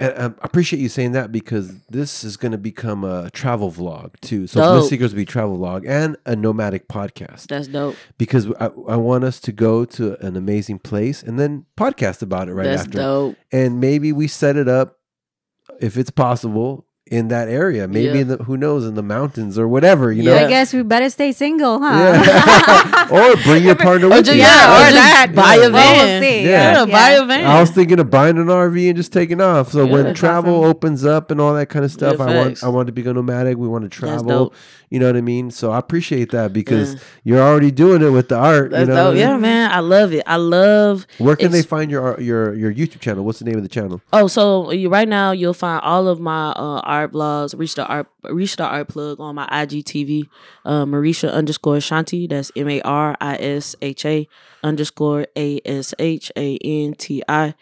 I 0.07 0.25
appreciate 0.41 0.79
you 0.79 0.89
saying 0.89 1.13
that 1.13 1.31
because 1.31 1.79
this 1.87 2.23
is 2.23 2.37
going 2.37 2.51
to 2.51 2.57
become 2.57 3.03
a 3.03 3.29
travel 3.31 3.71
vlog 3.71 4.19
too. 4.21 4.47
So 4.47 4.59
Dope. 4.59 4.89
Seekers 4.89 5.13
will 5.13 5.17
be 5.17 5.25
travel 5.25 5.57
vlog 5.57 5.87
and 5.87 6.17
a 6.25 6.35
nomadic 6.35 6.87
podcast 6.87 7.47
that's 7.47 7.67
dope. 7.67 7.95
because 8.17 8.47
I, 8.59 8.65
I 8.87 8.95
want 8.95 9.23
us 9.23 9.39
to 9.41 9.51
go 9.51 9.85
to 9.85 10.15
an 10.25 10.35
amazing 10.35 10.79
place 10.79 11.23
and 11.23 11.39
then 11.39 11.65
podcast 11.77 12.21
about 12.21 12.49
it 12.49 12.53
right 12.53 12.65
that's 12.65 12.83
after. 12.83 12.97
dope. 12.97 13.35
And 13.51 13.79
maybe 13.79 14.11
we 14.11 14.27
set 14.27 14.55
it 14.57 14.67
up 14.67 14.97
if 15.79 15.97
it's 15.97 16.11
possible 16.11 16.85
in 17.11 17.27
that 17.27 17.49
area. 17.49 17.87
Maybe 17.87 18.05
Yeah. 18.05 18.21
in 18.21 18.27
the 18.29 18.37
who 18.37 18.55
knows 18.57 18.85
in 18.85 18.95
the 18.95 19.03
mountains 19.03 19.59
or 19.59 19.67
whatever, 19.67 20.11
you 20.11 20.23
I 20.23 20.25
know. 20.25 20.45
I 20.45 20.49
guess 20.49 20.73
we 20.73 20.83
better 20.83 21.09
stay 21.09 21.31
single, 21.33 21.79
huh? 21.79 21.91
Yeah. 21.93 23.07
or 23.11 23.35
bring 23.43 23.63
your 23.65 23.75
partner 23.75 24.07
Or 24.07 24.11
with 24.11 24.25
just, 24.25 24.37
you. 24.37 24.41
yeah, 24.41 24.71
or 24.71 24.87
or 24.87 24.89
just 24.89 24.95
that. 24.95 25.35
buy 25.35 25.55
a 25.55 25.59
Well, 25.59 25.71
we'll 25.71 26.05
van. 26.07 26.21
see. 26.23 26.43
Yeah. 26.43 26.79
Yeah, 26.79 26.85
buy 26.85 27.09
a 27.11 27.25
van. 27.25 27.45
I 27.45 27.59
was 27.59 27.71
thinking 27.71 27.99
of 27.99 28.09
buying 28.09 28.37
an 28.37 28.47
RV 28.47 28.87
and 28.87 28.95
just 28.97 29.11
taking 29.11 29.41
off. 29.41 29.71
So 29.73 29.85
Yeah. 29.85 29.91
when 29.91 30.13
travel 30.13 30.55
awesome. 30.55 30.69
opens 30.69 31.05
up 31.05 31.29
and 31.29 31.41
all 31.41 31.53
that 31.55 31.67
kind 31.67 31.83
of 31.83 31.91
stuff, 31.91 32.15
Yeah, 32.19 32.23
I 32.25 32.35
want 32.35 32.47
facts. 32.49 32.63
I 32.63 32.69
want 32.69 32.87
to 32.87 32.93
become 32.93 33.15
nomadic. 33.15 33.57
We 33.57 33.67
want 33.67 33.83
to 33.83 33.89
travel. 33.89 34.53
You 34.89 34.99
know 34.99 35.07
what 35.07 35.15
I 35.17 35.21
mean? 35.21 35.49
So 35.51 35.71
I 35.71 35.79
appreciate 35.79 36.31
that 36.31 36.53
because 36.53 36.93
Yeah. 36.93 36.99
you're 37.23 37.41
already 37.41 37.71
doing 37.71 38.01
it 38.03 38.11
with 38.11 38.29
the 38.29 38.37
art. 38.37 38.71
That's 38.71 38.81
you 38.87 38.93
know, 38.93 38.95
dope. 38.95 39.07
I 39.07 39.11
mean? 39.11 39.19
Yeah, 39.19 39.37
man. 39.37 39.71
I 39.71 39.79
love 39.79 40.13
it. 40.13 40.23
I 40.27 40.35
love 40.37 41.05
Where 41.17 41.35
can 41.35 41.51
they 41.51 41.63
find 41.63 41.91
your 41.91 42.19
your 42.21 42.53
your 42.53 42.71
YouTube 42.73 42.99
channel? 43.01 43.25
What's 43.25 43.39
the 43.39 43.45
name 43.45 43.57
of 43.57 43.63
the 43.63 43.69
channel? 43.69 44.01
Oh, 44.13 44.27
so 44.27 44.71
you 44.71 44.89
right 44.89 45.07
now 45.09 45.31
you'll 45.31 45.53
find 45.55 45.81
all 45.83 46.07
of 46.07 46.19
my 46.19 46.51
uh, 46.51 46.81
art 47.01 47.11
vlogs. 47.11 47.55
Risha 47.55 47.75
the 47.75 47.85
art 47.87 48.07
Risha 48.23 48.57
the 48.57 48.65
art 48.65 48.87
plug 48.87 49.19
on 49.19 49.35
my 49.35 49.47
IGTV. 49.47 50.29
Uh, 50.65 50.85
Marisha 50.85 51.31
underscore 51.31 51.77
Ashanti. 51.77 52.27
That's 52.27 52.51
M 52.55 52.69
A 52.69 52.81
R 52.81 53.15
I 53.19 53.35
S 53.37 53.75
H 53.81 54.05
A 54.05 54.27
underscore 54.63 55.27
A 55.37 55.59
S 55.65 55.93
H 55.99 56.31
A 56.37 56.57
N 56.63 56.93
T 56.93 57.21
I. 57.27 57.53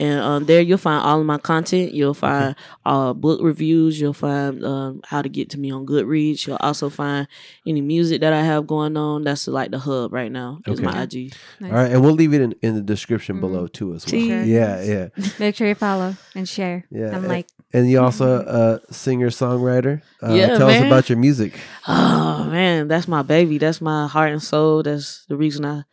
And 0.00 0.20
um, 0.20 0.44
there 0.46 0.60
you'll 0.60 0.78
find 0.78 1.02
all 1.04 1.18
of 1.18 1.26
my 1.26 1.38
content. 1.38 1.92
You'll 1.92 2.14
find 2.14 2.54
uh, 2.86 3.12
book 3.14 3.40
reviews. 3.42 4.00
You'll 4.00 4.12
find 4.12 4.64
um, 4.64 5.00
how 5.04 5.22
to 5.22 5.28
get 5.28 5.50
to 5.50 5.58
me 5.58 5.72
on 5.72 5.86
Goodreads. 5.86 6.46
You'll 6.46 6.56
also 6.60 6.88
find 6.88 7.26
any 7.66 7.80
music 7.80 8.20
that 8.20 8.32
I 8.32 8.42
have 8.42 8.68
going 8.68 8.96
on. 8.96 9.24
That's 9.24 9.48
like 9.48 9.72
the 9.72 9.80
hub 9.80 10.12
right 10.12 10.30
now. 10.30 10.60
Is 10.68 10.78
Okay. 10.78 10.86
my 10.86 11.02
IG. 11.02 11.32
Nice. 11.58 11.72
All 11.72 11.76
right, 11.76 11.90
and 11.90 12.00
we'll 12.04 12.14
leave 12.14 12.32
it 12.32 12.40
in, 12.42 12.54
in 12.62 12.76
the 12.76 12.80
description 12.80 13.40
below 13.40 13.66
too 13.66 13.92
as 13.94 14.06
well. 14.06 14.22
Sure. 14.22 14.42
Yeah, 14.44 14.82
yeah, 14.84 15.08
Make 15.40 15.56
sure 15.56 15.66
you 15.66 15.74
follow 15.74 16.14
and 16.36 16.48
share. 16.48 16.86
yeah. 16.92 17.08
I'm 17.08 17.14
and, 17.24 17.28
like, 17.28 17.48
and 17.72 17.88
you 17.90 18.00
also 18.00 18.40
a 18.40 18.92
singer 18.92 19.28
songwriter. 19.30 20.02
Uh, 20.22 20.34
Yeah, 20.34 20.58
tell 20.58 20.68
us 20.68 20.80
about 20.86 21.08
your 21.08 21.18
music. 21.18 21.58
Oh 21.86 22.44
man, 22.50 22.88
that's 22.88 23.08
my 23.08 23.22
baby. 23.22 23.58
That's 23.58 23.80
my 23.80 24.06
heart 24.06 24.32
and 24.32 24.42
soul. 24.42 24.82
That's 24.82 25.24
the 25.26 25.36
reason 25.36 25.64
I, 25.64 25.84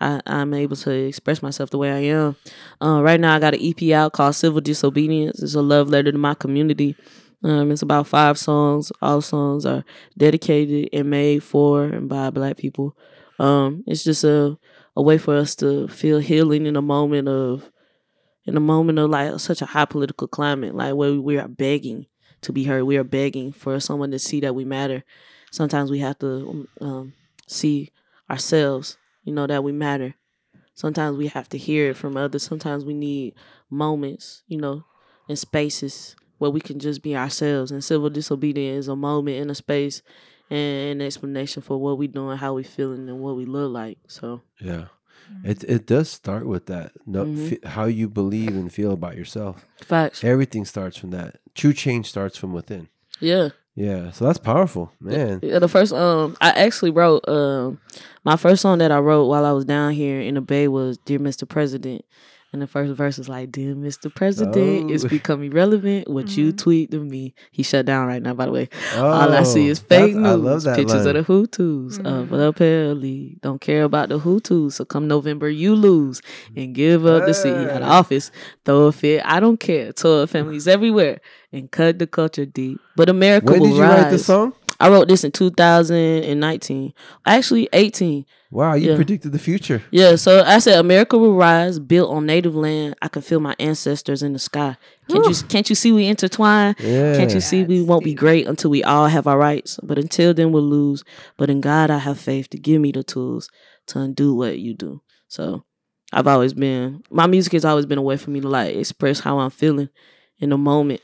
I 0.00 0.20
I'm 0.26 0.52
able 0.54 0.76
to 0.76 0.90
express 0.90 1.42
myself 1.42 1.70
the 1.70 1.78
way 1.78 1.90
I 1.90 1.98
am. 2.16 2.36
Uh, 2.80 3.02
right 3.02 3.20
now, 3.20 3.34
I 3.36 3.38
got 3.40 3.54
an 3.54 3.60
EP 3.62 3.90
out 3.92 4.12
called 4.12 4.34
"Civil 4.34 4.60
Disobedience." 4.60 5.42
It's 5.42 5.54
a 5.54 5.62
love 5.62 5.88
letter 5.88 6.12
to 6.12 6.18
my 6.18 6.34
community. 6.34 6.96
Um, 7.44 7.72
it's 7.72 7.82
about 7.82 8.06
five 8.06 8.38
songs. 8.38 8.92
All 9.02 9.20
songs 9.20 9.66
are 9.66 9.84
dedicated 10.16 10.88
and 10.92 11.10
made 11.10 11.42
for 11.42 11.84
and 11.84 12.08
by 12.08 12.30
Black 12.30 12.56
people. 12.56 12.96
Um, 13.38 13.82
it's 13.86 14.04
just 14.04 14.22
a 14.24 14.56
a 14.94 15.02
way 15.02 15.18
for 15.18 15.34
us 15.36 15.54
to 15.56 15.88
feel 15.88 16.18
healing 16.20 16.66
in 16.66 16.76
a 16.76 16.82
moment 16.82 17.26
of 17.26 17.71
in 18.44 18.56
a 18.56 18.60
moment 18.60 18.98
of 18.98 19.10
like 19.10 19.38
such 19.40 19.62
a 19.62 19.66
high 19.66 19.84
political 19.84 20.26
climate, 20.28 20.74
like 20.74 20.94
where 20.94 21.14
we 21.14 21.38
are 21.38 21.48
begging 21.48 22.06
to 22.42 22.52
be 22.52 22.64
heard. 22.64 22.84
We 22.84 22.96
are 22.96 23.04
begging 23.04 23.52
for 23.52 23.78
someone 23.80 24.10
to 24.10 24.18
see 24.18 24.40
that 24.40 24.54
we 24.54 24.64
matter. 24.64 25.04
Sometimes 25.50 25.90
we 25.90 26.00
have 26.00 26.18
to 26.20 26.66
um, 26.80 27.12
see 27.46 27.90
ourselves, 28.30 28.96
you 29.24 29.32
know, 29.32 29.46
that 29.46 29.62
we 29.62 29.72
matter. 29.72 30.14
Sometimes 30.74 31.16
we 31.16 31.28
have 31.28 31.48
to 31.50 31.58
hear 31.58 31.90
it 31.90 31.96
from 31.96 32.16
others. 32.16 32.42
Sometimes 32.42 32.84
we 32.84 32.94
need 32.94 33.34
moments, 33.70 34.42
you 34.46 34.58
know, 34.58 34.84
and 35.28 35.38
spaces 35.38 36.16
where 36.38 36.50
we 36.50 36.60
can 36.60 36.78
just 36.78 37.02
be 37.02 37.16
ourselves. 37.16 37.70
And 37.70 37.84
civil 37.84 38.10
disobedience 38.10 38.84
is 38.84 38.88
a 38.88 38.96
moment 38.96 39.36
in 39.36 39.50
a 39.50 39.54
space 39.54 40.02
and 40.50 41.00
an 41.00 41.06
explanation 41.06 41.62
for 41.62 41.78
what 41.78 41.98
we 41.98 42.08
doing, 42.08 42.38
how 42.38 42.54
we 42.54 42.62
feeling, 42.62 43.08
and 43.08 43.20
what 43.20 43.36
we 43.36 43.44
look 43.44 43.70
like. 43.72 43.98
So 44.08 44.42
Yeah, 44.60 44.86
it 45.44 45.64
it 45.64 45.86
does 45.86 46.08
start 46.08 46.46
with 46.46 46.66
that. 46.66 46.92
No, 47.06 47.24
Mhm. 47.24 47.52
f- 47.64 47.70
how 47.72 47.84
you 47.86 48.08
believe 48.08 48.50
and 48.56 48.72
feel 48.72 48.92
about 48.92 49.16
yourself. 49.16 49.66
facts. 49.80 50.22
Everything 50.24 50.64
starts 50.64 50.96
from 50.96 51.10
that. 51.10 51.36
True 51.54 51.72
change 51.72 52.08
starts 52.08 52.36
from 52.38 52.52
within. 52.52 52.88
Yeah. 53.20 53.50
Yeah, 53.74 54.10
so 54.10 54.26
that's 54.26 54.38
powerful, 54.38 54.92
man. 55.00 55.40
Yeah, 55.42 55.58
the 55.58 55.68
first 55.68 55.92
um 55.94 56.36
I 56.40 56.50
actually 56.50 56.90
wrote 56.90 57.26
um 57.28 57.78
my 58.24 58.36
first 58.36 58.60
song 58.62 58.78
that 58.78 58.92
I 58.92 58.98
wrote 58.98 59.26
while 59.26 59.44
I 59.46 59.52
was 59.52 59.64
down 59.64 59.92
here 59.92 60.20
in 60.20 60.34
the 60.34 60.40
Bay 60.42 60.68
was 60.68 60.98
Dear 60.98 61.18
Mr. 61.18 61.48
President. 61.48 62.04
And 62.52 62.60
the 62.60 62.66
first 62.66 62.92
verse 62.92 63.18
is 63.18 63.30
like, 63.30 63.50
Dear 63.50 63.74
Mr. 63.74 64.14
President, 64.14 64.90
it's 64.90 65.04
Oh. 65.04 65.08
become 65.18 65.42
irrelevant 65.42 66.08
what 66.10 66.36
you 66.36 66.52
Mhm. 66.52 66.58
tweet 66.58 66.90
to 66.90 66.98
me. 66.98 67.34
He 67.50 67.62
shut 67.62 67.86
down 67.86 68.06
right 68.06 68.22
now, 68.22 68.34
by 68.34 68.44
the 68.44 68.52
way. 68.52 68.68
All 68.96 69.32
I 69.32 69.42
see 69.42 69.68
Oh, 69.68 69.70
is 69.70 69.78
fake 69.78 70.14
that's- 70.14 70.16
I 70.16 70.32
love 70.34 70.42
news. 70.42 70.64
that 70.64 70.76
Pictures 70.76 71.06
line. 71.06 71.16
of 71.16 71.26
the 71.26 71.32
Hutus 71.32 71.98
of 72.04 72.28
Mhm. 72.28 72.36
the 72.36 72.52
Pale 72.52 72.94
League. 72.94 73.40
Don't 73.40 73.60
care 73.60 73.84
about 73.84 74.10
the 74.10 74.18
Hutus. 74.18 74.72
So 74.74 74.84
come 74.84 75.08
November, 75.08 75.48
you 75.48 75.74
lose 75.74 76.20
and 76.54 76.74
give 76.74 77.06
up 77.06 77.24
the 77.26 77.32
seat 77.32 77.54
out 77.54 77.80
of 77.82 77.88
office. 77.88 78.30
Throw 78.66 78.86
a 78.86 78.92
fit. 78.92 79.22
I 79.24 79.40
don't 79.40 79.58
care. 79.58 79.92
Tour 79.92 80.26
families 80.26 80.68
everywhere 80.68 81.20
and 81.54 81.70
cut 81.70 81.98
the 81.98 82.06
culture 82.06 82.44
deep. 82.44 82.78
But 82.96 83.08
America 83.08 83.52
When 83.52 83.60
will 83.60 83.68
did 83.68 83.76
you 83.76 83.82
rise. 83.82 84.02
write 84.02 84.10
this 84.10 84.26
song? 84.26 84.52
I 84.82 84.88
wrote 84.90 85.08
this 85.08 85.22
in 85.24 85.30
2019. 85.32 86.92
Actually, 87.24 87.68
18. 87.72 88.26
Wow, 88.50 88.74
you 88.74 88.90
Yeah. 88.90 88.96
predicted 88.96 89.32
the 89.32 89.38
future. 89.38 89.82
Yeah, 89.90 90.16
so 90.16 90.42
I 90.44 90.58
said 90.58 90.78
America 90.78 91.16
will 91.16 91.34
rise, 91.34 91.78
built 91.78 92.10
on 92.10 92.26
native 92.26 92.54
land. 92.54 92.94
I 93.00 93.08
can 93.08 93.22
feel 93.22 93.40
my 93.40 93.54
ancestors 93.58 94.22
in 94.22 94.32
the 94.34 94.38
sky. 94.38 94.76
Can't 95.08 95.26
you 95.26 95.34
can't 95.48 95.68
you 95.70 95.74
see 95.74 95.90
we 95.92 96.06
intertwine? 96.06 96.74
Yeah. 96.78 97.16
Can't 97.16 97.32
you 97.32 97.40
see 97.40 97.64
we 97.64 97.80
won't 97.82 98.04
be 98.04 98.14
great 98.14 98.46
until 98.46 98.70
we 98.70 98.82
all 98.84 99.06
have 99.06 99.26
our 99.26 99.38
rights? 99.38 99.78
But 99.82 99.98
until 99.98 100.34
then 100.34 100.52
we'll 100.52 100.62
lose. 100.68 101.02
But 101.38 101.48
in 101.48 101.60
God 101.62 101.90
I 101.90 101.98
have 101.98 102.18
faith 102.20 102.50
to 102.50 102.58
give 102.58 102.80
me 102.80 102.92
the 102.92 103.02
tools 103.02 103.48
to 103.86 104.00
undo 104.00 104.34
what 104.34 104.58
you 104.58 104.74
do. 104.74 105.00
So 105.28 105.64
I've 106.12 106.26
always 106.26 106.52
been 106.52 107.02
my 107.10 107.26
music 107.26 107.52
has 107.54 107.64
always 107.64 107.86
been 107.86 107.98
a 107.98 108.02
way 108.02 108.16
for 108.18 108.30
me 108.30 108.40
to 108.40 108.48
like 108.48 108.74
express 108.76 109.20
how 109.20 109.38
I'm 109.38 109.50
feeling 109.50 109.88
in 110.38 110.50
the 110.50 110.58
moment. 110.58 111.00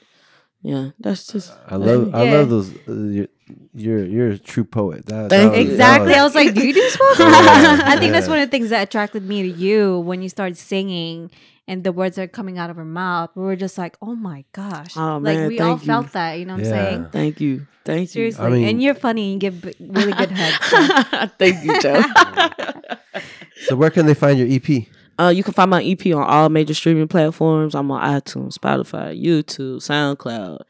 Yeah, 0.62 0.90
that's 0.98 1.26
just 1.32 1.52
I 1.66 1.76
love 1.76 2.14
I 2.14 2.24
Yeah. 2.24 2.32
love 2.34 2.50
those. 2.50 2.74
Uh, 2.86 3.26
you're, 3.74 3.98
you're 3.98 4.04
you're 4.06 4.28
a 4.30 4.38
true 4.38 4.64
poet. 4.64 5.06
That, 5.06 5.30
that 5.30 5.50
was- 5.50 5.58
exactly. 5.58 6.08
that 6.11 6.18
I 6.20 6.24
was- 6.24 6.34
was 6.34 6.44
like, 6.44 6.54
do 6.54 6.66
you 6.66 6.74
do 6.74 6.88
spoken? 6.90 7.26
Yeah, 7.26 7.82
I 7.84 7.96
think 7.98 8.12
that's 8.12 8.28
one 8.28 8.38
of 8.38 8.46
the 8.48 8.50
things 8.50 8.70
that 8.70 8.82
attracted 8.82 9.24
me 9.24 9.42
to 9.42 9.48
you 9.48 9.98
when 10.00 10.22
you 10.22 10.28
started 10.28 10.56
singing 10.56 11.30
and 11.66 11.84
the 11.84 11.92
words 11.92 12.18
are 12.18 12.26
coming 12.26 12.58
out 12.58 12.70
of 12.70 12.76
her 12.76 12.84
mouth. 12.84 13.30
We 13.34 13.42
were 13.42 13.56
just 13.56 13.76
like, 13.78 13.96
oh 14.00 14.14
my 14.14 14.44
gosh. 14.52 14.96
Oh, 14.96 15.18
like 15.18 15.37
man, 15.38 15.48
we 15.48 15.61
all 15.61 15.72
you. 15.72 15.78
felt 15.78 16.12
that, 16.12 16.38
you 16.38 16.44
know 16.46 16.54
what 16.56 16.64
Yeah. 16.64 16.70
I'm 16.74 16.87
saying? 16.92 17.06
thank 17.12 17.40
you. 17.40 17.66
Thank 17.84 18.00
you. 18.02 18.06
Seriously. 18.06 18.44
I 18.44 18.48
mean- 18.50 18.68
and 18.68 18.82
you're 18.82 18.94
funny 18.94 19.32
and 19.34 19.42
you 19.42 19.50
give 19.50 19.64
really 19.80 20.12
good 20.12 20.30
hugs. 20.34 21.11
so. 21.11 21.26
Thank 21.38 21.64
you, 21.64 21.80
Joe. 21.80 22.02
so 23.66 23.76
where 23.76 23.90
can 23.90 24.06
they 24.06 24.14
find 24.14 24.38
your 24.38 24.48
EP? 24.50 24.87
Uh, 25.18 25.28
you 25.30 25.42
can 25.42 25.52
find 25.52 25.70
my 25.70 25.82
EP 25.82 26.06
on 26.14 26.22
all 26.22 26.48
major 26.48 26.74
streaming 26.74 27.08
platforms. 27.08 27.74
I'm 27.74 27.90
on 27.90 28.00
iTunes, 28.20 28.56
Spotify, 28.56 29.20
YouTube, 29.20 29.78
SoundCloud. 29.78 30.61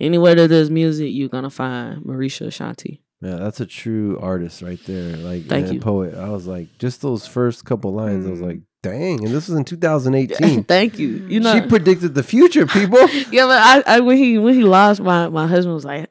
Anywhere 0.00 0.34
that 0.34 0.48
there's 0.48 0.70
music, 0.70 1.10
you're 1.12 1.28
gonna 1.28 1.50
find 1.50 2.02
Marisha 2.02 2.46
Ashanti. 2.46 3.00
Yeah, 3.20 3.36
that's 3.36 3.60
a 3.60 3.66
true 3.66 4.18
artist 4.20 4.60
right 4.60 4.78
there. 4.86 5.16
Like 5.16 5.44
Thank 5.46 5.72
you. 5.72 5.80
poet. 5.80 6.14
I 6.14 6.28
was 6.30 6.46
like, 6.46 6.66
just 6.78 7.00
those 7.00 7.26
first 7.26 7.64
couple 7.64 7.92
lines. 7.94 8.26
I 8.26 8.30
was 8.30 8.40
Mm. 8.40 8.46
like, 8.46 8.60
dang. 8.82 9.24
And 9.24 9.32
this 9.34 9.48
was 9.48 9.56
in 9.56 9.64
2018. 9.64 10.64
Thank 10.64 10.98
you. 10.98 11.08
You 11.28 11.40
know, 11.40 11.54
she 11.54 11.60
predicted 11.66 12.14
the 12.14 12.22
future, 12.22 12.66
people. 12.66 12.98
yeah, 13.30 13.46
but 13.46 13.86
I, 13.88 13.96
I 13.96 14.00
when 14.00 14.16
he 14.18 14.36
when 14.36 14.54
he 14.54 14.62
lost, 14.64 15.00
my 15.00 15.28
my 15.28 15.46
husband 15.46 15.74
was 15.74 15.84
like, 15.84 16.10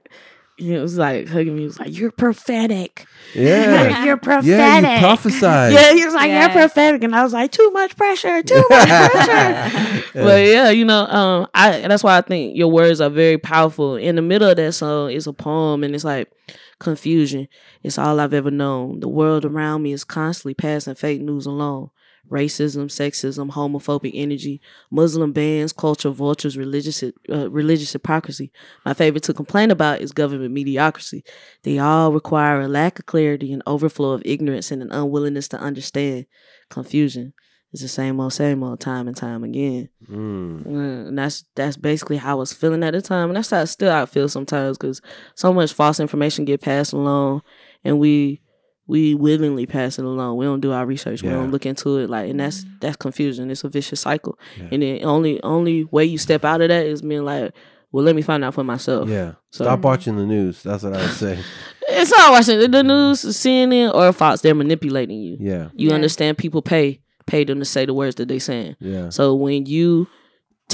he 0.58 0.74
was 0.74 0.98
like 0.98 1.28
hugging 1.28 1.56
me. 1.56 1.62
He 1.62 1.66
was 1.68 1.80
like, 1.80 1.98
"You're 1.98 2.12
prophetic. 2.12 3.06
Yeah, 3.34 4.04
You're 4.06 4.18
prophetic." 4.18 4.48
yeah. 4.50 4.96
You 4.96 5.00
prophesied. 5.00 5.74
Yeah, 5.74 5.94
he 5.94 6.06
was 6.06 6.14
like, 6.14 6.28
Yeah. 6.30 6.42
"You're 6.42 6.50
prophetic," 6.52 7.04
and 7.04 7.16
I 7.16 7.24
was 7.24 7.34
like, 7.34 7.52
"Too 7.52 7.72
much 7.72 7.96
pressure, 7.98 8.44
too 8.44 8.64
much 8.70 8.88
pressure." 9.12 10.04
But 10.14 10.46
yeah, 10.46 10.70
you 10.70 10.86
know, 10.86 11.06
um, 11.08 11.48
I 11.54 11.80
that's 11.88 12.04
why 12.04 12.18
I 12.18 12.22
think 12.22 12.56
your 12.56 12.70
words 12.70 13.02
are 13.02 13.10
very 13.10 13.38
powerful. 13.38 13.96
In 13.96 14.16
the 14.16 14.22
middle 14.22 14.50
of 14.50 14.58
that 14.58 14.74
song 14.74 15.12
is 15.12 15.28
a 15.28 15.34
poem, 15.34 15.84
and 15.84 15.96
it's 15.96 16.04
like 16.04 16.32
confusion. 16.80 17.48
It's 17.82 17.98
all 17.98 18.20
I've 18.20 18.34
ever 18.34 18.52
known. 18.52 19.00
The 19.00 19.08
world 19.10 19.46
around 19.46 19.84
me 19.84 19.94
is 19.94 20.04
constantly 20.04 20.54
passing 20.54 20.96
fake 20.96 21.22
news 21.22 21.46
along. 21.46 21.90
Racism, 22.32 22.86
sexism, 22.86 23.52
homophobic 23.52 24.12
energy, 24.14 24.62
Muslim 24.90 25.34
bans, 25.34 25.74
culture 25.74 26.10
vultures, 26.10 26.58
religious 26.58 27.04
uh, 27.04 27.50
religious 27.52 27.94
hypocrisy. 27.94 28.52
My 28.86 28.94
favorite 28.94 29.24
to 29.24 29.34
complain 29.34 29.72
about 29.72 30.02
is 30.02 30.12
government 30.12 30.54
mediocrity. 30.54 31.24
They 31.64 31.80
all 31.80 32.14
require 32.14 32.62
a 32.62 32.68
lack 32.68 33.00
of 33.00 33.06
clarity, 33.06 33.52
an 33.54 33.62
overflow 33.68 34.12
of 34.12 34.24
ignorance, 34.26 34.72
and 34.72 34.82
an 34.82 34.92
unwillingness 34.92 35.50
to 35.50 35.60
understand. 35.60 36.26
Confusion. 36.70 37.34
It's 37.74 37.82
the 37.82 37.88
same 37.88 38.20
old, 38.20 38.34
same 38.34 38.62
old, 38.64 38.80
time 38.80 39.08
and 39.08 39.18
time 39.18 39.44
again. 39.44 39.90
Mm. 40.08 40.64
Mm, 40.64 41.08
and 41.08 41.18
that's 41.18 41.44
that's 41.56 41.76
basically 41.76 42.18
how 42.18 42.34
I 42.34 42.36
was 42.36 42.54
feeling 42.54 42.84
at 42.84 42.94
the 42.94 43.02
time, 43.02 43.30
and 43.30 43.36
that's 43.36 43.50
how 43.50 43.62
I 43.62 43.66
still 43.66 43.92
I 43.92 44.06
feel 44.06 44.30
sometimes 44.30 44.78
because 44.78 45.02
so 45.34 45.52
much 45.52 45.74
false 45.74 46.00
information 46.00 46.46
get 46.46 46.62
passed 46.62 46.94
along, 46.94 47.42
and 47.84 47.98
we 47.98 48.42
we 48.88 49.16
willingly 49.16 49.66
pass 49.66 49.98
it 49.98 50.06
along. 50.06 50.38
We 50.38 50.46
don't 50.46 50.60
do 50.60 50.72
our 50.74 50.86
research. 50.86 51.24
We 51.24 51.30
don't 51.30 51.52
look 51.52 51.66
into 51.66 51.98
it. 52.00 52.10
Like, 52.10 52.30
and 52.30 52.40
that's 52.40 52.66
that's 52.82 52.98
confusion. 52.98 53.50
It's 53.52 53.64
a 53.64 53.70
vicious 53.70 54.02
cycle, 54.02 54.38
Yeah. 54.58 54.68
and 54.72 54.82
the 54.84 55.04
only 55.04 55.42
only 55.44 55.86
way 55.86 56.06
you 56.06 56.18
step 56.18 56.44
out 56.46 56.62
of 56.62 56.70
that 56.70 56.86
is 56.86 57.02
being 57.02 57.24
like, 57.26 57.54
well, 57.92 58.04
let 58.04 58.16
me 58.16 58.22
find 58.22 58.44
out 58.44 58.54
for 58.56 58.64
myself. 58.64 59.08
Yeah. 59.08 59.34
So- 59.52 59.66
Stop 59.66 59.82
watching 59.82 60.16
the 60.18 60.26
news. 60.26 60.64
That's 60.64 60.84
what 60.84 60.94
I 60.94 61.02
would 61.02 61.12
say. 61.12 61.40
It's 61.96 62.12
not 62.12 62.32
watching 62.32 62.60
the 62.72 62.82
news, 62.82 63.22
CNN, 63.24 63.94
or 63.94 64.12
Fox. 64.14 64.40
They're 64.42 64.56
manipulating 64.56 65.20
you. 65.22 65.38
Yeah. 65.40 65.68
You 65.76 65.90
Yeah. 65.90 65.96
understand? 65.96 66.38
People 66.38 66.62
pay 66.62 67.02
pay 67.28 67.44
them 67.44 67.60
to 67.60 67.66
say 67.66 67.86
the 67.86 67.94
words 67.94 68.16
that 68.16 68.28
they 68.30 68.40
saying. 68.40 68.76
Yeah. 68.80 69.10
So 69.10 69.36
when 69.36 69.66
you 69.66 70.08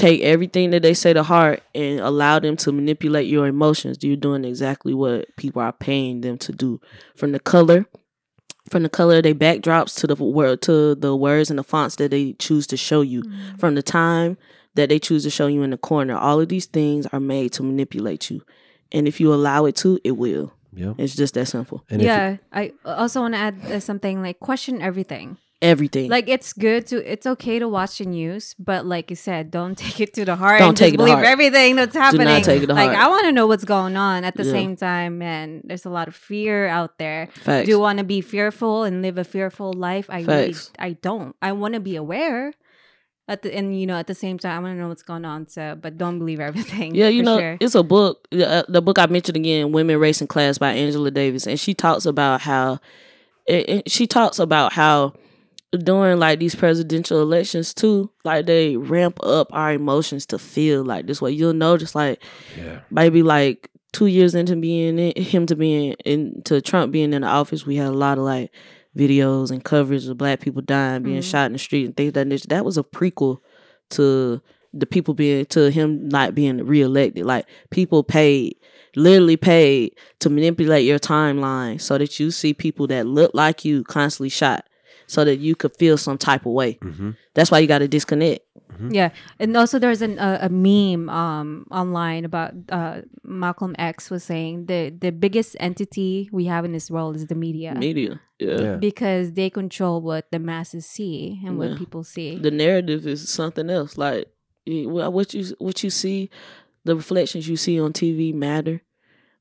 take 0.00 0.22
everything 0.22 0.70
that 0.70 0.82
they 0.82 0.94
say 0.94 1.12
to 1.12 1.22
heart 1.22 1.62
and 1.74 2.00
allow 2.00 2.38
them 2.38 2.56
to 2.56 2.72
manipulate 2.72 3.26
your 3.28 3.46
emotions, 3.46 3.98
you're 4.02 4.16
doing 4.16 4.44
exactly 4.44 4.94
what 4.94 5.34
people 5.36 5.60
are 5.62 5.72
paying 5.72 6.20
them 6.22 6.38
to 6.38 6.52
do. 6.52 6.80
From 7.16 7.32
the 7.32 7.40
color, 7.40 7.86
from 8.70 8.82
the 8.82 8.88
color 8.88 9.16
of 9.18 9.24
their 9.24 9.34
backdrops 9.34 9.94
to 10.00 10.06
the 10.06 10.14
word 10.14 10.62
to 10.62 10.94
the 10.94 11.14
words 11.16 11.50
and 11.50 11.58
the 11.58 11.64
fonts 11.64 11.96
that 11.96 12.10
they 12.10 12.32
choose 12.34 12.66
to 12.68 12.76
show 12.76 13.00
you. 13.00 13.22
Mm-hmm. 13.22 13.56
From 13.56 13.74
the 13.74 13.82
time 13.82 14.38
that 14.74 14.88
they 14.88 14.98
choose 14.98 15.24
to 15.24 15.30
show 15.30 15.48
you 15.48 15.62
in 15.62 15.70
the 15.70 15.76
corner, 15.76 16.16
all 16.16 16.40
of 16.40 16.48
these 16.48 16.66
things 16.66 17.06
are 17.12 17.20
made 17.20 17.52
to 17.54 17.62
manipulate 17.62 18.30
you. 18.30 18.42
And 18.92 19.06
if 19.08 19.20
you 19.20 19.32
allow 19.34 19.66
it 19.66 19.76
to, 19.76 19.98
it 20.04 20.12
will. 20.12 20.52
Yeah. 20.72 20.94
It's 20.98 21.16
just 21.16 21.34
that 21.34 21.46
simple. 21.46 21.84
And 21.90 22.00
if 22.00 22.06
you- 22.06 22.12
yeah. 22.12 22.36
I 22.52 22.72
also 22.84 23.20
want 23.20 23.34
to 23.34 23.38
add 23.38 23.82
something 23.82 24.22
like 24.22 24.38
question 24.40 24.80
everything. 24.80 25.36
Everything. 25.62 26.08
Like 26.10 26.28
it's 26.28 26.52
good 26.52 26.86
to 26.88 26.96
it's 27.12 27.26
okay 27.26 27.58
to 27.58 27.68
watch 27.68 27.98
the 27.98 28.06
news, 28.06 28.54
but 28.58 28.86
like 28.86 29.10
you 29.10 29.16
said, 29.16 29.50
don't 29.50 29.76
take 29.78 30.00
it 30.00 30.14
to 30.14 30.24
the 30.24 30.36
heart. 30.36 30.58
Don't 30.60 30.68
and 30.70 30.76
take 30.76 30.94
it 30.94 30.96
believe 30.96 31.14
heart. 31.14 31.26
everything 31.26 31.76
that's 31.76 31.94
happening. 31.94 32.26
Do 32.26 32.32
not 32.34 32.44
take 32.44 32.62
it 32.62 32.66
to 32.66 32.74
like 32.74 32.90
heart. 32.92 32.98
I 33.04 33.08
want 33.08 33.24
to 33.26 33.32
know 33.32 33.46
what's 33.46 33.64
going 33.64 33.96
on. 33.96 34.24
At 34.24 34.36
the 34.36 34.44
Yeah. 34.44 34.52
same 34.52 34.76
time, 34.76 35.18
man, 35.18 35.62
there's 35.64 35.84
a 35.84 35.90
lot 35.90 36.08
of 36.08 36.14
fear 36.16 36.66
out 36.66 36.98
there. 36.98 37.28
Facts. 37.34 37.66
Do 37.66 37.70
you 37.72 37.78
want 37.78 37.98
to 37.98 38.04
be 38.04 38.20
fearful 38.20 38.84
and 38.84 39.02
live 39.02 39.18
a 39.18 39.24
fearful 39.24 39.72
life? 39.72 40.06
I 40.08 40.22
really, 40.22 40.54
I 40.78 40.92
don't. 40.92 41.36
I 41.42 41.52
want 41.52 41.74
to 41.74 41.80
be 41.80 41.96
aware. 41.96 42.52
At 43.28 43.42
the 43.42 43.54
and 43.54 43.78
you 43.80 43.86
know 43.86 43.94
at 43.96 44.08
the 44.08 44.14
same 44.14 44.40
time, 44.40 44.58
I 44.58 44.60
want 44.60 44.76
to 44.76 44.80
know 44.80 44.88
what's 44.88 45.04
going 45.04 45.24
on. 45.24 45.46
So, 45.46 45.78
but 45.80 45.96
don't 45.96 46.18
believe 46.18 46.40
everything. 46.50 46.96
Yeah, 46.96 47.06
you 47.06 47.22
know, 47.22 47.38
sure. 47.38 47.56
it's 47.60 47.76
a 47.76 47.82
book. 47.84 48.26
Uh, 48.32 48.64
the 48.68 48.82
book 48.82 48.98
I 48.98 49.06
mentioned 49.06 49.36
again, 49.36 49.70
"Women, 49.70 49.98
Race, 50.00 50.20
and 50.20 50.28
Class" 50.28 50.58
by 50.58 50.72
Angela 50.72 51.12
Davis, 51.12 51.46
and 51.46 51.60
she 51.60 51.72
talks 51.72 52.06
about 52.06 52.40
how 52.40 52.80
it, 53.46 53.68
it- 53.68 53.90
she 53.90 54.08
talks 54.08 54.40
about 54.40 54.72
how 54.72 55.12
during 55.78 56.18
like 56.18 56.38
these 56.40 56.54
presidential 56.54 57.20
elections 57.22 57.72
too, 57.72 58.10
like 58.24 58.46
they 58.46 58.76
ramp 58.76 59.18
up 59.22 59.48
our 59.52 59.72
emotions 59.72 60.26
to 60.26 60.38
feel 60.38 60.82
like 60.84 61.06
this 61.06 61.22
way. 61.22 61.30
You'll 61.30 61.52
notice, 61.52 61.94
like 61.94 62.22
Yeah. 62.58 62.80
maybe 62.90 63.22
like 63.22 63.70
two 63.92 64.06
years 64.06 64.34
into 64.34 64.56
being 64.56 64.98
in, 64.98 65.22
him 65.22 65.46
to 65.46 65.56
being 65.56 65.92
into 66.04 66.60
Trump 66.60 66.92
being 66.92 67.12
in 67.12 67.22
the 67.22 67.28
office, 67.28 67.66
we 67.66 67.76
had 67.76 67.88
a 67.88 67.92
lot 67.92 68.18
of 68.18 68.24
like 68.24 68.50
videos 68.96 69.50
and 69.52 69.62
coverage 69.64 70.06
of 70.08 70.18
black 70.18 70.40
people 70.40 70.62
dying, 70.62 71.02
being 71.04 71.20
Mhm. 71.20 71.30
shot 71.30 71.46
in 71.46 71.52
the 71.52 71.58
street, 71.58 71.84
and 71.86 71.96
things 71.96 72.08
of 72.08 72.14
that. 72.28 72.42
That 72.48 72.64
was 72.64 72.76
a 72.76 72.82
prequel 72.82 73.38
to 73.90 74.40
the 74.72 74.86
people 74.86 75.14
being 75.14 75.44
to 75.46 75.70
him 75.70 76.08
not 76.08 76.34
being 76.34 76.64
reelected. 76.64 77.24
Like 77.26 77.46
people 77.70 78.02
paid, 78.02 78.56
literally 78.96 79.36
paid 79.36 79.92
to 80.20 80.30
manipulate 80.30 80.84
your 80.84 80.98
timeline 80.98 81.80
so 81.80 81.98
that 81.98 82.18
you 82.18 82.30
see 82.32 82.54
people 82.54 82.86
that 82.88 83.06
look 83.06 83.32
like 83.34 83.64
you 83.64 83.82
constantly 83.84 84.28
shot, 84.28 84.64
so 85.10 85.24
that 85.24 85.36
you 85.38 85.56
could 85.56 85.76
feel 85.76 85.98
some 85.98 86.16
type 86.16 86.46
of 86.46 86.52
way. 86.52 86.74
Mm-hmm. 86.74 87.10
That's 87.34 87.50
why 87.50 87.58
you 87.58 87.66
got 87.66 87.78
to 87.80 87.88
disconnect. 87.88 88.42
Yeah, 88.88 89.10
and 89.38 89.54
also 89.56 89.78
there's 89.78 90.00
an, 90.00 90.18
a, 90.18 90.38
a 90.42 90.48
meme 90.48 91.10
um 91.10 91.66
online 91.70 92.24
about 92.24 92.52
uh 92.70 93.02
Malcolm 93.24 93.74
X 93.78 94.08
was 94.10 94.22
saying 94.24 94.66
the 94.66 94.94
the 94.96 95.10
biggest 95.10 95.54
entity 95.60 96.30
we 96.32 96.46
have 96.46 96.64
in 96.64 96.72
this 96.72 96.90
world 96.90 97.16
is 97.16 97.26
the 97.26 97.34
media 97.34 97.74
Media, 97.74 98.20
yeah. 98.38 98.60
Yeah. 98.60 98.76
because 98.76 99.32
they 99.32 99.50
control 99.50 100.00
what 100.00 100.30
the 100.30 100.38
masses 100.38 100.86
see 100.86 101.40
and 101.44 101.58
what 101.58 101.76
people 101.76 102.04
see. 102.04 102.38
the 102.38 102.50
narrative 102.50 103.06
is 103.06 103.28
something 103.28 103.68
else. 103.68 103.98
Like 103.98 104.28
what 104.64 105.34
you 105.34 105.54
what 105.58 105.82
you 105.84 105.90
see, 105.90 106.30
the 106.84 106.94
reflections 106.96 107.48
you 107.48 107.56
see 107.58 107.78
on 107.78 107.92
TV 107.92 108.32
matter, 108.32 108.80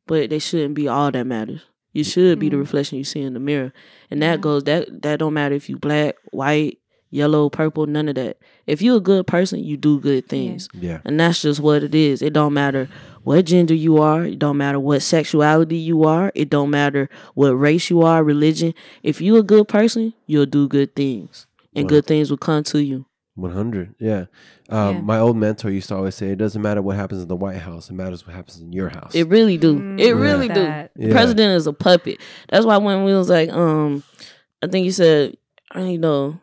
but 0.08 0.32
they 0.32 0.40
shouldn't 0.40 0.74
be 0.76 0.88
all 0.90 1.12
that 1.12 1.26
matters. 1.28 1.62
You 1.94 2.04
should 2.04 2.40
be 2.40 2.50
the 2.50 2.56
Mm. 2.56 2.60
reflection 2.60 2.98
you 2.98 3.04
see 3.04 3.22
in 3.22 3.34
the 3.34 3.40
mirror, 3.40 3.74
and 4.12 4.22
Yeah. 4.22 4.32
that 4.32 4.42
goes 4.42 4.64
that 4.66 5.02
that 5.02 5.20
don't 5.20 5.34
matter 5.34 5.56
if 5.56 5.70
you 5.70 5.78
black, 5.78 6.16
white, 6.32 6.78
yellow, 7.12 7.50
purple, 7.50 7.88
none 7.88 8.08
of 8.08 8.16
that. 8.16 8.38
If 8.68 8.82
you're 8.84 8.98
a 8.98 9.02
good 9.02 9.26
person, 9.26 9.64
you 9.64 9.76
do 9.78 10.00
good 10.00 10.28
things, 10.28 10.70
Yeah. 10.80 11.00
and 11.04 11.20
that's 11.20 11.42
just 11.42 11.60
what 11.60 11.84
it 11.84 11.96
is. 11.96 12.22
It 12.22 12.34
don't 12.34 12.54
matter 12.54 12.88
what 13.24 13.46
gender 13.46 13.74
you 13.74 13.98
are. 13.98 14.26
It 14.26 14.38
don't 14.38 14.58
matter 14.58 14.80
what 14.80 15.02
sexuality 15.02 15.78
you 15.78 16.04
are. 16.04 16.32
It 16.36 16.50
don't 16.52 16.70
matter 16.70 17.10
what 17.34 17.54
race 17.60 17.90
you 17.90 18.02
are, 18.04 18.24
religion. 18.24 18.76
If 19.02 19.20
you 19.22 19.38
a 19.38 19.44
good 19.44 19.68
person, 19.68 20.14
you'll 20.28 20.46
do 20.46 20.68
good 20.68 20.96
things, 20.96 21.48
and 21.76 21.86
Wow. 21.86 21.90
good 21.90 22.06
things 22.06 22.30
will 22.30 22.38
come 22.38 22.64
to 22.66 22.84
you. 22.84 23.06
100. 23.42 23.96
Yeah. 24.00 24.26
Um, 24.70 24.96
Yeah. 24.96 25.02
My 25.02 25.20
old 25.20 25.38
mentor 25.38 25.70
used 25.70 25.90
to 25.90 25.96
always 25.96 26.16
say, 26.16 26.30
it 26.32 26.38
doesn't 26.38 26.62
matter 26.62 26.82
what 26.82 26.96
happens 26.96 27.22
in 27.22 27.28
the 27.28 27.36
White 27.36 27.58
House, 27.58 27.90
it 27.90 27.94
matters 27.94 28.26
what 28.26 28.36
happens 28.36 28.60
in 28.60 28.72
your 28.74 28.90
house. 28.90 29.14
It 29.16 29.28
really 29.28 29.58
do. 29.58 29.76
Mm, 29.80 30.00
it 30.00 30.08
Yeah. 30.08 30.12
really 30.14 30.48
do. 30.48 30.54
that. 30.56 30.92
The 30.96 31.08
Yeah. 31.08 31.14
president 31.14 31.56
is 31.58 31.68
a 31.68 31.74
puppet. 31.74 32.18
That's 32.50 32.66
why 32.66 32.78
when 32.78 33.04
we 33.04 33.14
was 33.14 33.30
like, 33.30 33.50
um, 33.52 34.04
I 34.62 34.68
think 34.68 34.86
you 34.86 34.92
said, 34.92 35.38
uh, 35.76 35.82
you 35.82 35.98
know, 35.98 36.40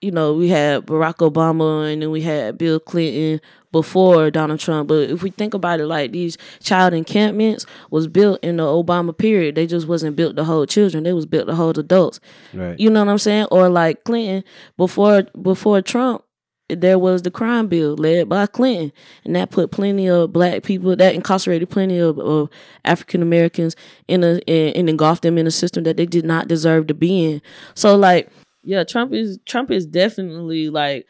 you 0.00 0.12
know, 0.12 0.32
we 0.32 0.48
had 0.48 0.86
Barack 0.86 1.16
Obama 1.28 1.92
and 1.92 2.00
then 2.00 2.12
we 2.12 2.20
had 2.22 2.56
Bill 2.56 2.78
Clinton 2.78 3.40
before 3.72 4.30
Donald 4.30 4.60
Trump. 4.60 4.88
But 4.88 5.10
if 5.10 5.24
we 5.24 5.30
think 5.30 5.54
about 5.54 5.80
it, 5.80 5.86
like 5.86 6.12
these 6.12 6.38
child 6.60 6.94
encampments 6.94 7.66
was 7.90 8.06
built 8.06 8.38
in 8.42 8.58
the 8.58 8.62
Obama 8.62 9.16
period. 9.16 9.56
They 9.56 9.66
just 9.66 9.88
wasn't 9.88 10.14
built 10.14 10.36
to 10.36 10.44
hold 10.44 10.68
children. 10.68 11.02
They 11.02 11.12
was 11.12 11.26
built 11.26 11.48
to 11.48 11.54
hold 11.56 11.78
adults. 11.78 12.20
right. 12.54 12.78
You 12.78 12.90
know 12.90 13.04
what 13.04 13.10
I'm 13.10 13.18
saying? 13.18 13.48
Or 13.50 13.68
like 13.68 14.04
Clinton 14.04 14.44
before 14.76 15.24
before 15.42 15.82
Trump, 15.82 16.22
there 16.68 16.98
was 16.98 17.22
the 17.22 17.30
crime 17.30 17.66
bill 17.68 17.94
led 17.96 18.28
by 18.28 18.46
Clinton, 18.46 18.92
and 19.24 19.34
that 19.36 19.50
put 19.50 19.70
plenty 19.70 20.08
of 20.08 20.32
black 20.32 20.62
people 20.62 20.94
that 20.96 21.14
incarcerated 21.14 21.70
plenty 21.70 21.98
of, 21.98 22.18
of 22.18 22.50
African 22.84 23.22
Americans 23.22 23.74
in 24.06 24.22
a 24.22 24.40
and, 24.46 24.76
and 24.76 24.90
engulfed 24.90 25.22
them 25.22 25.38
in 25.38 25.46
a 25.46 25.50
system 25.50 25.84
that 25.84 25.96
they 25.96 26.06
did 26.06 26.24
not 26.24 26.48
deserve 26.48 26.86
to 26.88 26.94
be 26.94 27.24
in. 27.24 27.42
So 27.74 27.96
like, 27.96 28.28
yeah, 28.62 28.84
Trump 28.84 29.12
is 29.12 29.38
Trump 29.46 29.70
is 29.70 29.86
definitely 29.86 30.68
like 30.68 31.06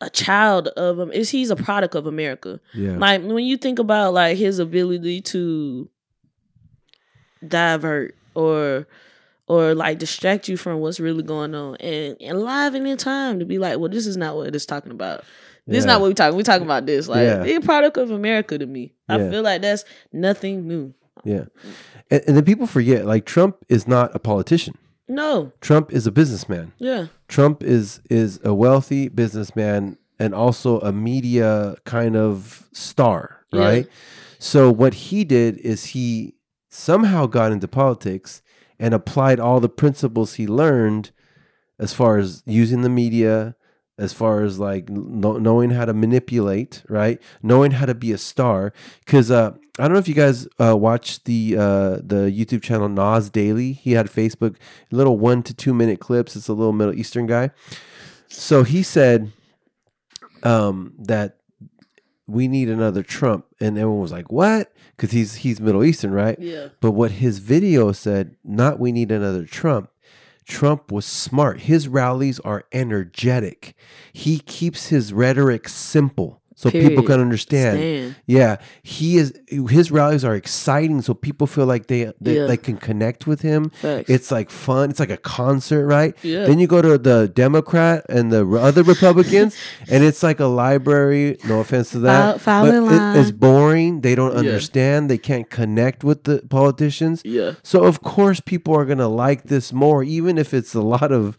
a 0.00 0.10
child 0.10 0.66
of 0.68 0.98
um 0.98 1.12
is 1.12 1.30
he's 1.30 1.50
a 1.50 1.56
product 1.56 1.94
of 1.94 2.06
America. 2.06 2.60
yeah. 2.74 2.96
Like 2.96 3.22
when 3.22 3.44
you 3.44 3.56
think 3.56 3.78
about 3.78 4.14
like 4.14 4.36
his 4.36 4.58
ability 4.58 5.20
to 5.22 5.88
divert 7.46 8.16
or 8.34 8.86
or 9.48 9.74
like 9.74 9.98
distract 9.98 10.48
you 10.48 10.56
from 10.56 10.80
what's 10.80 11.00
really 11.00 11.22
going 11.22 11.54
on 11.54 11.76
and 11.76 12.16
and 12.20 12.42
live 12.42 12.74
in 12.74 12.96
time 12.96 13.38
to 13.38 13.44
be 13.44 13.58
like, 13.58 13.78
well, 13.78 13.90
this 13.90 14.06
is 14.06 14.16
not 14.16 14.36
what 14.36 14.54
it's 14.54 14.66
talking 14.66 14.92
about. 14.92 15.24
This 15.66 15.78
is 15.78 15.84
not 15.86 16.00
what 16.00 16.08
we 16.08 16.14
talking. 16.14 16.36
We 16.36 16.42
talking 16.42 16.66
about 16.66 16.86
this. 16.86 17.06
Like 17.08 17.22
Yeah. 17.22 17.44
a 17.44 17.60
product 17.60 17.96
of 17.96 18.10
America 18.10 18.58
to 18.58 18.66
me. 18.66 18.94
I 19.08 19.18
Yeah. 19.18 19.30
feel 19.30 19.42
like 19.42 19.62
that's 19.62 19.84
nothing 20.12 20.66
new. 20.66 20.92
Yeah. 21.24 21.44
And, 22.10 22.22
and 22.26 22.36
then 22.36 22.44
people 22.44 22.66
forget, 22.66 23.06
like, 23.06 23.26
Trump 23.26 23.58
is 23.68 23.86
not 23.86 24.12
a 24.14 24.18
politician. 24.18 24.74
No. 25.08 25.52
Trump 25.60 25.92
is 25.92 26.06
a 26.06 26.10
businessman. 26.10 26.72
Yeah. 26.78 27.06
Trump 27.28 27.62
is 27.62 28.00
is 28.10 28.40
a 28.44 28.52
wealthy 28.54 29.08
businessman 29.08 29.98
and 30.18 30.34
also 30.34 30.80
a 30.80 30.92
media 30.92 31.76
kind 31.84 32.16
of 32.16 32.68
star, 32.72 33.38
Yeah. 33.52 33.60
right? 33.60 33.88
So 34.38 34.70
what 34.72 34.94
he 34.94 35.22
did 35.24 35.58
is 35.58 35.86
he 35.86 36.34
somehow 36.70 37.26
got 37.26 37.52
into 37.52 37.68
politics 37.68 38.42
and 38.82 38.92
applied 38.92 39.38
all 39.38 39.60
the 39.60 39.68
principles 39.68 40.34
he 40.34 40.46
learned 40.46 41.12
as 41.78 41.94
far 41.94 42.18
as 42.18 42.42
using 42.44 42.82
the 42.82 42.88
media, 42.88 43.54
as 43.96 44.12
far 44.12 44.42
as 44.42 44.58
like 44.58 44.90
kno- 44.90 45.38
knowing 45.38 45.70
how 45.70 45.84
to 45.84 45.94
manipulate, 45.94 46.82
right? 46.88 47.22
Knowing 47.44 47.70
how 47.70 47.86
to 47.86 47.94
be 47.94 48.10
a 48.10 48.18
star. 48.18 48.72
Because 49.06 49.30
uh, 49.30 49.52
I 49.78 49.84
don't 49.84 49.92
know 49.92 50.00
if 50.00 50.08
you 50.08 50.14
guys 50.14 50.48
uh, 50.60 50.76
watch 50.76 51.22
the 51.22 51.56
uh, 51.56 51.90
the 52.02 52.28
YouTube 52.36 52.62
channel 52.62 52.88
Nas 52.88 53.30
Daily. 53.30 53.72
He 53.72 53.92
had 53.92 54.08
Facebook 54.08 54.56
little 54.90 55.16
one 55.16 55.44
to 55.44 55.54
two 55.54 55.72
minute 55.72 56.00
clips. 56.00 56.34
It's 56.34 56.48
a 56.48 56.52
little 56.52 56.72
Middle 56.72 56.98
Eastern 56.98 57.26
guy. 57.28 57.50
So 58.26 58.64
he 58.64 58.82
said 58.82 59.30
um, 60.42 60.94
that 60.98 61.36
we 62.26 62.48
need 62.48 62.68
another 62.68 63.04
Trump, 63.04 63.46
and 63.60 63.78
everyone 63.78 64.00
was 64.00 64.12
like, 64.12 64.32
"What?" 64.32 64.71
Because 65.02 65.14
he's 65.14 65.34
he's 65.34 65.60
Middle 65.60 65.82
Eastern, 65.82 66.12
right? 66.12 66.38
Yeah. 66.38 66.68
But 66.80 66.92
what 66.92 67.10
his 67.10 67.40
video 67.40 67.90
said, 67.90 68.36
not 68.44 68.78
we 68.78 68.92
need 68.92 69.10
another 69.10 69.44
Trump. 69.44 69.90
Trump 70.44 70.92
was 70.92 71.04
smart. 71.04 71.62
His 71.62 71.88
rallies 71.88 72.38
are 72.40 72.66
energetic. 72.70 73.74
He 74.12 74.38
keeps 74.38 74.88
his 74.88 75.12
rhetoric 75.12 75.68
simple 75.68 76.40
so 76.54 76.70
people 76.70 77.02
can 77.02 77.20
understand. 77.20 77.78
Stand. 77.78 78.16
Yeah, 78.26 78.56
he 78.82 79.16
is. 79.16 79.32
His 79.48 79.90
rallies 79.90 80.24
are 80.24 80.34
exciting, 80.34 81.02
so 81.02 81.14
people 81.14 81.46
feel 81.46 81.66
like 81.66 81.86
they 81.86 82.12
they, 82.20 82.36
Yeah. 82.36 82.46
they 82.46 82.56
can 82.56 82.76
connect 82.76 83.26
with 83.26 83.40
him. 83.42 83.70
Facts. 83.70 84.08
It's 84.10 84.30
like 84.30 84.50
fun. 84.50 84.90
It's 84.90 85.00
like 85.00 85.10
a 85.10 85.16
concert, 85.16 85.86
right? 85.86 86.14
Yeah. 86.22 86.44
Then 86.46 86.58
you 86.58 86.66
go 86.66 86.80
to 86.82 86.98
the 86.98 87.28
Democrat 87.34 88.04
and 88.08 88.32
the 88.32 88.46
other 88.56 88.82
Republicans, 88.82 89.56
and 89.90 90.04
it's 90.04 90.22
like 90.22 90.40
a 90.40 90.46
library. 90.46 91.36
No 91.46 91.60
offense 91.60 91.90
to 91.90 91.98
that, 92.00 92.40
File- 92.40 92.64
file 92.64 92.82
but 92.88 92.92
it- 92.94 93.20
it's 93.20 93.30
boring. 93.30 94.00
They 94.02 94.14
don't 94.14 94.32
Yeah. 94.32 94.38
understand. 94.40 95.10
They 95.10 95.18
can't 95.18 95.48
connect 95.50 96.04
with 96.04 96.24
the 96.24 96.42
politicians. 96.48 97.22
yeah. 97.24 97.52
So 97.62 97.84
of 97.84 98.02
course, 98.02 98.40
people 98.40 98.74
are 98.76 98.84
gonna 98.84 99.08
like 99.08 99.44
this 99.44 99.72
more, 99.72 100.02
even 100.04 100.38
if 100.38 100.52
it's 100.54 100.74
a 100.74 100.80
lot 100.82 101.10
of 101.12 101.36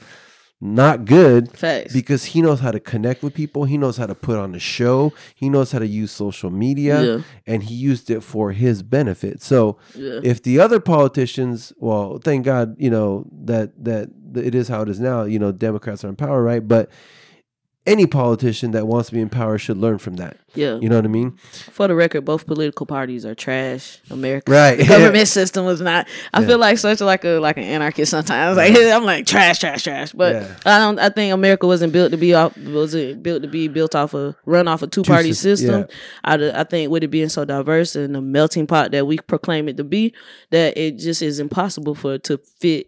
not 0.66 1.04
good 1.04 1.52
Facts. 1.58 1.92
because 1.92 2.24
he 2.24 2.42
knows 2.42 2.62
how 2.62 2.72
to 2.72 2.80
connect 2.80 3.22
with 3.22 3.34
people. 3.34 3.66
He 3.66 3.78
knows 3.78 3.98
how 3.98 4.06
to 4.06 4.16
put 4.16 4.38
on 4.38 4.56
a 4.56 4.60
show. 4.60 5.12
He 5.36 5.50
knows 5.50 5.74
how 5.74 5.80
to 5.80 5.88
use 5.88 6.10
social 6.12 6.50
media, 6.50 7.04
Yeah. 7.04 7.24
and 7.46 7.64
he 7.64 7.76
used 7.76 8.10
it 8.10 8.22
for 8.24 8.54
his 8.54 8.82
benefit. 8.82 9.42
So 9.42 9.78
yeah. 9.94 10.22
if 10.24 10.42
the 10.42 10.62
other 10.62 10.80
politicians, 10.80 11.74
well, 11.78 12.18
thank 12.24 12.46
God, 12.46 12.76
you 12.80 12.90
know 12.90 13.26
that 13.44 13.72
that 13.84 14.10
that 14.34 14.46
it 14.46 14.56
is 14.56 14.70
how 14.70 14.82
it 14.84 14.90
is 14.90 15.00
now. 15.02 15.24
You 15.24 15.38
know, 15.38 15.52
Democrats 15.52 16.04
are 16.06 16.10
in 16.10 16.16
power, 16.16 16.42
right? 16.42 16.66
But 16.66 16.90
any 17.86 18.06
politician 18.08 18.72
that 18.72 18.88
wants 18.88 19.10
to 19.10 19.16
be 19.16 19.20
in 19.22 19.28
power 19.30 19.58
should 19.58 19.76
learn 19.78 19.98
from 19.98 20.16
that. 20.16 20.38
yeah. 20.56 20.78
You 20.80 20.88
know 20.88 20.96
what 20.96 21.04
I 21.04 21.10
mean? 21.10 21.32
For 21.72 21.88
the 21.90 21.96
record, 21.96 22.22
both 22.24 22.46
political 22.48 22.86
parties 22.86 23.26
are 23.26 23.36
trash. 23.36 24.00
America, 24.10 24.50
Right. 24.52 24.78
The 24.78 24.86
government 24.88 25.28
system 25.28 25.66
was 25.66 25.82
not. 25.82 26.08
I 26.34 26.40
Yeah. 26.42 26.48
feel 26.48 26.58
like 26.60 26.78
such 26.78 27.02
like 27.02 27.26
a 27.26 27.40
like 27.40 27.58
an 27.58 27.64
anarchist 27.64 28.12
sometimes. 28.12 28.56
Like 28.56 28.74
I'm 28.78 29.04
like 29.04 29.26
trash, 29.26 29.60
trash, 29.60 29.84
trash. 29.84 30.14
But 30.14 30.34
Yeah. 30.36 30.56
I 30.66 30.80
don't. 30.80 30.98
I 31.00 31.10
think 31.10 31.34
America 31.34 31.68
wasn't 31.68 31.92
built 31.92 32.12
to 32.12 32.18
be 32.18 32.34
off. 32.34 32.56
Was 32.58 32.94
it 32.94 33.22
built 33.22 33.42
to 33.42 33.50
be 33.50 33.68
built 33.68 33.96
off 33.96 34.14
a 34.14 34.34
run 34.46 34.68
off 34.70 34.82
a 34.82 34.88
two 34.88 35.04
party 35.04 35.32
sys- 35.32 35.58
system? 35.60 35.86
I 36.24 36.64
think 36.64 36.90
with 36.90 37.04
it 37.04 37.10
being 37.10 37.28
so 37.30 37.44
diverse 37.44 37.98
and 37.98 38.16
the 38.16 38.22
melting 38.22 38.66
pot 38.68 38.92
that 38.92 39.06
we 39.06 39.18
proclaim 39.18 39.68
it 39.68 39.76
to 39.78 39.84
be, 39.84 40.14
that 40.52 40.78
it 40.78 41.00
just 41.00 41.22
is 41.22 41.40
impossible 41.40 41.96
for 41.96 42.14
it 42.14 42.24
to 42.26 42.38
fit 42.60 42.88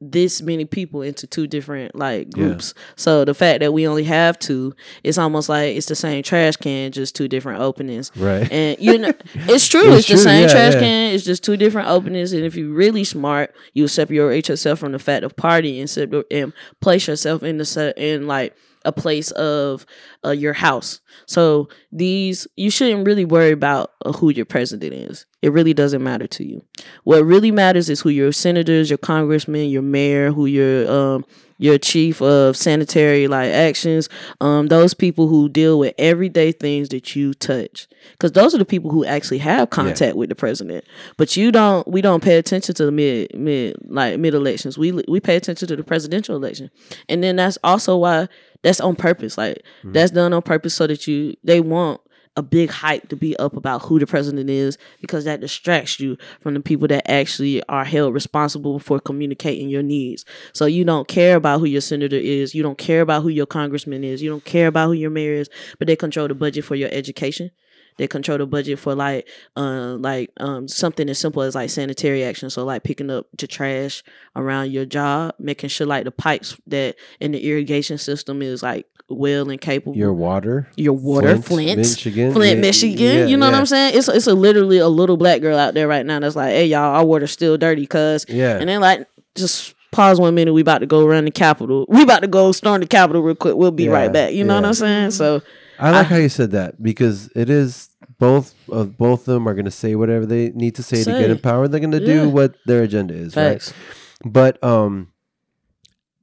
this 0.00 0.40
many 0.40 0.64
people 0.64 1.02
into 1.02 1.26
two 1.26 1.46
different 1.46 1.94
like 1.94 2.30
groups. 2.30 2.72
Yeah. 2.74 2.82
So 2.96 3.24
the 3.24 3.34
fact 3.34 3.60
that 3.60 3.72
we 3.72 3.86
only 3.86 4.04
have 4.04 4.38
two, 4.38 4.74
it's 5.04 5.18
almost 5.18 5.48
like 5.48 5.76
it's 5.76 5.86
the 5.86 5.94
same 5.94 6.22
trash 6.22 6.56
can, 6.56 6.90
just 6.90 7.14
two 7.14 7.28
different 7.28 7.60
openings. 7.60 8.10
Right. 8.16 8.50
And 8.50 8.78
you 8.80 8.96
know, 8.98 9.12
it's 9.34 9.68
true. 9.68 9.92
it's, 9.92 9.98
it's 9.98 10.06
true. 10.06 10.16
the 10.16 10.22
same 10.22 10.42
yeah, 10.42 10.48
trash 10.48 10.74
yeah. 10.74 10.80
can. 10.80 11.14
It's 11.14 11.24
just 11.24 11.44
two 11.44 11.56
different 11.56 11.88
openings. 11.88 12.32
And 12.32 12.44
if 12.44 12.56
you're 12.56 12.72
really 12.72 13.04
smart, 13.04 13.54
you 13.74 13.86
separate 13.88 14.48
yourself 14.48 14.78
from 14.78 14.92
the 14.92 14.98
fact 14.98 15.24
of 15.24 15.36
party 15.36 15.80
and 15.80 16.24
and 16.30 16.52
place 16.80 17.06
yourself 17.06 17.42
in 17.42 17.58
the 17.58 17.64
set 17.64 17.98
in 17.98 18.26
like 18.26 18.56
a 18.84 18.92
place 18.92 19.30
of 19.32 19.86
uh, 20.24 20.30
your 20.30 20.52
house. 20.52 21.00
So 21.26 21.68
these 21.92 22.46
you 22.56 22.70
shouldn't 22.70 23.06
really 23.06 23.24
worry 23.24 23.52
about 23.52 23.92
uh, 24.04 24.12
who 24.12 24.30
your 24.30 24.46
president 24.46 24.92
is. 24.94 25.26
It 25.42 25.52
really 25.52 25.74
doesn't 25.74 26.02
matter 26.02 26.26
to 26.26 26.44
you. 26.44 26.64
What 27.04 27.24
really 27.24 27.50
matters 27.50 27.88
is 27.90 28.00
who 28.00 28.10
your 28.10 28.32
senators, 28.32 28.90
your 28.90 28.98
congressmen, 28.98 29.68
your 29.70 29.82
mayor, 29.82 30.32
who 30.32 30.46
your 30.46 30.90
um 30.90 31.24
your 31.60 31.78
chief 31.78 32.20
of 32.22 32.56
sanitary 32.56 33.28
like 33.28 33.50
actions, 33.50 34.08
um 34.40 34.66
those 34.66 34.94
people 34.94 35.28
who 35.28 35.48
deal 35.48 35.78
with 35.78 35.94
everyday 35.98 36.52
things 36.52 36.88
that 36.88 37.14
you 37.14 37.34
touch. 37.34 37.86
Cuz 38.18 38.32
those 38.32 38.54
are 38.54 38.58
the 38.58 38.64
people 38.64 38.90
who 38.90 39.04
actually 39.04 39.38
have 39.38 39.70
contact 39.70 40.14
yeah. 40.14 40.18
with 40.18 40.30
the 40.30 40.34
president. 40.34 40.84
But 41.16 41.36
you 41.36 41.52
don't 41.52 41.86
we 41.86 42.00
don't 42.00 42.22
pay 42.22 42.36
attention 42.38 42.74
to 42.76 42.86
the 42.86 42.92
mid 42.92 43.34
mid 43.38 43.76
like 43.86 44.18
mid 44.18 44.34
elections. 44.34 44.78
We 44.78 44.92
we 45.06 45.20
pay 45.20 45.36
attention 45.36 45.68
to 45.68 45.76
the 45.76 45.84
presidential 45.84 46.34
election. 46.34 46.70
And 47.08 47.22
then 47.22 47.36
that's 47.36 47.58
also 47.62 47.98
why 47.98 48.28
that's 48.62 48.80
on 48.80 48.96
purpose. 48.96 49.36
Like 49.38 49.58
mm-hmm. 49.80 49.92
that's 49.92 50.10
done 50.10 50.32
on 50.32 50.42
purpose 50.42 50.74
so 50.74 50.86
that 50.86 51.06
you 51.06 51.36
they 51.44 51.60
want 51.60 52.00
a 52.40 52.42
big 52.42 52.70
hype 52.70 53.06
to 53.10 53.16
be 53.16 53.36
up 53.36 53.54
about 53.54 53.82
who 53.82 53.98
the 53.98 54.06
president 54.06 54.48
is 54.48 54.78
because 55.02 55.26
that 55.26 55.42
distracts 55.42 56.00
you 56.00 56.16
from 56.40 56.54
the 56.54 56.60
people 56.60 56.88
that 56.88 57.08
actually 57.08 57.62
are 57.64 57.84
held 57.84 58.14
responsible 58.14 58.78
for 58.78 58.98
communicating 58.98 59.68
your 59.68 59.82
needs. 59.82 60.24
So 60.54 60.64
you 60.64 60.84
don't 60.84 61.06
care 61.06 61.36
about 61.36 61.60
who 61.60 61.66
your 61.66 61.82
senator 61.82 62.16
is, 62.16 62.54
you 62.54 62.62
don't 62.62 62.78
care 62.78 63.02
about 63.02 63.22
who 63.22 63.28
your 63.28 63.44
congressman 63.44 64.04
is, 64.04 64.22
you 64.22 64.30
don't 64.30 64.44
care 64.44 64.68
about 64.68 64.86
who 64.86 64.94
your 64.94 65.10
mayor 65.10 65.34
is, 65.34 65.50
but 65.78 65.86
they 65.86 65.96
control 65.96 66.28
the 66.28 66.34
budget 66.34 66.64
for 66.64 66.74
your 66.74 66.88
education. 66.90 67.50
They 67.98 68.08
control 68.08 68.38
the 68.38 68.46
budget 68.46 68.78
for 68.78 68.94
like 68.94 69.28
uh 69.56 69.96
like 69.96 70.30
um 70.38 70.66
something 70.68 71.10
as 71.10 71.18
simple 71.18 71.42
as 71.42 71.54
like 71.54 71.68
sanitary 71.68 72.24
action. 72.24 72.48
So 72.48 72.64
like 72.64 72.82
picking 72.82 73.10
up 73.10 73.26
the 73.36 73.46
trash 73.46 74.02
around 74.34 74.70
your 74.70 74.86
job, 74.86 75.34
making 75.38 75.68
sure 75.68 75.86
like 75.86 76.04
the 76.04 76.10
pipes 76.10 76.56
that 76.68 76.96
in 77.20 77.32
the 77.32 77.46
irrigation 77.46 77.98
system 77.98 78.40
is 78.40 78.62
like 78.62 78.86
well 79.10 79.50
and 79.50 79.60
capable. 79.60 79.96
Your 79.96 80.12
water, 80.12 80.68
your 80.76 80.92
water, 80.92 81.28
Flint, 81.28 81.46
Flint 81.46 81.78
Michigan, 81.78 82.32
Flint, 82.32 82.56
yeah, 82.56 82.60
Michigan. 82.60 82.98
Yeah, 82.98 83.24
you 83.26 83.36
know 83.36 83.46
yeah. 83.46 83.52
what 83.52 83.58
I'm 83.58 83.66
saying? 83.66 83.96
It's 83.96 84.08
it's 84.08 84.26
a 84.26 84.34
literally 84.34 84.78
a 84.78 84.88
little 84.88 85.16
black 85.16 85.40
girl 85.40 85.58
out 85.58 85.74
there 85.74 85.88
right 85.88 86.04
now 86.06 86.20
that's 86.20 86.36
like, 86.36 86.50
hey 86.50 86.66
y'all, 86.66 86.94
our 86.94 87.04
water's 87.04 87.32
still 87.32 87.58
dirty, 87.58 87.86
cuz. 87.86 88.26
Yeah. 88.28 88.58
And 88.58 88.68
then 88.68 88.80
like 88.80 89.06
just 89.34 89.74
pause 89.90 90.20
one 90.20 90.34
minute. 90.34 90.52
We 90.52 90.60
about 90.60 90.78
to 90.78 90.86
go 90.86 91.04
around 91.04 91.24
the 91.24 91.30
Capitol. 91.30 91.86
We 91.88 92.02
about 92.02 92.20
to 92.20 92.28
go 92.28 92.52
storm 92.52 92.80
the 92.80 92.86
Capitol 92.86 93.22
real 93.22 93.34
quick. 93.34 93.56
We'll 93.56 93.70
be 93.70 93.88
right 93.88 94.12
back. 94.12 94.32
You 94.32 94.44
know 94.44 94.54
what 94.54 94.64
I'm 94.64 94.74
saying? 94.74 95.10
So 95.12 95.42
I 95.78 95.90
like 95.90 96.06
I, 96.06 96.08
how 96.10 96.16
you 96.16 96.28
said 96.28 96.52
that 96.52 96.82
because 96.82 97.28
it 97.34 97.50
is 97.50 97.88
both 98.18 98.54
of 98.68 98.96
both 98.96 99.20
of 99.20 99.34
them 99.34 99.48
are 99.48 99.54
going 99.54 99.64
to 99.64 99.70
say 99.70 99.94
whatever 99.94 100.26
they 100.26 100.50
need 100.50 100.76
to 100.76 100.82
say, 100.82 101.02
say. 101.02 101.12
to 101.12 101.18
get 101.18 101.30
empowered. 101.30 101.72
They're 101.72 101.80
going 101.80 101.90
to 101.92 102.00
yeah. 102.00 102.22
do 102.22 102.28
what 102.28 102.54
their 102.66 102.82
agenda 102.82 103.14
is, 103.14 103.34
Facts. 103.34 103.72
right? 103.72 104.32
But 104.32 104.62
um, 104.62 105.12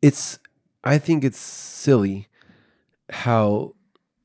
it's 0.02 0.40
I 0.84 1.00
think 1.00 1.24
it's 1.24 1.40
silly 1.40 2.27
how 3.10 3.74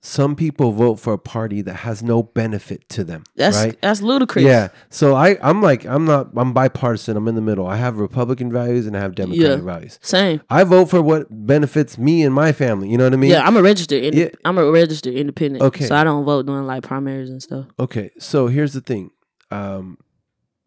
some 0.05 0.35
people 0.35 0.73
vote 0.73 0.97
for 0.97 1.13
a 1.13 1.19
party 1.19 1.63
that 1.63 1.75
has 1.75 2.03
no 2.03 2.25
benefit 2.25 2.89
to 2.89 3.05
them. 3.05 3.23
That's 3.37 3.57
right? 3.57 3.81
that's 3.81 4.03
ludicrous. 4.03 4.45
Yeah. 4.45 4.69
So 4.91 5.15
I 5.15 5.39
I'm 5.41 5.63
like 5.63 5.87
I'm 5.87 6.05
not 6.05 6.31
I'm 6.37 6.53
bipartisan. 6.53 7.17
I'm 7.17 7.29
in 7.29 7.37
the 7.37 7.41
middle. 7.41 7.67
I 7.67 7.77
have 7.77 7.99
Republican 7.99 8.51
values 8.51 8.87
and 8.89 8.97
I 8.97 9.01
have 9.01 9.15
Democratic 9.15 9.59
yeah, 9.59 9.65
values. 9.65 10.01
Same. 10.03 10.43
I 10.51 10.65
vote 10.65 10.91
for 10.91 11.01
what 11.01 11.29
benefits 11.31 11.99
me 11.99 12.25
and 12.25 12.35
my 12.35 12.51
family. 12.51 12.91
You 12.91 12.99
know 12.99 13.05
what 13.05 13.13
I 13.13 13.17
mean? 13.17 13.31
Yeah. 13.31 13.47
I'm 13.47 13.57
a 13.57 13.63
registered. 13.63 14.03
Ind- 14.03 14.17
yeah. 14.17 14.29
I'm 14.45 14.59
a 14.59 14.69
registered 14.69 15.15
independent. 15.15 15.63
Okay. 15.63 15.87
So 15.87 15.95
I 15.95 16.03
don't 16.03 16.25
vote 16.25 16.47
during 16.47 16.67
like 16.67 16.83
primaries 16.83 17.31
and 17.31 17.41
stuff. 17.41 17.67
Okay. 17.79 18.11
So 18.19 18.49
here's 18.49 18.73
the 18.73 18.81
thing. 18.81 19.13
Um, 19.53 19.99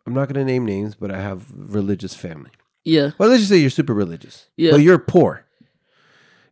I'm 0.08 0.14
not 0.14 0.30
going 0.32 0.46
to 0.46 0.50
name 0.50 0.66
names, 0.66 0.96
but 0.96 1.12
I 1.12 1.20
have 1.20 1.46
religious 1.54 2.16
family. 2.16 2.52
Yeah. 2.86 3.12
Well, 3.18 3.30
let's 3.30 3.42
just 3.42 3.50
say 3.50 3.58
you're 3.58 3.70
super 3.70 3.94
religious. 3.94 4.48
Yeah. 4.56 4.72
But 4.72 4.82
you're 4.82 5.00
poor 5.00 5.45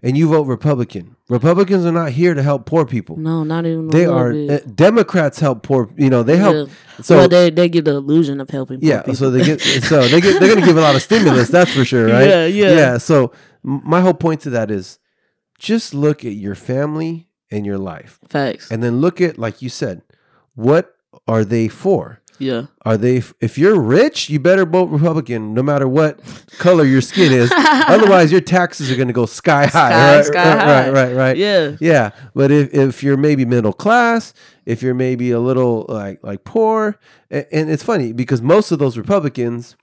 and 0.04 0.18
you 0.18 0.28
vote 0.28 0.44
Republican. 0.44 1.16
Republicans 1.30 1.86
are 1.86 1.92
not 1.92 2.12
here 2.12 2.34
to 2.34 2.44
help 2.44 2.66
poor 2.66 2.86
people. 2.86 3.18
No, 3.18 3.44
not 3.44 3.66
even. 3.66 3.88
They 3.88 4.06
are 4.06 4.34
uh, 4.34 4.60
Democrats 4.76 5.40
help 5.40 5.64
poor. 5.64 5.90
You 5.98 6.10
know, 6.10 6.22
they 6.22 6.36
help. 6.36 6.68
Yeah. 6.68 6.74
So 7.02 7.18
well, 7.18 7.30
they 7.30 7.50
they 7.50 7.70
give 7.70 7.86
the 7.86 7.96
illusion 7.96 8.42
of 8.42 8.50
helping. 8.50 8.80
yeah, 8.82 8.98
people. 8.98 9.14
Yeah, 9.14 9.18
so 9.18 9.32
they 9.32 9.44
get 9.44 9.62
so 9.62 10.08
they 10.08 10.20
get 10.20 10.40
they're 10.40 10.50
going 10.50 10.60
to 10.60 10.66
give 10.66 10.78
a 10.78 10.82
lot 10.82 10.96
of 10.96 11.02
stimulus. 11.10 11.48
That's 11.50 11.74
for 11.74 11.86
sure, 11.86 12.08
right? 12.08 12.28
Yeah, 12.28 12.46
yeah, 12.46 12.72
yeah. 12.72 12.98
So 12.98 13.32
my 13.64 14.02
whole 14.02 14.14
point 14.14 14.42
to 14.42 14.50
that 14.52 14.70
is, 14.70 15.00
just 15.58 15.94
look 15.94 16.26
at 16.26 16.34
your 16.34 16.56
family 16.56 17.30
and 17.50 17.66
your 17.66 17.78
life. 17.78 18.20
Facts. 18.28 18.70
And 18.70 18.84
then 18.84 19.00
look 19.00 19.22
at 19.22 19.38
like 19.38 19.62
you 19.62 19.70
said, 19.70 20.02
what 20.54 20.96
are 21.28 21.46
they 21.46 21.70
for? 21.70 22.22
Yeah. 22.40 22.66
Are 22.84 22.98
they? 22.98 23.24
If 23.40 23.58
you're 23.58 23.80
rich, 23.80 24.30
you 24.30 24.40
better 24.40 24.66
vote 24.66 24.90
Republican, 24.90 25.54
no 25.54 25.64
matter 25.64 25.88
what 25.88 26.20
color 26.58 26.84
your 26.84 27.02
skin 27.02 27.32
is. 27.32 27.52
Otherwise, 27.56 28.32
your 28.32 28.42
taxes 28.42 28.92
are 28.92 28.96
going 28.96 29.08
to 29.08 29.14
go 29.14 29.26
sky 29.26 29.66
high. 29.66 29.92
Sky, 29.92 30.16
right? 30.16 30.26
Sky 30.26 30.56
right, 30.56 30.60
high. 30.60 30.90
right, 30.90 30.94
right, 30.94 31.16
right. 31.16 31.38
Yeah. 31.38 31.78
Yeah. 31.80 32.12
But 32.34 32.52
if, 32.52 32.74
if 32.74 33.04
you're 33.04 33.18
maybe 33.18 33.46
middle 33.46 33.74
class, 33.74 34.34
if 34.66 34.82
you're 34.82 34.94
maybe 34.94 35.32
a 35.32 35.40
little 35.40 35.86
like 35.88 36.24
like 36.24 36.44
poor, 36.44 37.00
and, 37.30 37.46
and 37.52 37.70
it's 37.70 37.84
funny 37.84 38.14
because 38.14 38.42
most 38.42 38.72
of 38.72 38.80
those 38.80 38.98
Republicans 38.98 39.76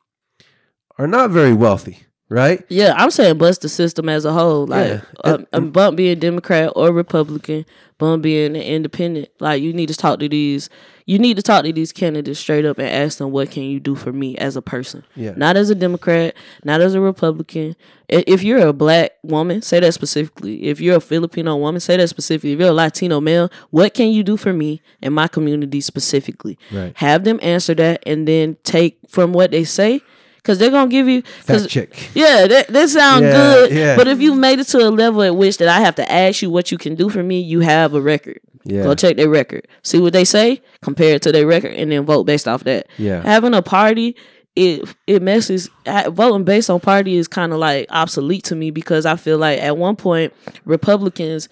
are 0.98 1.06
not 1.06 1.30
very 1.30 1.54
wealthy 1.54 2.04
right? 2.30 2.64
Yeah, 2.70 2.94
I'm 2.96 3.10
saying 3.10 3.36
bust 3.36 3.60
the 3.60 3.68
system 3.68 4.08
as 4.08 4.24
a 4.24 4.32
whole. 4.32 4.66
Like, 4.66 4.88
yeah. 4.88 5.00
um, 5.24 5.46
um, 5.52 5.70
bump 5.70 5.98
being 5.98 6.18
Democrat 6.18 6.72
or 6.74 6.92
Republican, 6.92 7.66
bump 7.98 8.22
being 8.22 8.56
an 8.56 8.62
independent. 8.62 9.28
Like, 9.40 9.62
you 9.62 9.74
need 9.74 9.88
to 9.88 9.94
talk 9.94 10.20
to 10.20 10.28
these 10.28 10.70
you 11.10 11.18
need 11.18 11.34
to 11.34 11.42
talk 11.42 11.64
to 11.64 11.72
these 11.72 11.90
candidates 11.90 12.38
straight 12.38 12.64
up 12.64 12.78
and 12.78 12.88
ask 12.88 13.18
them 13.18 13.32
what 13.32 13.50
can 13.50 13.64
you 13.64 13.80
do 13.80 13.96
for 13.96 14.12
me 14.12 14.36
as 14.38 14.54
a 14.54 14.62
person 14.62 15.04
yeah. 15.16 15.32
not 15.36 15.56
as 15.56 15.68
a 15.68 15.74
democrat 15.74 16.36
not 16.62 16.80
as 16.80 16.94
a 16.94 17.00
republican 17.00 17.74
if 18.08 18.44
you're 18.44 18.64
a 18.64 18.72
black 18.72 19.10
woman 19.24 19.60
say 19.60 19.80
that 19.80 19.92
specifically 19.92 20.62
if 20.62 20.80
you're 20.80 20.98
a 20.98 21.00
filipino 21.00 21.56
woman 21.56 21.80
say 21.80 21.96
that 21.96 22.06
specifically 22.08 22.52
if 22.52 22.60
you're 22.60 22.68
a 22.68 22.72
latino 22.72 23.20
male 23.20 23.50
what 23.70 23.92
can 23.92 24.12
you 24.12 24.22
do 24.22 24.36
for 24.36 24.52
me 24.52 24.80
and 25.02 25.12
my 25.12 25.26
community 25.26 25.80
specifically 25.80 26.56
right. 26.70 26.96
have 26.96 27.24
them 27.24 27.40
answer 27.42 27.74
that 27.74 28.00
and 28.06 28.28
then 28.28 28.56
take 28.62 28.96
from 29.08 29.32
what 29.32 29.50
they 29.50 29.64
say 29.64 30.00
because 30.42 30.58
they're 30.58 30.70
gonna 30.70 30.90
give 30.90 31.08
you 31.08 31.22
fact 31.22 31.68
check. 31.68 31.90
Yeah, 32.14 32.46
that 32.46 32.68
that 32.68 32.88
sounds 32.88 33.22
yeah, 33.22 33.32
good. 33.32 33.70
Yeah. 33.72 33.96
But 33.96 34.08
if 34.08 34.20
you 34.20 34.34
made 34.34 34.58
it 34.58 34.64
to 34.68 34.78
a 34.78 34.90
level 34.90 35.22
at 35.22 35.36
which 35.36 35.58
that 35.58 35.68
I 35.68 35.80
have 35.80 35.94
to 35.96 36.12
ask 36.12 36.42
you 36.42 36.50
what 36.50 36.72
you 36.72 36.78
can 36.78 36.94
do 36.94 37.08
for 37.08 37.22
me, 37.22 37.40
you 37.40 37.60
have 37.60 37.94
a 37.94 38.00
record. 38.00 38.40
Yeah. 38.64 38.84
Go 38.84 38.94
check 38.94 39.16
their 39.16 39.28
record. 39.28 39.66
See 39.82 40.00
what 40.00 40.12
they 40.12 40.24
say, 40.24 40.62
compare 40.82 41.14
it 41.14 41.22
to 41.22 41.32
their 41.32 41.46
record, 41.46 41.72
and 41.72 41.90
then 41.92 42.04
vote 42.04 42.24
based 42.24 42.48
off 42.48 42.64
that. 42.64 42.88
Yeah. 42.98 43.22
Having 43.22 43.54
a 43.54 43.62
party, 43.62 44.16
it 44.56 44.94
it 45.06 45.22
messes 45.22 45.70
voting 45.86 46.44
based 46.44 46.70
on 46.70 46.80
party 46.80 47.16
is 47.16 47.28
kind 47.28 47.52
of 47.52 47.58
like 47.58 47.86
obsolete 47.90 48.44
to 48.44 48.56
me 48.56 48.70
because 48.70 49.06
I 49.06 49.16
feel 49.16 49.38
like 49.38 49.60
at 49.60 49.76
one 49.76 49.96
point 49.96 50.32
Republicans 50.64 51.48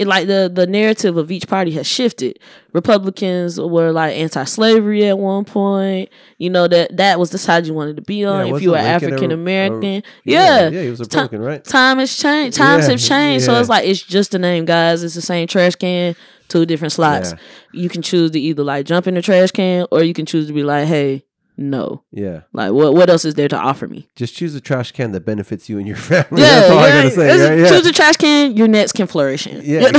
it 0.00 0.06
like 0.06 0.28
the 0.28 0.50
the 0.52 0.66
narrative 0.66 1.18
of 1.18 1.30
each 1.30 1.46
party 1.46 1.72
has 1.72 1.86
shifted. 1.86 2.38
Republicans 2.72 3.60
were 3.60 3.92
like 3.92 4.16
anti-slavery 4.16 5.06
at 5.06 5.18
one 5.18 5.44
point. 5.44 6.08
You 6.38 6.48
know 6.48 6.66
that 6.68 6.96
that 6.96 7.18
was 7.18 7.28
the 7.28 7.36
side 7.36 7.66
you 7.66 7.74
wanted 7.74 7.96
to 7.96 8.02
be 8.02 8.24
on. 8.24 8.46
Yeah, 8.46 8.56
if 8.56 8.62
you 8.62 8.70
were 8.70 8.78
African 8.78 9.30
American, 9.30 10.02
yeah, 10.24 10.70
yeah, 10.70 10.82
he 10.84 10.88
was 10.88 11.00
a 11.00 11.02
Republican, 11.02 11.42
right? 11.42 11.62
Time 11.62 11.98
has 11.98 12.16
changed. 12.16 12.56
Times 12.56 12.86
yeah, 12.86 12.92
have 12.92 13.00
changed. 13.00 13.44
So 13.44 13.60
it's 13.60 13.68
like 13.68 13.86
it's 13.86 14.02
just 14.02 14.34
a 14.34 14.38
name, 14.38 14.64
guys. 14.64 15.02
It's 15.02 15.14
the 15.14 15.20
same 15.20 15.46
trash 15.46 15.74
can, 15.74 16.16
two 16.48 16.64
different 16.64 16.92
slots. 16.92 17.34
You 17.74 17.90
can 17.90 18.00
choose 18.00 18.30
to 18.30 18.40
either 18.40 18.64
like 18.64 18.86
jump 18.86 19.06
in 19.06 19.12
the 19.12 19.22
trash 19.22 19.50
can, 19.50 19.86
or 19.90 20.02
you 20.02 20.14
can 20.14 20.24
choose 20.24 20.46
to 20.46 20.54
be 20.54 20.62
like, 20.62 20.88
hey, 20.88 21.24
no. 21.60 22.02
Yeah. 22.10 22.40
Like 22.52 22.72
what 22.72 22.94
what 22.94 23.10
else 23.10 23.24
is 23.24 23.34
there 23.34 23.48
to 23.48 23.56
offer 23.56 23.86
me? 23.86 24.08
Just 24.16 24.34
choose 24.34 24.54
a 24.54 24.60
trash 24.60 24.92
can 24.92 25.12
that 25.12 25.20
benefits 25.20 25.68
you 25.68 25.78
and 25.78 25.86
your 25.86 25.96
family. 25.98 26.42
Yeah, 26.42 26.60
That's 26.60 26.70
all 26.70 26.80
yeah, 26.80 26.84
I 26.84 26.90
gotta 26.90 27.10
say. 27.10 27.48
Right? 27.50 27.58
Yeah. 27.58 27.68
Choose 27.68 27.86
a 27.86 27.92
trash 27.92 28.16
can 28.16 28.56
your 28.56 28.66
nets 28.66 28.92
can 28.92 29.06
flourish 29.06 29.46
in. 29.46 29.60
Yeah. 29.64 29.80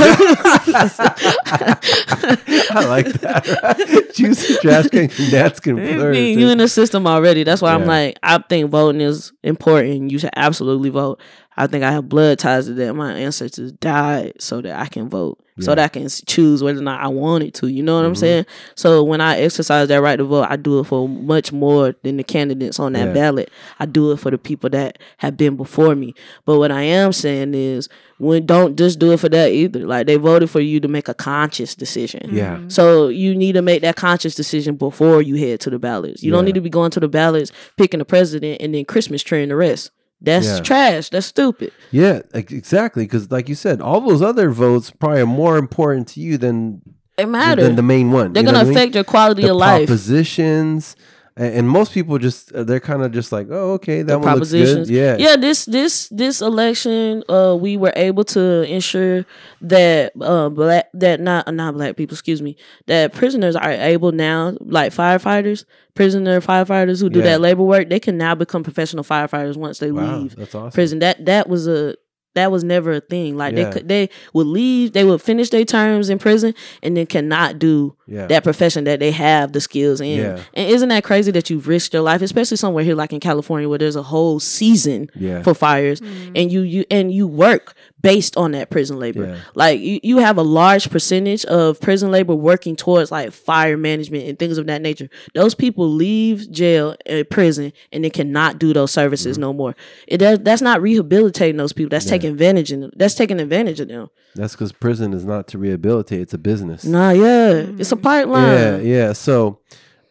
I 2.74 2.84
like 2.86 3.06
that. 3.20 3.46
Right? 3.62 4.14
Choose 4.14 4.50
a 4.50 4.60
trash 4.60 4.88
can 4.88 5.08
your 5.16 5.30
nets 5.30 5.60
can 5.60 5.76
flourish. 5.76 6.18
You 6.18 6.48
in 6.48 6.58
the 6.58 6.68
system 6.68 7.06
already. 7.06 7.44
That's 7.44 7.62
why 7.62 7.70
yeah. 7.70 7.76
I'm 7.78 7.86
like, 7.86 8.18
I 8.22 8.38
think 8.38 8.70
voting 8.70 9.00
is 9.00 9.32
important. 9.42 10.10
You 10.10 10.18
should 10.18 10.30
absolutely 10.36 10.90
vote. 10.90 11.20
I 11.56 11.66
think 11.66 11.84
I 11.84 11.92
have 11.92 12.08
blood 12.08 12.38
ties 12.38 12.66
to 12.66 12.74
that. 12.74 12.94
My 12.94 13.12
ancestors 13.12 13.72
died 13.72 14.34
so 14.40 14.60
that 14.62 14.78
I 14.78 14.86
can 14.86 15.08
vote, 15.08 15.38
yeah. 15.56 15.64
so 15.64 15.74
that 15.74 15.84
I 15.84 15.88
can 15.88 16.08
choose 16.08 16.62
whether 16.62 16.78
or 16.78 16.82
not 16.82 17.00
I 17.00 17.08
wanted 17.08 17.54
to. 17.54 17.68
You 17.68 17.82
know 17.82 17.96
what 17.96 18.02
mm-hmm. 18.02 18.08
I'm 18.08 18.16
saying? 18.16 18.46
So 18.74 19.02
when 19.02 19.20
I 19.20 19.38
exercise 19.38 19.88
that 19.88 20.00
right 20.00 20.16
to 20.16 20.24
vote, 20.24 20.46
I 20.48 20.56
do 20.56 20.80
it 20.80 20.84
for 20.84 21.08
much 21.08 21.52
more 21.52 21.94
than 22.02 22.16
the 22.16 22.24
candidates 22.24 22.78
on 22.78 22.92
that 22.94 23.08
yeah. 23.08 23.12
ballot. 23.12 23.50
I 23.78 23.86
do 23.86 24.12
it 24.12 24.20
for 24.20 24.30
the 24.30 24.38
people 24.38 24.70
that 24.70 24.98
have 25.18 25.36
been 25.36 25.56
before 25.56 25.94
me. 25.94 26.14
But 26.44 26.58
what 26.58 26.70
I 26.70 26.82
am 26.82 27.12
saying 27.12 27.54
is, 27.54 27.88
when 28.22 28.46
don't 28.46 28.78
just 28.78 29.00
do 29.00 29.12
it 29.12 29.18
for 29.18 29.28
that 29.30 29.50
either. 29.50 29.80
Like 29.80 30.06
they 30.06 30.16
voted 30.16 30.48
for 30.48 30.60
you 30.60 30.78
to 30.80 30.88
make 30.88 31.08
a 31.08 31.14
conscious 31.14 31.74
decision. 31.74 32.30
Yeah. 32.32 32.56
Mm-hmm. 32.56 32.68
So 32.68 33.08
you 33.08 33.34
need 33.34 33.54
to 33.54 33.62
make 33.62 33.82
that 33.82 33.96
conscious 33.96 34.36
decision 34.36 34.76
before 34.76 35.22
you 35.22 35.34
head 35.34 35.58
to 35.60 35.70
the 35.70 35.78
ballots. 35.78 36.22
You 36.22 36.30
yeah. 36.30 36.36
don't 36.36 36.44
need 36.44 36.54
to 36.54 36.60
be 36.60 36.70
going 36.70 36.92
to 36.92 37.00
the 37.00 37.08
ballots 37.08 37.50
picking 37.76 37.98
the 37.98 38.04
president 38.04 38.62
and 38.62 38.74
then 38.74 38.84
Christmas 38.84 39.22
treeing 39.22 39.48
the 39.48 39.56
rest. 39.56 39.90
That's 40.22 40.46
Yeah. 40.46 40.60
trash. 40.60 41.08
That's 41.10 41.26
stupid. 41.26 41.72
Yeah, 41.90 42.20
exactly. 42.32 43.04
Because, 43.04 43.30
like 43.30 43.48
you 43.48 43.54
said, 43.54 43.80
all 43.80 44.00
those 44.00 44.22
other 44.22 44.50
votes 44.50 44.90
probably 44.90 45.20
are 45.22 45.26
more 45.26 45.58
important 45.58 46.08
to 46.08 46.20
you 46.20 46.38
than 46.38 46.80
It 47.18 47.26
matters. 47.28 47.64
than 47.66 47.76
the 47.76 47.82
main 47.82 48.12
one. 48.12 48.32
They're 48.32 48.42
You 48.42 48.46
know 48.46 48.52
gonna 48.52 48.64
what 48.64 48.66
I 48.66 48.70
mean? 48.70 48.78
affect 48.78 48.94
your 48.94 49.04
quality 49.04 49.42
the 49.42 49.50
of 49.50 49.56
life. 49.56 49.86
propositions, 49.88 50.96
and, 51.36 51.54
and 51.54 51.68
most 51.68 51.92
people 51.92 52.18
just 52.18 52.52
uh, 52.52 52.62
they're 52.64 52.80
kind 52.80 53.02
of 53.02 53.12
just 53.12 53.32
like, 53.32 53.48
oh, 53.50 53.72
okay, 53.72 54.02
that 54.02 54.06
the 54.12 54.18
one 54.18 54.38
looks 54.38 54.50
good. 54.50 54.88
Yeah, 54.88 55.16
yeah. 55.18 55.36
This 55.36 55.64
this 55.64 56.08
this 56.10 56.40
election, 56.40 57.22
uh, 57.28 57.56
we 57.58 57.76
were 57.76 57.92
able 57.96 58.24
to 58.24 58.62
ensure 58.62 59.24
that 59.62 60.12
uh 60.20 60.48
black 60.48 60.86
that 60.94 61.20
not 61.20 61.52
not 61.54 61.74
black 61.74 61.96
people, 61.96 62.14
excuse 62.14 62.42
me, 62.42 62.56
that 62.86 63.12
prisoners 63.12 63.56
are 63.56 63.70
able 63.72 64.12
now, 64.12 64.56
like 64.60 64.92
firefighters, 64.92 65.64
prisoner 65.94 66.40
firefighters 66.40 67.00
who 67.00 67.08
do 67.08 67.20
Yeah. 67.20 67.24
that 67.26 67.40
labor 67.40 67.62
work, 67.62 67.88
they 67.88 68.00
can 68.00 68.16
now 68.18 68.34
become 68.34 68.62
professional 68.62 69.04
firefighters 69.04 69.56
once 69.56 69.78
they 69.78 69.92
Wow, 69.92 70.18
leave 70.18 70.36
that's 70.36 70.54
awesome. 70.54 70.70
prison. 70.70 70.98
That 71.00 71.24
that 71.26 71.48
was 71.48 71.66
a 71.66 71.96
that 72.34 72.50
was 72.50 72.64
never 72.64 72.92
a 72.92 73.00
thing. 73.00 73.36
Like 73.36 73.54
Yeah. 73.54 73.64
they 73.64 73.72
could 73.72 73.88
they 73.88 74.10
would 74.32 74.46
leave, 74.46 74.92
they 74.92 75.04
would 75.04 75.20
finish 75.22 75.50
their 75.50 75.64
terms 75.64 76.08
in 76.10 76.18
prison, 76.18 76.54
and 76.82 76.96
then 76.96 77.06
cannot 77.06 77.58
do 77.58 77.94
Yeah, 78.06 78.26
that 78.26 78.42
profession 78.44 78.84
that 78.84 79.00
they 79.00 79.10
have 79.10 79.52
the 79.52 79.60
skills 79.60 80.00
in. 80.00 80.18
Yeah. 80.18 80.40
And 80.54 80.70
isn't 80.70 80.88
that 80.88 81.04
crazy 81.04 81.30
that 81.32 81.50
you've 81.50 81.68
risked 81.68 81.92
your 81.94 82.02
life, 82.02 82.22
especially 82.22 82.56
somewhere 82.56 82.84
here 82.84 82.94
like 82.94 83.12
in 83.12 83.20
California 83.20 83.68
where 83.68 83.78
there's 83.78 83.96
a 83.96 84.02
whole 84.02 84.40
season 84.40 85.08
yeah, 85.14 85.42
for 85.42 85.54
fires 85.54 86.00
and 86.34 86.50
you 86.52 86.60
you 86.62 86.84
and 86.90 87.12
you 87.12 87.26
work 87.26 87.74
based 88.00 88.36
on 88.36 88.50
that 88.52 88.68
prison 88.68 88.98
labor. 88.98 89.26
Yeah. 89.26 89.36
Like 89.54 89.78
you, 89.80 90.00
you 90.02 90.18
have 90.18 90.36
a 90.36 90.42
large 90.42 90.90
percentage 90.90 91.44
of 91.44 91.80
prison 91.80 92.10
labor 92.10 92.34
working 92.34 92.74
towards 92.74 93.12
like 93.12 93.30
fire 93.32 93.76
management 93.76 94.24
and 94.28 94.36
things 94.38 94.58
of 94.58 94.66
that 94.66 94.82
nature. 94.82 95.08
Those 95.34 95.54
people 95.54 95.88
leave 95.88 96.50
jail 96.50 96.96
and 97.06 97.28
prison 97.30 97.72
and 97.92 98.02
they 98.04 98.10
cannot 98.10 98.58
do 98.58 98.72
those 98.72 98.90
services 98.90 99.36
Mm-hmm. 99.36 99.40
no 99.42 99.52
more. 99.52 99.76
It 100.08 100.18
does, 100.18 100.38
that's 100.40 100.62
not 100.62 100.80
rehabilitating 100.82 101.56
those 101.56 101.72
people. 101.72 101.90
That's 101.90 102.06
taking 102.06 102.21
advantage 102.24 102.72
of 102.72 102.80
them. 102.80 102.90
That's 102.96 103.14
taking 103.14 103.40
advantage 103.40 103.80
of 103.80 103.88
them. 103.88 104.08
that's 104.34 104.54
because 104.54 104.72
prison 104.72 105.12
is 105.12 105.24
not 105.24 105.48
to 105.48 105.58
rehabilitate; 105.58 106.20
it's 106.20 106.34
a 106.34 106.38
business. 106.38 106.84
Nah, 106.84 107.10
yeah. 107.10 107.66
It's 107.78 107.92
a 107.92 107.96
pipeline. 107.96 108.46
Yeah, 108.52 108.76
yeah. 108.78 109.12
So 109.12 109.60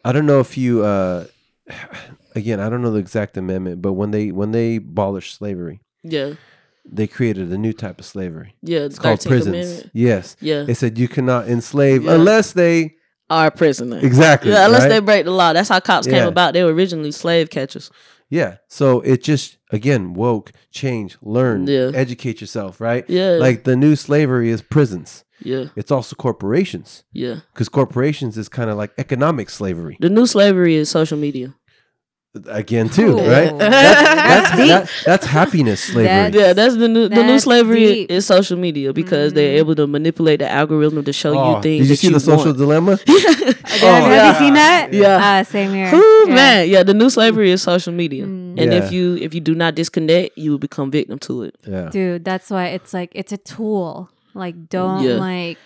I 0.04 0.12
don't 0.12 0.26
know 0.26 0.40
if 0.40 0.56
you 0.56 0.84
uh 0.84 1.26
again, 2.34 2.60
I 2.60 2.68
don't 2.68 2.82
know 2.82 2.90
the 2.92 2.98
exact 2.98 3.36
amendment, 3.36 3.82
but 3.82 3.92
when 3.94 4.10
they 4.10 4.30
when 4.30 4.52
they 4.52 4.76
abolished 4.76 5.36
slavery, 5.36 5.80
Yeah. 6.02 6.34
they 6.84 7.06
created 7.06 7.50
a 7.52 7.58
new 7.58 7.72
type 7.72 7.98
of 8.00 8.06
slavery. 8.06 8.54
Yeah. 8.62 8.80
It's 8.80 8.98
called 8.98 9.24
prisons. 9.24 9.54
Amendment. 9.56 9.90
Yes. 9.94 10.36
Yeah. 10.40 10.62
They 10.64 10.74
said 10.74 10.98
you 10.98 11.08
cannot 11.08 11.48
enslave 11.48 12.04
Yeah. 12.04 12.14
unless 12.14 12.52
they 12.52 12.94
Are 13.30 13.46
a 13.46 13.50
prisoner. 13.50 13.98
exactly 13.98 14.50
Yeah, 14.50 14.66
unless 14.66 14.82
right? 14.82 14.88
they 14.88 15.00
break 15.00 15.24
the 15.24 15.30
law. 15.30 15.52
That's 15.52 15.68
how 15.68 15.80
cops 15.80 16.06
Yeah. 16.06 16.20
came 16.20 16.28
about. 16.28 16.54
They 16.54 16.64
were 16.64 16.72
originally 16.74 17.12
slave 17.12 17.50
catchers. 17.50 17.90
Yeah. 18.30 18.56
So 18.68 19.00
it 19.02 19.22
just 19.22 19.58
again 19.72 20.14
woke, 20.14 20.52
change, 20.70 21.16
learn, 21.22 21.66
Yeah. 21.66 21.90
educate 21.94 22.40
yourself, 22.40 22.80
right? 22.80 23.04
Yeah. 23.08 23.32
Like 23.40 23.64
the 23.64 23.74
new 23.76 23.96
slavery 23.96 24.50
is 24.50 24.62
prisons. 24.62 25.24
Yeah. 25.44 25.64
It's 25.74 25.90
also 25.90 26.14
corporations 26.14 27.02
Yeah. 27.12 27.40
because 27.52 27.68
corporations 27.68 28.38
is 28.38 28.48
kind 28.48 28.70
of 28.70 28.76
like 28.76 28.92
economic 28.96 29.50
slavery 29.50 29.96
The 30.00 30.08
new 30.10 30.26
slavery 30.26 30.76
is 30.76 30.88
social 30.88 31.18
media. 31.18 31.54
Again 32.46 32.88
too, 32.88 33.18
Ooh. 33.18 33.28
right? 33.30 33.52
That's 33.58 34.50
That's 34.50 34.56
deep. 34.56 34.68
that, 34.68 34.90
that's 35.04 35.26
happiness 35.26 35.84
slavery. 35.84 36.04
That's- 36.04 36.34
Yeah, 36.34 36.52
that's 36.54 36.76
the 36.76 36.88
new 36.88 37.08
the 37.08 37.22
new 37.22 37.38
slavery 37.38 37.86
deep. 37.86 38.10
is 38.10 38.24
social 38.26 38.56
media 38.56 38.92
because 38.92 39.34
they're 39.34 39.56
able 39.58 39.74
to 39.74 39.86
manipulate 39.86 40.38
the 40.38 40.48
algorithm 40.50 41.04
to 41.04 41.12
show 41.12 41.36
Oh, 41.38 41.56
you 41.56 41.62
things. 41.62 41.88
did 41.88 41.88
you 41.88 41.88
that 41.88 41.96
see 41.96 42.08
the 42.08 42.20
social 42.20 42.46
want. 42.46 42.58
dilemma? 42.58 42.92
Have 43.06 43.82
yeah. 43.82 44.32
you 44.32 44.38
seen 44.38 44.54
that? 44.54 44.88
Yeah. 44.92 45.40
Uh, 45.40 45.44
same 45.44 45.72
here. 45.74 45.90
Whew, 45.90 46.28
Yeah. 46.28 46.34
man, 46.34 46.68
yeah, 46.68 46.82
the 46.82 46.94
new 46.94 47.10
slavery 47.10 47.50
is 47.50 47.62
social 47.62 47.92
media, 47.92 48.24
and 48.24 48.58
Yeah. 48.58 48.72
if 48.84 48.92
you 48.92 49.16
if 49.20 49.34
you 49.34 49.40
do 49.40 49.54
not 49.54 49.74
disconnect, 49.74 50.38
you 50.38 50.52
will 50.52 50.58
become 50.58 50.90
victim 50.90 51.18
to 51.28 51.42
it. 51.42 51.54
Yeah. 51.66 51.90
Dude, 51.90 52.24
that's 52.24 52.48
why 52.50 52.66
it's 52.68 52.94
like 52.94 53.10
it's 53.14 53.32
a 53.32 53.38
tool. 53.38 54.08
Like 54.34 54.68
don't 54.70 55.02
Yeah. 55.04 55.16
like 55.20 55.58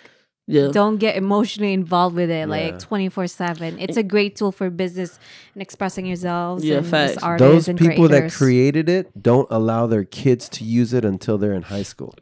Yeah, 0.49 0.69
don't 0.69 0.99
get 0.99 1.17
emotionally 1.17 1.73
involved 1.73 2.15
with 2.15 2.31
it 2.31 2.39
Yeah. 2.39 2.45
like 2.47 2.79
24/7. 2.79 3.79
It's 3.81 3.97
a 3.97 4.03
great 4.05 4.37
tool 4.37 4.53
for 4.53 4.71
business 4.71 5.19
and 5.55 5.61
expressing 5.63 6.07
yourselves 6.07 6.65
Yeah, 6.65 6.77
and 6.79 6.87
facts. 6.87 7.23
artists 7.23 7.53
Those 7.53 7.69
and 7.69 7.79
people 7.79 8.07
that 8.09 8.33
created 8.33 8.89
it 8.89 9.11
don't 9.21 9.49
allow 9.51 9.87
their 9.89 10.05
kids 10.05 10.49
to 10.51 10.65
use 10.65 10.93
it 10.93 11.05
until 11.05 11.37
they're 11.37 11.53
in 11.53 11.63
high 11.63 11.83
school. 11.83 12.15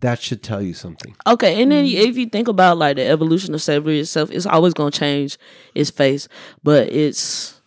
That 0.00 0.18
should 0.20 0.42
tell 0.42 0.62
you 0.62 0.72
something. 0.74 1.14
Okay, 1.26 1.62
and 1.62 1.70
then 1.70 1.84
Mm-hmm. 1.84 2.08
if 2.08 2.16
you 2.16 2.26
think 2.26 2.48
about 2.48 2.78
like 2.78 2.96
the 2.96 3.06
evolution 3.06 3.54
of 3.54 3.60
slavery 3.62 4.00
itself, 4.00 4.30
it's 4.32 4.46
always 4.46 4.72
gonna 4.74 4.90
change 4.90 5.36
its 5.74 5.90
face, 5.90 6.28
but 6.64 6.88
its 6.90 7.60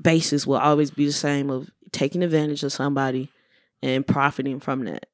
basis 0.00 0.46
will 0.46 0.56
always 0.58 0.90
be 0.90 1.04
the 1.06 1.12
same 1.12 1.50
of 1.50 1.70
taking 1.90 2.22
advantage 2.22 2.62
of 2.62 2.72
somebody 2.72 3.28
and 3.82 4.06
profiting 4.06 4.58
from 4.60 4.84
that. 4.84 5.06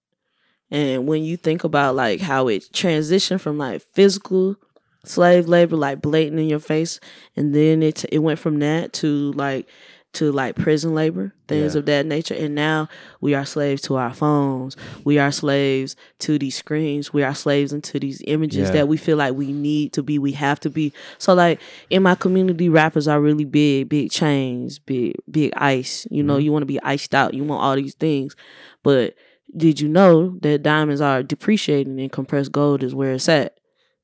And 0.70 1.06
when 1.06 1.22
you 1.24 1.36
think 1.36 1.64
about 1.64 1.94
like 1.94 2.20
how 2.20 2.48
it 2.48 2.68
transitioned 2.72 3.40
from 3.40 3.58
like 3.58 3.82
physical 3.82 4.56
slave 5.04 5.48
labor, 5.48 5.76
like 5.76 6.02
blatant 6.02 6.40
in 6.40 6.48
your 6.48 6.58
face, 6.58 7.00
and 7.36 7.54
then 7.54 7.82
it 7.82 8.04
it 8.12 8.18
went 8.18 8.38
from 8.38 8.58
that 8.60 8.92
to 8.94 9.32
like 9.32 9.66
to 10.14 10.32
like 10.32 10.56
prison 10.56 10.94
labor, 10.94 11.34
things 11.48 11.74
Yeah. 11.74 11.80
of 11.80 11.86
that 11.86 12.06
nature. 12.06 12.34
And 12.34 12.54
now 12.54 12.88
we 13.20 13.34
are 13.34 13.44
slaves 13.44 13.82
to 13.82 13.96
our 13.96 14.12
phones. 14.12 14.74
We 15.04 15.18
are 15.18 15.30
slaves 15.30 15.96
to 16.20 16.38
these 16.38 16.56
screens. 16.56 17.12
We 17.12 17.22
are 17.22 17.34
slaves 17.34 17.74
into 17.74 18.00
these 18.00 18.22
images 18.26 18.68
Yeah. 18.68 18.72
that 18.72 18.88
we 18.88 18.96
feel 18.96 19.18
like 19.18 19.34
we 19.34 19.52
need 19.52 19.92
to 19.92 20.02
be, 20.02 20.18
we 20.18 20.32
have 20.32 20.60
to 20.60 20.70
be. 20.70 20.94
So 21.18 21.34
like 21.34 21.60
in 21.90 22.02
my 22.02 22.14
community, 22.14 22.70
rappers 22.70 23.06
are 23.06 23.20
really 23.20 23.44
big, 23.44 23.90
big 23.90 24.10
chains, 24.10 24.78
big, 24.78 25.14
big 25.30 25.52
ice. 25.56 26.06
You 26.10 26.22
know, 26.22 26.34
mm-hmm. 26.36 26.42
you 26.42 26.52
want 26.52 26.62
to 26.62 26.66
be 26.66 26.82
iced 26.82 27.14
out. 27.14 27.34
You 27.34 27.44
want 27.44 27.62
all 27.62 27.76
these 27.76 27.94
things. 27.94 28.34
But 28.82 29.14
did 29.56 29.80
you 29.80 29.88
know 29.88 30.38
that 30.42 30.62
diamonds 30.62 31.00
are 31.00 31.22
depreciating 31.22 31.98
and 32.00 32.12
compressed 32.12 32.52
gold 32.52 32.82
is 32.82 32.94
where 32.94 33.12
it's 33.14 33.28
at? 33.28 33.54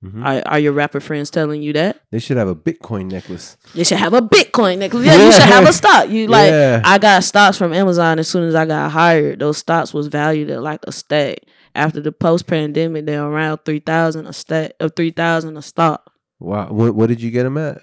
Mhm. 0.04 0.24
Are, 0.24 0.42
are 0.52 0.58
your 0.58 0.72
rapper 0.72 1.00
friends 1.00 1.30
telling 1.30 1.62
you 1.62 1.72
that? 1.72 1.98
They 2.10 2.18
should 2.18 2.36
have 2.36 2.48
a 2.48 2.54
Bitcoin 2.54 3.10
necklace. 3.10 3.56
They 3.74 3.84
should 3.84 3.98
have 3.98 4.12
a 4.12 4.20
Bitcoin 4.20 4.78
necklace. 4.78 5.06
Yeah, 5.06 5.16
you 5.24 5.32
should 5.32 5.42
have 5.42 5.66
a 5.66 5.72
stock. 5.72 6.10
You 6.10 6.26
like 6.26 6.50
Yeah. 6.50 6.82
I 6.84 6.98
got 6.98 7.24
stocks 7.24 7.56
from 7.56 7.72
Amazon 7.72 8.18
as 8.18 8.28
soon 8.28 8.44
as 8.44 8.54
I 8.54 8.66
got 8.66 8.90
hired. 8.90 9.38
Those 9.40 9.56
stocks 9.58 9.94
was 9.94 10.08
valued 10.08 10.50
at 10.50 10.62
like 10.62 10.80
a 10.84 10.92
stack. 10.92 11.38
After 11.74 12.00
the 12.00 12.12
post 12.12 12.46
pandemic, 12.46 13.06
they're 13.06 13.24
around 13.24 13.60
three 13.64 13.80
thousand 13.80 14.26
a 14.26 14.32
stack 14.32 14.72
of 14.78 14.92
three 14.94 15.10
thousand 15.10 15.56
a 15.56 15.62
stock. 15.62 16.10
Wow. 16.38 16.68
What, 16.70 16.94
what 16.94 17.08
did 17.08 17.22
you 17.22 17.30
get 17.30 17.44
them 17.44 17.56
at? 17.56 17.82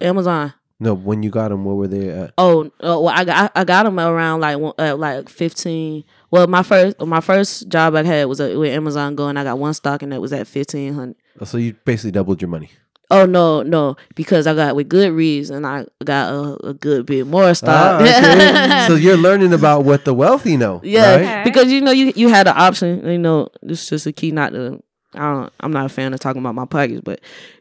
Amazon. 0.00 0.54
No, 0.80 0.94
when 0.94 1.24
you 1.24 1.30
got 1.30 1.48
them, 1.48 1.64
where 1.64 1.74
were 1.74 1.88
they 1.88 2.08
at? 2.08 2.34
Oh, 2.38 2.66
uh, 2.66 2.70
well, 3.00 3.08
I 3.08 3.24
got 3.24 3.50
I 3.56 3.64
got 3.64 3.82
them 3.82 3.98
around 3.98 4.40
like 4.40 4.56
uh, 4.78 4.94
like 4.96 5.28
fifteen. 5.28 6.04
Well, 6.30 6.46
my 6.46 6.62
first 6.62 7.00
my 7.00 7.20
first 7.20 7.68
job 7.68 7.96
I 7.96 8.04
had 8.04 8.26
was 8.26 8.40
uh, 8.40 8.54
with 8.56 8.72
Amazon 8.72 9.16
going. 9.16 9.36
I 9.36 9.42
got 9.44 9.58
one 9.58 9.74
stock 9.74 10.02
and 10.02 10.12
that 10.12 10.20
was 10.20 10.32
at 10.32 10.46
fifteen 10.46 10.94
hundred. 10.94 11.16
Oh, 11.40 11.44
So 11.44 11.58
you 11.58 11.74
basically 11.84 12.12
doubled 12.12 12.40
your 12.40 12.48
money. 12.48 12.70
Oh 13.10 13.24
no, 13.24 13.62
no, 13.62 13.96
because 14.14 14.46
I 14.46 14.54
got 14.54 14.76
with 14.76 14.88
Goodreads 14.88 15.50
and 15.50 15.66
I 15.66 15.86
got 16.04 16.30
a, 16.32 16.68
a 16.68 16.74
good 16.74 17.06
bit 17.06 17.26
more 17.26 17.52
stock. 17.54 18.00
Ah, 18.02 18.02
okay. 18.02 18.86
so 18.86 18.94
you're 18.94 19.16
learning 19.16 19.54
about 19.54 19.84
what 19.84 20.04
the 20.04 20.12
wealthy 20.14 20.56
know. 20.58 20.80
Yeah, 20.84 21.10
right? 21.16 21.20
Okay. 21.22 21.42
because 21.44 21.72
you 21.72 21.80
know 21.80 21.90
you 21.90 22.12
you 22.14 22.28
had 22.28 22.46
the 22.46 22.54
option. 22.56 23.04
You 23.04 23.18
know, 23.18 23.48
it's 23.62 23.88
just 23.88 24.06
a 24.06 24.12
key 24.12 24.30
not 24.30 24.52
to. 24.52 24.80
I 25.14 25.32
don't. 25.32 25.52
I'm 25.60 25.72
not 25.72 25.86
a 25.86 25.88
fan 25.88 26.14
of 26.14 26.20
talking 26.20 26.40
about 26.40 26.54
my 26.54 26.66
pockets, 26.66 27.00
but 27.02 27.20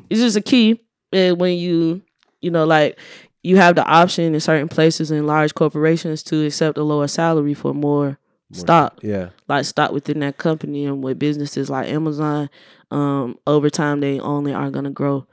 it's 0.09 0.20
just 0.20 0.36
a 0.36 0.41
key 0.41 0.82
uh, 1.13 1.32
when 1.32 1.57
you 1.57 2.01
you 2.42 2.52
know 2.52 2.66
like 2.66 2.98
you 3.44 3.58
have 3.58 3.76
the 3.76 3.86
option 3.86 4.34
in 4.34 4.40
certain 4.40 4.68
places 4.68 5.10
in 5.12 5.26
large 5.26 5.54
corporations 5.56 6.22
to 6.24 6.46
accept 6.46 6.78
a 6.78 6.84
lower 6.84 7.08
salary 7.08 7.54
for 7.54 7.74
more 7.74 8.18
stock, 8.52 9.00
Yeah. 9.02 9.30
like 9.48 9.66
stock 9.66 9.92
within 9.92 10.20
that 10.20 10.38
company, 10.38 10.86
and 10.86 11.04
with 11.04 11.20
businesses 11.20 11.70
like 11.70 11.88
Amazon, 11.88 12.50
um, 12.92 13.38
over 13.46 13.70
time 13.70 14.00
they 14.00 14.20
only 14.20 14.54
are 14.54 14.70
gonna 14.72 14.90
grow. 14.92 15.26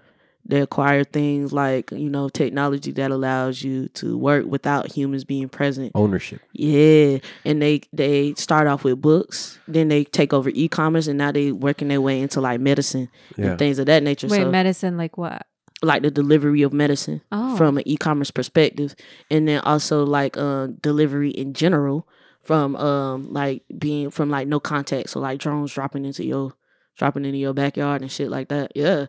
They 0.47 0.61
acquire 0.61 1.05
things 1.05 1.53
like 1.55 1.91
you 1.93 2.11
know 2.11 2.29
technology 2.29 2.91
that 2.93 3.11
allows 3.11 3.63
you 3.63 3.89
to 3.95 4.19
work 4.19 4.45
without 4.47 4.93
humans 4.93 5.25
being 5.25 5.49
present. 5.49 5.93
Ownership. 5.95 6.41
Yeah, 6.53 7.19
and 7.45 7.63
they 7.63 7.81
they 7.93 8.35
start 8.35 8.67
off 8.67 8.85
with 8.85 9.01
books, 9.01 9.59
then 9.67 9.89
they 9.89 10.05
take 10.05 10.33
over 10.35 10.51
e-commerce, 10.53 11.07
and 11.07 11.17
now 11.17 11.33
they 11.33 11.51
working 11.53 11.89
their 11.89 12.01
way 12.03 12.21
into 12.21 12.41
like 12.43 12.61
medicine 12.61 13.09
Yeah. 13.39 13.51
and 13.51 13.59
things 13.59 13.79
of 13.79 13.87
that 13.87 14.03
nature. 14.03 14.27
Wait, 14.29 14.43
so 14.43 14.51
medicine 14.51 14.97
like 14.99 15.17
what? 15.17 15.47
Like 15.85 16.03
the 16.03 16.11
delivery 16.11 16.63
of 16.63 16.73
medicine 16.73 17.21
Oh. 17.33 17.57
from 17.57 17.79
an 17.79 17.87
e-commerce 17.87 18.31
perspective, 18.31 18.95
and 19.31 19.47
then 19.49 19.61
also 19.61 20.05
like 20.05 20.37
uh 20.37 20.69
delivery 20.81 21.31
in 21.31 21.53
general 21.55 22.09
from 22.43 22.77
um 22.77 23.33
like 23.33 23.63
being 23.79 24.11
from 24.11 24.31
like 24.31 24.49
no 24.49 24.61
contact, 24.61 25.11
so 25.11 25.21
like 25.21 25.39
drones 25.39 25.73
dropping 25.73 26.05
into 26.05 26.25
your 26.25 26.53
dropping 26.97 27.25
into 27.25 27.39
your 27.39 27.53
backyard 27.55 28.03
and 28.03 28.11
shit 28.13 28.31
like 28.31 28.49
that. 28.49 28.73
Yeah. 28.75 29.07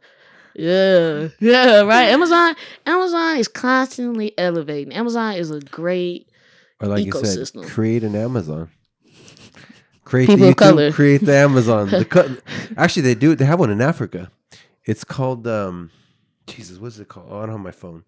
Yeah, 0.57 1.27
yeah, 1.41 1.81
right. 1.81 2.05
Amazon, 2.09 2.55
Amazon 2.85 3.37
is 3.37 3.49
constantly 3.49 4.33
elevating. 4.37 4.93
Amazon 4.93 5.33
is 5.35 5.51
a 5.51 5.59
great 5.59 6.29
Or 6.79 6.87
like 6.87 7.03
you 7.05 7.11
Ecosystem. 7.11 7.63
said, 7.65 7.69
create 7.73 8.05
an 8.05 8.15
Amazon. 8.15 8.69
Create 10.05 10.27
People 10.27 10.45
the 10.45 10.49
of 10.51 10.55
YouTube, 10.55 10.57
color. 10.59 10.91
create 10.93 11.25
the 11.25 11.35
Amazon. 11.35 11.89
The 11.89 12.05
co- 12.09 12.37
Actually, 12.77 13.01
they 13.01 13.15
do. 13.15 13.35
They 13.35 13.43
have 13.45 13.59
one 13.59 13.69
in 13.71 13.81
Africa. 13.81 14.31
It's 14.85 15.03
called 15.03 15.45
um, 15.47 15.89
Jesus. 16.47 16.77
What's 16.79 16.99
it 16.99 17.07
called? 17.07 17.27
Oh, 17.29 17.37
I 17.39 17.41
don't 17.41 17.51
have 17.51 17.59
my 17.59 17.71
phone. 17.71 18.03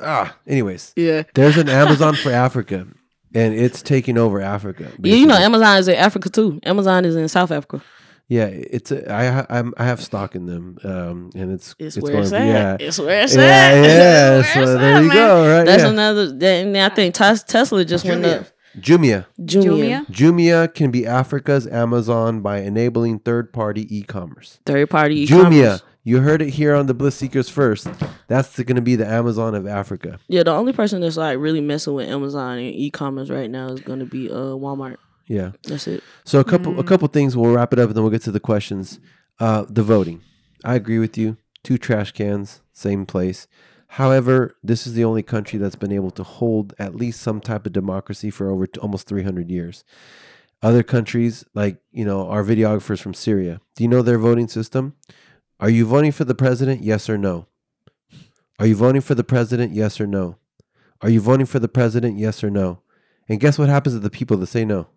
Ah, 0.00 0.36
anyways, 0.46 0.92
yeah. 0.96 1.22
there's 1.34 1.58
an 1.58 1.68
Amazon 1.68 2.14
for 2.14 2.30
Africa, 2.32 2.86
and 3.34 3.54
it's 3.54 3.82
taking 3.82 4.16
over 4.16 4.40
Africa. 4.40 4.90
Yeah, 5.02 5.14
you 5.16 5.26
know. 5.26 5.36
Amazon 5.36 5.78
is 5.78 5.88
in 5.88 5.96
Africa 5.96 6.30
too. 6.30 6.60
Amazon 6.64 7.04
is 7.04 7.14
in 7.14 7.28
South 7.28 7.50
Africa. 7.50 7.82
yeah, 8.28 8.46
it's 8.46 8.90
a, 8.90 9.12
I 9.12 9.26
ha- 9.26 9.46
I'm, 9.50 9.74
I 9.76 9.84
have 9.84 10.00
stock 10.00 10.34
in 10.34 10.46
them, 10.46 10.78
um, 10.84 11.30
and 11.34 11.52
it's 11.52 11.74
It's, 11.78 11.98
it's 11.98 12.02
where 12.02 12.12
going 12.12 12.24
it's 12.24 12.32
at. 12.32 12.46
yeah. 12.46 12.76
It's 12.80 12.98
where 12.98 13.22
it's 13.22 13.34
Yeah, 13.36 13.42
at. 13.42 13.84
yeah. 13.84 14.38
It's 14.40 14.52
So 14.54 14.60
it's 14.62 14.70
there 14.80 14.94
at, 14.94 15.02
you 15.02 15.08
man. 15.08 15.16
go, 15.16 15.56
right? 15.58 15.64
That's 15.66 15.82
yeah. 15.82 15.88
another. 15.90 16.32
that- 16.38 16.64
And 16.66 16.76
I 16.78 16.88
think 16.88 17.14
Tesla 17.14 17.84
just 17.84 18.06
went 18.06 18.24
up. 18.24 18.46
Jumia. 18.80 19.26
Jumia, 19.44 19.66
Jumia? 19.66 20.06
Jumia 20.06 20.74
can 20.74 20.90
be 20.90 21.06
Africa's 21.06 21.66
Amazon 21.66 22.40
by 22.40 22.60
enabling 22.60 23.18
third-party 23.18 23.94
e-commerce. 23.94 24.58
third 24.64 24.88
party 24.88 25.20
e-commerce. 25.20 25.82
You 26.04 26.20
heard 26.20 26.42
it 26.42 26.50
here 26.50 26.74
on 26.74 26.86
the 26.86 26.94
Bliss 26.94 27.16
Seekers 27.16 27.48
first. 27.48 27.88
That's 28.26 28.56
going 28.60 28.76
to 28.76 28.82
be 28.82 28.96
the 28.96 29.06
Amazon 29.06 29.54
of 29.54 29.66
Africa. 29.66 30.18
Yeah, 30.28 30.42
the 30.42 30.52
only 30.52 30.72
person 30.72 31.00
that's 31.00 31.16
like 31.16 31.38
really 31.38 31.60
messing 31.60 31.94
with 31.94 32.08
Amazon 32.08 32.58
and 32.58 32.74
e-commerce 32.74 33.30
right 33.30 33.50
now 33.50 33.68
is 33.68 33.80
going 33.80 34.00
to 34.00 34.06
be 34.06 34.30
uh 34.30 34.54
Walmart. 34.54 34.96
Yeah. 35.26 35.52
That's 35.62 35.86
it. 35.86 36.02
So 36.24 36.40
a 36.40 36.44
couple 36.44 36.78
a 36.78 36.84
couple 36.84 37.08
things. 37.08 37.36
We'll 37.36 37.54
wrap 37.54 37.72
it 37.72 37.78
up 37.78 37.88
and 37.88 37.96
then 37.96 38.02
we'll 38.02 38.10
get 38.10 38.22
to 38.22 38.32
the 38.32 38.40
questions. 38.40 38.98
Uh, 39.38 39.64
the 39.68 39.82
voting. 39.82 40.20
I 40.64 40.74
agree 40.74 40.98
with 40.98 41.16
you. 41.16 41.36
Two 41.64 41.78
trash 41.78 42.12
cans, 42.12 42.60
same 42.72 43.06
place. 43.06 43.46
However, 43.88 44.56
this 44.62 44.86
is 44.86 44.94
the 44.94 45.04
only 45.04 45.22
country 45.22 45.58
that's 45.58 45.76
been 45.76 45.92
able 45.92 46.10
to 46.12 46.22
hold 46.22 46.74
at 46.78 46.94
least 46.94 47.20
some 47.20 47.40
type 47.40 47.66
of 47.66 47.72
democracy 47.72 48.30
for 48.30 48.50
over 48.50 48.66
t- 48.66 48.80
almost 48.80 49.06
300 49.06 49.50
years. 49.50 49.84
Other 50.62 50.82
countries, 50.82 51.44
like 51.54 51.78
you 51.92 52.04
know, 52.04 52.28
our 52.28 52.42
videographers 52.42 53.00
from 53.00 53.14
Syria, 53.14 53.60
do 53.76 53.84
you 53.84 53.88
know 53.88 54.02
their 54.02 54.18
voting 54.18 54.48
system? 54.48 54.94
Are 55.62 55.70
you 55.70 55.86
voting 55.86 56.10
for 56.10 56.24
the 56.24 56.34
president? 56.34 56.82
Yes 56.82 57.08
or 57.08 57.16
no? 57.16 57.46
Are 58.58 58.66
you 58.66 58.74
voting 58.74 59.00
for 59.00 59.14
the 59.14 59.22
president? 59.22 59.72
Yes 59.72 60.00
or 60.00 60.08
no? 60.08 60.36
Are 61.00 61.08
you 61.08 61.20
voting 61.20 61.46
for 61.46 61.60
the 61.60 61.68
president? 61.68 62.18
Yes 62.18 62.42
or 62.42 62.50
no? 62.50 62.80
And 63.28 63.38
guess 63.38 63.60
what 63.60 63.68
happens 63.68 63.94
to 63.94 64.00
the 64.00 64.10
people 64.10 64.36
that 64.38 64.48
say 64.48 64.64
no? 64.64 64.88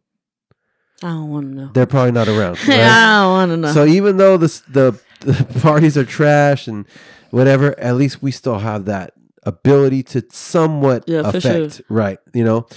I 1.03 1.09
don't 1.09 1.29
want 1.29 1.51
to 1.51 1.55
know. 1.55 1.69
They're 1.71 1.85
probably 1.85 2.13
not 2.13 2.27
around. 2.27 2.57
right? 2.67 2.79
I 2.79 3.21
don't 3.21 3.31
want 3.31 3.51
to 3.51 3.57
know. 3.57 3.73
So 3.73 3.85
even 3.85 4.17
though 4.17 4.37
this, 4.37 4.61
the 4.61 4.99
the 5.19 5.45
parties 5.61 5.99
are 5.99 6.03
trash 6.03 6.67
and 6.67 6.87
whatever, 7.29 7.79
at 7.79 7.95
least 7.95 8.23
we 8.23 8.31
still 8.31 8.57
have 8.57 8.85
that 8.85 9.13
ability 9.43 10.01
to 10.01 10.23
somewhat 10.31 11.03
Yeah, 11.05 11.21
affect, 11.23 11.83
right? 11.89 12.17
You 12.33 12.43
know, 12.43 12.67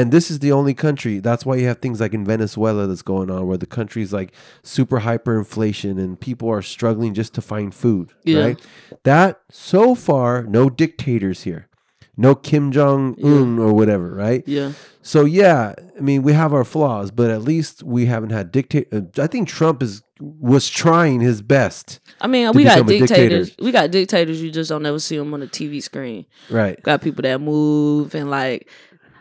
and 0.00 0.12
this 0.12 0.30
is 0.30 0.38
the 0.40 0.52
only 0.52 0.74
country. 0.74 1.18
That's 1.20 1.44
why 1.46 1.56
you 1.56 1.66
have 1.66 1.78
things 1.78 2.00
like 2.00 2.14
in 2.14 2.24
Venezuela 2.24 2.86
that's 2.86 3.02
going 3.02 3.30
on, 3.30 3.46
where 3.46 3.56
the 3.58 3.66
country's 3.66 4.12
like 4.12 4.32
super 4.62 5.00
hyperinflation 5.00 5.98
and 5.98 6.18
people 6.18 6.48
are 6.50 6.62
struggling 6.62 7.14
just 7.14 7.34
to 7.34 7.42
find 7.42 7.74
food. 7.74 8.12
Yeah. 8.24 8.40
Right? 8.44 8.60
That 9.04 9.40
so 9.50 9.94
far, 9.94 10.42
no 10.44 10.70
dictators 10.70 11.42
here, 11.42 11.68
no 12.16 12.34
Kim 12.34 12.72
Jong 12.72 13.16
Un 13.22 13.58
or 13.58 13.72
whatever. 13.72 14.10
Right? 14.14 14.42
yeah, 14.46 14.72
So 15.02 15.24
yeah, 15.24 15.74
I 15.96 16.00
mean 16.00 16.22
we 16.22 16.32
have 16.32 16.52
our 16.52 16.64
flaws, 16.64 17.10
but 17.10 17.30
at 17.30 17.42
least 17.42 17.82
we 17.82 18.06
haven't 18.06 18.30
had 18.30 18.50
dictate. 18.52 18.88
uh, 18.92 19.02
I 19.18 19.26
think 19.26 19.48
Trump 19.48 19.82
is 19.82 20.02
was 20.20 20.68
trying 20.70 21.20
his 21.20 21.42
best. 21.42 21.98
I 22.20 22.28
mean, 22.28 22.52
we 22.52 22.62
got 22.64 22.78
a 22.78 22.84
dictator. 22.84 23.06
dictators. 23.06 23.56
We 23.60 23.72
got 23.72 23.90
dictators. 23.90 24.40
You 24.40 24.50
just 24.52 24.70
don't 24.70 24.86
ever 24.86 25.00
see 25.00 25.18
them 25.18 25.34
on 25.34 25.40
the 25.40 25.48
TV 25.48 25.82
screen. 25.82 26.24
Right. 26.48 26.80
Got 26.82 27.02
people 27.02 27.22
that 27.22 27.40
move 27.40 28.14
and 28.14 28.30
like. 28.30 28.68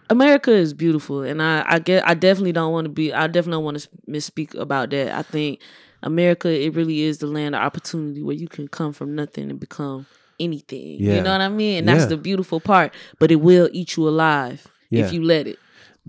America 0.10 0.52
is 0.52 0.74
beautiful, 0.74 1.22
and 1.24 1.42
I, 1.42 1.64
I 1.68 1.80
get. 1.80 2.08
I 2.08 2.14
definitely 2.14 2.52
don't 2.52 2.72
want 2.72 2.86
to 2.86 2.90
be. 2.90 3.14
I 3.14 3.28
definitely 3.28 3.54
don't 3.54 3.64
want 3.64 3.80
to 3.80 3.90
misspeak 4.10 4.54
about 4.56 4.90
that. 4.92 5.12
I 5.12 5.22
think 5.22 5.60
America, 6.04 6.50
it 6.50 6.76
really 6.76 7.02
is 7.02 7.20
the 7.20 7.28
land 7.28 7.56
of 7.56 7.62
opportunity 7.62 8.22
where 8.22 8.36
you 8.36 8.48
can 8.48 8.68
come 8.68 8.94
from 8.94 9.16
nothing 9.16 9.50
and 9.50 9.60
become 9.60 10.06
anything. 10.40 10.98
Yeah. 11.00 11.16
You 11.16 11.22
know 11.22 11.32
what 11.32 11.42
I 11.42 11.50
mean? 11.50 11.80
And 11.80 11.88
that's 11.88 12.02
Yeah. 12.02 12.08
the 12.08 12.18
beautiful 12.18 12.60
part. 12.60 12.94
But 13.20 13.32
it 13.32 13.38
will 13.38 13.70
eat 13.72 13.96
you 13.96 14.08
alive 14.08 14.68
Yeah. 14.90 15.06
if 15.06 15.14
you 15.14 15.24
let 15.24 15.48
it. 15.48 15.58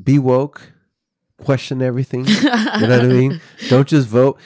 Be 0.02 0.18
woke. 0.18 0.72
Question 1.38 1.82
everything. 1.82 2.26
you 2.26 2.42
know 2.42 2.50
what 2.70 2.90
I 2.90 3.02
mean? 3.06 3.40
Don't 3.68 3.88
just 3.88 4.08
vote 4.08 4.38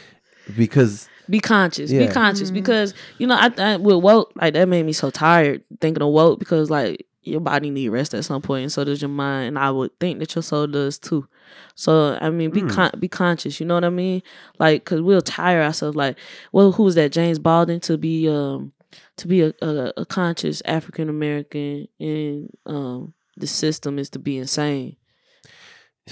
because 0.57 1.09
Be 1.31 1.41
conscious. 1.41 1.91
Yeah. 1.91 2.07
Be 2.07 2.13
conscious 2.13 2.49
mm-hmm. 2.49 2.55
because 2.55 2.95
you 3.19 3.27
know 3.27 3.35
I, 3.35 3.51
I 3.59 3.77
with 3.77 4.03
woke 4.03 4.33
like 4.37 4.55
that 4.55 4.69
made 4.69 4.85
me 4.85 4.93
so 4.93 5.11
tired 5.11 5.63
thinking 5.81 6.03
of 6.03 6.09
woke 6.09 6.39
because 6.39 6.71
like 6.71 7.07
your 7.23 7.41
body 7.41 7.71
need 7.71 7.89
rest 7.89 8.15
at 8.15 8.25
some 8.25 8.41
point 8.41 8.63
and 8.63 8.73
so 8.73 8.85
does 8.85 9.03
your 9.03 9.09
mind 9.09 9.49
and 9.49 9.59
I 9.59 9.71
would 9.71 9.99
think 9.99 10.19
that 10.21 10.35
your 10.35 10.43
soul 10.43 10.67
does 10.67 10.99
too. 10.99 11.29
So 11.75 12.19
I 12.21 12.31
mean 12.31 12.51
be 12.51 12.63
con- 12.63 12.93
be 12.99 13.09
conscious. 13.09 13.61
You 13.61 13.67
know 13.67 13.75
what 13.75 13.85
I 13.85 13.91
mean? 13.91 14.23
Like 14.59 14.85
because 14.85 15.03
we'll 15.03 15.21
tire 15.21 15.63
ourselves. 15.63 15.97
Like 15.97 16.17
well 16.53 16.73
who 16.73 16.85
was 16.85 16.95
that 16.95 17.13
James 17.13 17.39
Baldwin 17.39 17.81
to 17.81 17.99
be 17.99 18.29
um 18.29 18.73
to 19.17 19.29
be 19.29 19.43
a, 19.43 19.53
a, 19.61 19.93
a 19.99 20.07
conscious 20.07 20.63
African 20.65 21.09
American 21.09 21.89
in 21.99 22.51
um 22.67 23.15
the 23.37 23.47
system 23.47 23.99
is 23.99 24.11
to 24.11 24.19
be 24.19 24.39
insane. 24.39 24.97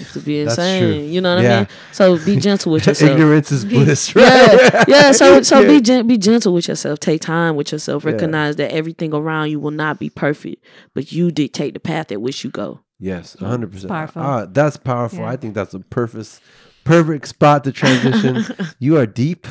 Is 0.01 0.13
to 0.13 0.19
be 0.19 0.43
That's 0.43 0.57
insane. 0.57 0.81
true. 0.83 1.01
You 1.03 1.21
know 1.21 1.35
what 1.35 1.45
I 1.45 1.57
mean? 1.59 1.67
So 1.91 2.17
be 2.25 2.35
gentle 2.47 2.71
with 2.71 2.85
yourself. 2.87 3.11
ignorance 3.11 3.51
is 3.51 3.65
bliss. 3.65 4.15
Yeah, 4.15 4.23
Right? 4.23 4.85
yeah. 4.87 5.11
So 5.19 5.41
so 5.41 5.59
Yeah. 5.61 5.67
be 5.67 5.81
gen- 5.81 6.07
be 6.07 6.17
gentle 6.17 6.53
with 6.53 6.67
yourself. 6.67 6.99
Take 6.99 7.21
time 7.21 7.55
with 7.55 7.71
yourself. 7.71 8.03
Yeah. 8.03 8.11
Recognize 8.11 8.55
that 8.57 8.71
everything 8.71 9.13
around 9.13 9.49
you 9.49 9.59
will 9.59 9.71
not 9.71 9.99
be 9.99 10.09
perfect, 10.09 10.63
but 10.93 11.11
you 11.11 11.31
dictate 11.31 11.73
the 11.73 11.79
path 11.79 12.11
at 12.11 12.21
which 12.21 12.43
you 12.43 12.49
go. 12.49 12.79
Yes, 12.99 13.35
hundred 13.39 13.71
percent. 13.71 13.91
Powerful. 13.91 14.21
Ah, 14.21 14.45
that's 14.49 14.77
powerful. 14.77 15.19
Yeah. 15.19 15.29
I 15.29 15.35
think 15.37 15.53
that's 15.53 15.73
a 15.75 15.79
perfect, 15.79 16.39
perfect 16.83 17.27
spot 17.27 17.63
to 17.65 17.71
transition. 17.71 18.43
you 18.79 18.97
are 18.97 19.05
deep. 19.05 19.45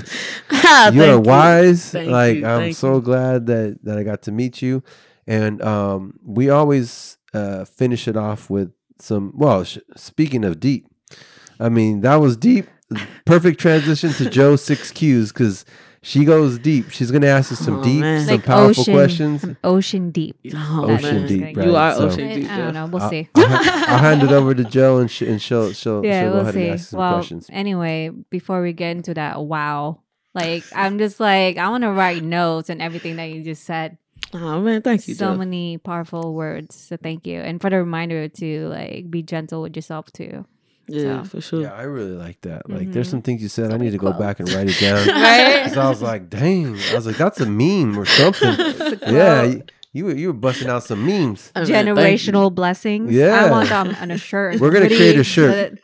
You 0.93 1.05
are 1.05 1.21
wise. 1.21 1.91
Thank 1.91 2.11
like 2.11 2.37
you, 2.39 2.47
I'm 2.47 2.61
thank 2.61 2.77
so 2.77 2.97
you. 2.97 3.01
glad 3.03 3.47
that 3.47 3.79
that 3.85 3.99
I 3.99 4.03
got 4.03 4.23
to 4.23 4.33
meet 4.33 4.63
you, 4.63 4.83
and 5.29 5.63
um, 5.63 6.19
we 6.25 6.51
always 6.51 7.19
uh, 7.35 7.65
finish 7.65 8.09
it 8.09 8.17
off 8.17 8.51
with 8.51 8.73
some. 8.99 9.33
Well, 9.35 9.65
sh- 9.65 9.79
speaking 9.97 10.45
of 10.45 10.61
deep, 10.61 10.87
I 11.61 11.69
mean 11.69 12.01
that 12.03 12.17
was 12.17 12.37
deep. 12.37 12.67
Perfect 13.25 13.59
transition 13.61 14.11
to 14.13 14.31
Joe 14.31 14.55
six 14.57 14.93
Qs 14.93 15.33
because 15.33 15.65
she 16.03 16.25
goes 16.25 16.59
deep. 16.59 16.91
She's 16.91 17.11
gonna 17.11 17.27
ask 17.27 17.51
us 17.51 17.59
some 17.59 17.81
Oh, 17.81 17.83
deep, 17.83 18.01
man. 18.01 18.21
some 18.27 18.37
like 18.37 18.45
powerful 18.45 18.81
ocean, 18.83 18.95
questions. 18.95 19.45
ocean 19.65 20.11
deep. 20.13 20.37
Oh, 20.55 20.85
Ocean 20.91 21.17
man. 21.17 21.27
deep, 21.27 21.57
You 21.57 21.75
are 21.75 21.95
so- 21.95 22.07
ocean 22.07 22.29
I, 22.29 22.35
deep. 22.37 22.51
I 22.51 22.59
don't 22.59 22.75
know. 22.75 22.87
We'll 22.87 23.03
I'll- 23.03 23.11
see. 23.11 23.29
I'll, 23.35 23.45
I'll 23.47 23.99
hand 23.99 24.23
it 24.23 24.31
over 24.31 24.55
to 24.55 24.63
Joe 24.65 24.99
and, 24.99 25.11
sh- 25.11 25.23
and 25.23 25.43
she'll 25.43 25.73
she'll, 25.73 26.05
yeah, 26.07 26.23
she'll 26.23 26.29
go 26.31 26.33
we'll 26.37 26.43
ahead 26.43 26.55
and 26.55 26.65
see. 26.65 26.71
ask 26.71 26.91
some 26.91 27.01
Well, 27.01 27.15
questions. 27.15 27.47
anyway, 27.53 28.11
before 28.31 28.63
we 28.63 28.73
get 28.73 28.97
into 28.97 29.15
that, 29.15 29.43
wow. 29.43 30.01
Like 30.35 30.63
I'm 30.75 30.99
just 30.99 31.19
like 31.19 31.57
I 31.57 31.69
want 31.71 31.83
to 31.83 31.91
write 31.91 32.23
notes 32.23 32.69
and 32.69 32.81
everything 32.83 33.17
that 33.17 33.31
you 33.31 33.43
just 33.43 33.65
said. 33.65 33.97
Oh 34.35 34.61
man, 34.61 34.83
thank 34.83 35.07
you. 35.09 35.15
so 35.15 35.33
Joe. 35.33 35.37
many 35.37 35.79
powerful 35.79 36.35
words. 36.35 36.75
So 36.75 36.97
thank 36.97 37.27
you, 37.27 37.41
and 37.41 37.61
for 37.61 37.71
the 37.71 37.79
reminder 37.79 38.29
to 38.29 38.69
like 38.69 39.11
be 39.11 39.23
gentle 39.23 39.63
with 39.63 39.77
yourself 39.77 40.13
too. 40.13 40.45
Yeah, 40.89 41.23
So. 41.25 41.29
for 41.31 41.41
sure. 41.41 41.63
Yeah, 41.63 41.73
I 41.75 41.83
really 41.83 42.13
like 42.13 42.41
that. 42.43 42.71
Like, 42.71 42.93
there's 42.93 43.09
Mhm. 43.09 43.11
some 43.11 43.23
things 43.23 43.43
you 43.43 43.49
said. 43.49 43.73
I 43.73 43.77
need 43.77 43.91
to 43.91 43.99
go 43.99 44.13
back 44.13 44.39
and 44.39 44.49
write 44.53 44.69
it 44.69 44.79
down. 44.81 45.09
Right? 45.09 45.69
So 45.73 45.81
I 45.81 45.89
was 45.89 46.01
like, 46.01 46.31
dang. 46.31 46.77
I 46.93 46.95
was 46.95 47.07
like, 47.07 47.17
that's 47.17 47.41
a 47.41 47.47
meme 47.47 47.99
or 47.99 48.05
something. 48.07 48.55
yeah, 49.03 49.43
you, 49.43 49.63
you 49.93 50.05
were 50.05 50.15
you 50.15 50.27
were 50.29 50.33
busting 50.33 50.69
out 50.69 50.85
some 50.85 51.05
memes, 51.05 51.51
I 51.57 51.61
mean, 51.65 51.67
thank 51.69 51.87
you. 51.89 51.93
Generational 51.95 52.55
blessings. 52.55 53.13
Yeah. 53.13 53.47
I 53.47 53.51
want 53.51 53.69
them 53.69 53.97
on 54.01 54.11
a 54.13 54.19
shirt. 54.19 54.61
We're 54.61 54.71
gonna 54.71 54.87
create 54.87 55.19
a 55.19 55.25
shirt. 55.25 55.79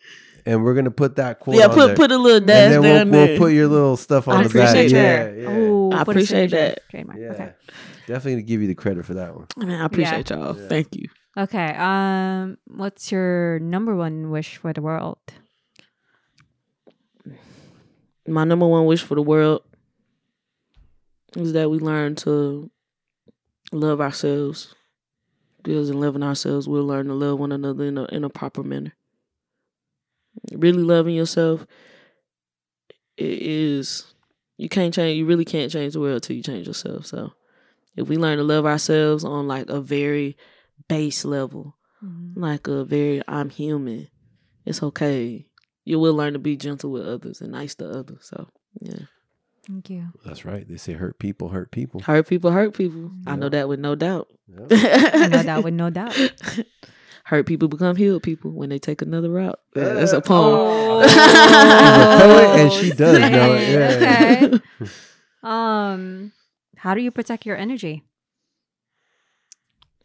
and 0.47 0.63
we're 0.63 0.75
gonna 0.75 0.91
put 0.93 1.17
that 1.17 1.41
quote. 1.41 1.57
Yeah, 1.57 1.67
on 1.67 1.75
put 1.75 1.87
there. 1.89 1.97
put 1.97 2.13
a 2.13 2.17
little 2.19 2.39
and 2.39 2.47
dash 2.47 2.71
then 2.73 2.83
down 2.83 3.11
we'll, 3.11 3.11
there. 3.11 3.27
we'll 3.27 3.39
put 3.39 3.53
your 3.53 3.67
little 3.69 3.97
stuff 3.97 4.29
on 4.29 4.37
I 4.37 4.43
the 4.47 4.49
back. 4.51 4.69
appreciate 4.69 4.93
Yeah, 4.93 5.31
yeah, 5.51 5.57
Ooh, 5.59 5.91
I 5.93 6.05
put 6.05 6.09
a 6.17 6.21
appreciate 6.21 6.51
signature. 6.51 6.57
that. 6.77 6.91
Trademark. 6.91 7.19
yeah. 7.19 7.29
Okay. 7.33 7.51
Definitely 8.07 8.33
gonna 8.33 8.43
give 8.43 8.61
you 8.63 8.69
the 8.69 8.75
credit 8.75 9.05
for 9.05 9.15
that 9.15 9.35
one. 9.35 9.47
Man, 9.57 9.81
I 9.81 9.85
appreciate 9.85 10.31
y'all. 10.31 10.59
Yeah. 10.59 10.69
Thank 10.69 10.97
you. 10.97 11.09
Okay. 11.37 11.75
Um, 11.77 12.59
what's 12.67 13.11
your 13.13 13.59
number 13.61 13.95
one 13.95 14.31
wish 14.31 14.57
for 14.57 14.73
the 14.73 14.83
world? 14.83 15.19
My 18.27 18.45
number 18.45 18.67
one 18.67 18.87
wish 18.87 19.03
for 19.03 19.15
the 19.15 19.23
world 19.23 19.63
is 21.37 21.53
that 21.55 21.71
we 21.71 21.79
learn 21.79 22.15
to 22.17 22.71
love 23.73 24.01
ourselves. 24.01 24.75
Because 25.63 25.91
in 25.91 26.01
loving 26.01 26.23
ourselves, 26.23 26.69
we'll 26.69 26.85
learn 26.87 27.07
to 27.07 27.15
love 27.15 27.39
one 27.39 27.53
another 27.53 27.85
in 27.85 27.97
a 27.97 28.05
in 28.07 28.25
a 28.25 28.29
proper 28.29 28.63
manner. 28.65 28.95
Really 30.53 30.83
loving 30.83 31.15
yourself 31.15 31.67
i- 32.91 32.95
is 33.19 34.13
you 34.59 34.69
can't 34.69 34.93
change. 34.93 35.17
You 35.19 35.25
really 35.27 35.45
can't 35.45 35.71
change 35.71 35.93
the 35.93 36.01
world 36.01 36.23
till 36.25 36.35
you 36.37 36.43
change 36.43 36.67
yourself. 36.67 37.07
So, 37.07 37.33
if 37.97 38.09
we 38.09 38.17
learn 38.17 38.39
to 38.39 38.45
love 38.45 38.67
ourselves 38.67 39.25
on 39.25 39.47
like 39.49 39.69
a 39.69 39.81
very 39.81 40.37
base 40.89 41.25
level, 41.25 41.77
like 42.35 42.67
a 42.67 42.85
very 42.85 43.23
I'm 43.29 43.51
human, 43.51 44.09
it's 44.65 44.83
okay. 44.83 45.47
You 45.85 45.99
will 45.99 46.15
learn 46.15 46.33
to 46.35 46.39
be 46.39 46.57
gentle 46.57 46.91
with 46.91 47.07
others 47.07 47.41
and 47.41 47.53
nice 47.53 47.75
to 47.77 47.89
others. 47.89 48.19
So, 48.23 48.49
yeah. 48.81 49.07
Thank 49.67 49.91
you. 49.91 50.09
That's 50.25 50.45
right. 50.45 50.67
They 50.69 50.77
say 50.77 50.95
hurt 50.95 51.19
people 51.21 51.49
hurt 51.51 51.71
people. 51.71 52.01
Hurt 52.01 52.27
people 52.29 52.51
hurt 52.51 52.75
people. 52.75 53.13
I 53.27 53.37
know 53.37 53.49
that 53.49 53.69
with 53.69 53.79
no 53.79 53.95
doubt. 53.95 54.29
Yeah. 54.49 54.67
I 55.15 55.27
know 55.29 55.43
that 55.45 55.63
with 55.65 55.75
no 55.75 55.89
doubt. 55.91 56.17
hurt 57.25 57.47
people 57.47 57.69
become 57.69 57.95
healed 57.95 58.25
people 58.25 58.51
when 58.51 58.69
they 58.71 58.81
take 58.81 59.03
another 59.03 59.31
route. 59.31 59.59
Yeah, 59.77 59.87
Yeah. 59.87 59.95
that's 59.95 60.13
a 60.13 60.21
poem. 60.21 61.09
She's 61.09 61.17
a 61.17 62.19
poet 62.21 62.61
and 62.61 62.73
she 62.73 62.91
does 62.91 63.19
know 63.21 63.55
it. 63.55 63.71
Yeah. 64.01 64.47
Okay. 64.47 64.89
Um, 65.45 66.31
how 66.83 66.95
do 66.95 67.01
you 67.01 67.13
protect 67.13 67.47
your 67.47 67.57
energy? 67.57 68.03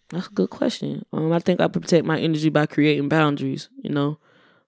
That's 0.10 0.28
a 0.28 0.32
good 0.32 0.52
question. 0.52 1.04
Um, 1.12 1.34
I 1.34 1.40
think 1.40 1.60
I 1.60 1.68
protect 1.68 2.06
my 2.06 2.20
energy 2.20 2.50
by 2.50 2.68
creating 2.68 3.10
boundaries. 3.10 3.68
You 3.82 3.90
know, 3.90 4.20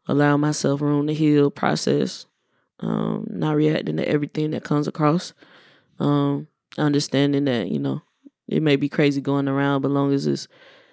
allow 0.08 0.36
myself 0.36 0.82
room 0.82 1.06
to 1.06 1.14
heal, 1.14 1.52
process, 1.52 2.26
um, 2.80 3.28
not 3.30 3.56
reacting 3.56 3.98
to 3.98 4.10
everything 4.10 4.50
that 4.52 4.64
comes 4.64 4.88
across. 4.88 5.34
Um, 6.00 6.48
understanding 6.80 7.46
that 7.46 7.70
you 7.70 7.78
know 7.78 8.02
it 8.48 8.64
may 8.64 8.76
be 8.76 8.90
crazy 8.90 9.22
going 9.22 9.48
around, 9.48 9.84
but 9.84 9.92
long 9.92 10.12
as 10.12 10.26
it's 10.26 10.48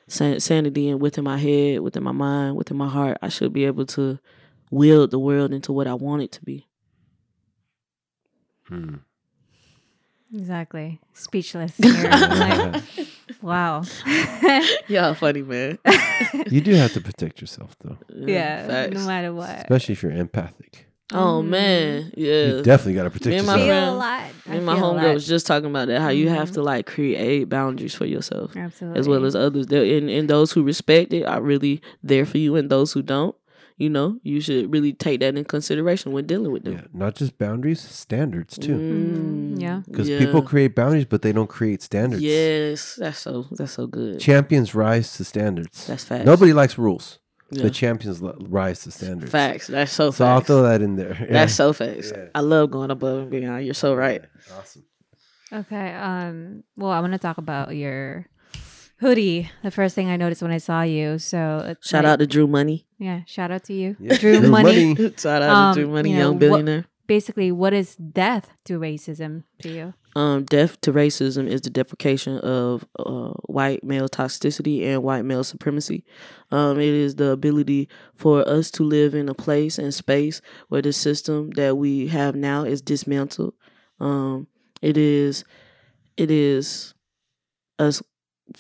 san- 0.09 0.39
sanity 0.39 0.91
and 0.91 1.01
within 1.01 1.25
my 1.25 1.39
head, 1.39 1.81
within 1.81 2.03
my 2.03 2.13
mind, 2.13 2.57
within 2.57 2.77
my 2.77 2.91
heart, 2.91 3.17
I 3.23 3.31
should 3.31 3.55
be 3.55 3.65
able 3.65 3.87
to 3.87 4.19
wield 4.71 5.13
the 5.13 5.19
world 5.19 5.55
into 5.55 5.73
what 5.73 5.87
I 5.87 5.95
want 5.95 6.25
it 6.25 6.33
to 6.33 6.45
be. 6.45 6.67
Hmm. 8.69 8.97
Exactly. 10.37 11.01
Speechless. 11.15 11.73
Like, 11.81 12.83
wow. 13.43 13.83
Y'all 14.89 15.15
funny 15.15 15.43
man. 15.43 15.79
You 16.51 16.61
do 16.61 16.73
have 16.75 16.93
to 16.95 17.01
protect 17.01 17.41
yourself 17.41 17.77
though, 17.83 17.99
yeah. 18.15 18.67
facts. 18.67 18.95
No 18.95 19.07
matter 19.07 19.33
what. 19.33 19.51
especially 19.51 19.93
if 19.95 20.03
you're 20.03 20.13
empathic. 20.13 20.87
Oh 21.13 21.41
Mhm. 21.43 21.49
man, 21.49 22.13
yeah. 22.17 22.47
You 22.47 22.63
definitely 22.63 22.95
got 22.95 23.05
to 23.05 23.11
protect 23.11 23.27
Me 23.31 23.37
and 23.39 23.47
my 23.47 23.57
yourself. 23.59 23.85
feel 23.85 23.95
a 23.95 23.97
lot. 23.97 24.23
Me 24.49 24.57
and 24.57 24.67
my 24.67 24.75
homegirl 24.77 25.15
was 25.15 25.27
just 25.27 25.47
talking 25.47 25.71
about 25.71 25.89
that. 25.89 26.01
How 26.01 26.09
you 26.09 26.29
have 26.31 26.51
Mhm. 26.51 26.55
to 26.55 26.63
like 26.63 26.87
create 26.87 27.49
boundaries 27.49 27.95
for 27.95 28.07
yourself. 28.07 28.57
Absolutely. 28.57 28.99
as 29.01 29.09
well 29.09 29.25
as 29.25 29.35
others. 29.37 29.67
And, 29.67 30.11
and 30.11 30.29
those 30.29 30.51
who 30.53 30.63
respect 30.65 31.13
it 31.13 31.25
are 31.25 31.41
really 31.43 31.81
there 32.03 32.27
for 32.27 32.39
you, 32.39 32.57
and 32.57 32.71
those 32.71 32.93
who 32.93 33.03
don't, 33.03 33.35
you 33.77 33.91
know, 33.91 34.19
you 34.23 34.41
should 34.41 34.73
really 34.73 34.93
take 34.93 35.21
that 35.21 35.37
in 35.37 35.45
consideration 35.45 36.13
when 36.13 36.27
dealing 36.27 36.51
with 36.51 36.65
them. 36.65 36.75
Yeah, 36.75 36.85
not 36.95 37.15
just 37.15 37.37
boundaries, 37.39 37.81
standards 37.81 38.57
too. 38.59 38.77
Mhm, 38.77 39.61
yeah. 39.61 39.83
Because 39.87 40.09
yeah. 40.09 40.19
people 40.19 40.41
create 40.43 40.75
boundaries, 40.75 41.05
but 41.05 41.23
they 41.23 41.33
don't 41.33 41.49
create 41.49 41.83
standards. 41.83 42.23
Yes, 42.23 42.97
that's 42.97 43.19
so 43.19 43.47
that's 43.53 43.73
so 43.73 43.87
good. 43.87 44.19
Champions 44.19 44.75
rise 44.75 45.13
to 45.19 45.25
standards. 45.25 45.87
That's 45.87 46.05
facts. 46.05 46.25
Nobody 46.25 46.53
likes 46.53 46.79
rules. 46.79 47.19
Yeah. 47.51 47.65
The 47.65 47.71
champions 47.71 48.21
li- 48.21 48.33
rise 48.41 48.83
to 48.85 48.91
standards. 48.91 49.31
facts. 49.31 49.69
That's 49.69 49.93
so 49.93 50.11
So 50.11 50.27
I'll 50.27 50.41
throw 50.41 50.63
that 50.63 50.83
in 50.83 50.97
there. 50.97 51.17
Yeah. 51.21 51.27
That's 51.31 51.55
so 51.55 51.73
facts. 51.73 52.11
Yeah. 52.15 52.27
I 52.35 52.41
love 52.41 52.71
going 52.71 52.91
above 52.91 53.19
and 53.19 53.31
beyond. 53.31 53.65
You're 53.65 53.75
so 53.75 53.95
right. 53.95 54.23
Awesome. 54.59 54.85
Okay. 55.53 55.93
Um. 55.95 56.65
Well, 56.77 56.91
I 56.91 57.01
want 57.01 57.13
to 57.13 57.19
talk 57.19 57.39
about 57.39 57.77
your 57.77 58.27
hoodie. 59.01 59.51
The 59.63 59.71
first 59.71 59.95
thing 59.95 60.09
I 60.11 60.17
noticed 60.17 60.43
when 60.43 60.51
I 60.53 60.59
saw 60.59 60.83
you. 60.83 61.19
So 61.19 61.63
it's 61.67 61.89
Shout 61.89 62.05
like- 62.05 62.13
out 62.15 62.19
to 62.21 62.27
Drew 62.27 62.47
Money. 62.47 62.87
Yeah. 62.99 63.21
Shout 63.27 63.51
out 63.51 63.65
to 63.65 63.73
you, 63.75 63.97
Yeah. 64.01 64.17
Drew, 64.17 64.41
Drew 64.41 64.49
Money. 64.49 64.95
Money. 64.95 65.15
Shout 65.19 65.43
out 65.43 65.51
Um, 65.51 65.75
to 65.75 65.81
Drew 65.83 65.93
Money, 65.93 66.11
you 66.11 66.17
know, 66.17 66.23
young 66.23 66.33
what- 66.35 66.41
billionaire. 66.41 66.87
Basically, 67.07 67.53
what 67.53 67.73
is 67.73 67.95
death 67.95 68.51
to 68.65 68.81
racism 68.81 69.45
to 69.61 69.69
you? 69.71 69.95
Um, 70.17 70.43
death 70.43 70.81
to 70.81 70.93
racism 70.93 71.47
is 71.47 71.61
the 71.61 71.71
deprecation 71.71 72.39
of 72.39 72.85
uh, 72.99 73.29
white 73.47 73.85
male 73.85 74.09
toxicity 74.09 74.83
and 74.85 75.05
white 75.05 75.25
male 75.25 75.45
supremacy. 75.45 76.05
Um, 76.51 76.81
it 76.81 76.93
is 76.93 77.15
the 77.15 77.29
ability 77.31 77.89
for 78.17 78.49
us 78.49 78.73
to 78.73 78.83
live 78.83 79.15
in 79.15 79.29
a 79.29 79.35
place 79.35 79.79
and 79.79 79.95
space 79.95 80.41
where 80.69 80.83
the 80.83 80.93
system 80.93 81.51
that 81.51 81.77
we 81.77 82.09
have 82.09 82.35
now 82.35 82.65
is 82.65 82.83
dismantled. 82.83 83.55
Um, 84.01 84.49
it 84.83 84.97
is, 84.97 85.45
it 86.17 86.33
is 86.33 86.93
us 87.79 88.03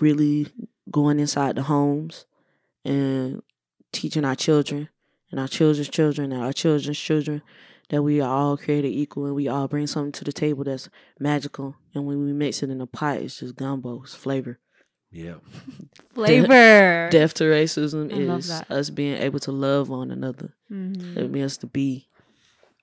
really 0.00 0.46
going 0.90 1.18
inside 1.20 1.56
the 1.56 1.62
homes 1.64 2.26
and 2.84 3.42
teaching 3.92 4.24
our 4.24 4.34
children 4.36 4.88
and 5.30 5.40
our 5.40 5.48
children's 5.48 5.88
children 5.88 6.32
and 6.32 6.42
our 6.42 6.52
children's 6.52 6.98
children 6.98 7.42
that 7.90 8.02
we 8.02 8.20
are 8.20 8.28
all 8.28 8.56
created 8.56 8.88
equal 8.88 9.26
and 9.26 9.34
we 9.34 9.46
all 9.48 9.68
bring 9.68 9.86
something 9.86 10.12
to 10.12 10.24
the 10.24 10.32
table 10.32 10.64
that's 10.64 10.88
magical. 11.20 11.76
And 11.94 12.04
when 12.06 12.24
we 12.24 12.32
mix 12.32 12.62
it 12.62 12.70
in 12.70 12.80
a 12.80 12.86
pot, 12.86 13.18
it's 13.18 13.38
just 13.40 13.56
gumbo, 13.56 14.02
it's 14.02 14.14
flavor. 14.14 14.58
Yeah. 15.12 15.36
Flavor. 16.14 17.08
Death 17.12 17.34
to 17.34 17.44
racism 17.44 18.12
I 18.12 18.36
is 18.36 18.50
us 18.68 18.90
being 18.90 19.16
able 19.16 19.38
to 19.40 19.52
love 19.52 19.88
one 19.88 20.10
another. 20.10 20.54
Mhm. 20.70 21.16
It 21.16 21.30
means 21.30 21.56
to 21.58 21.66
be. 21.66 22.08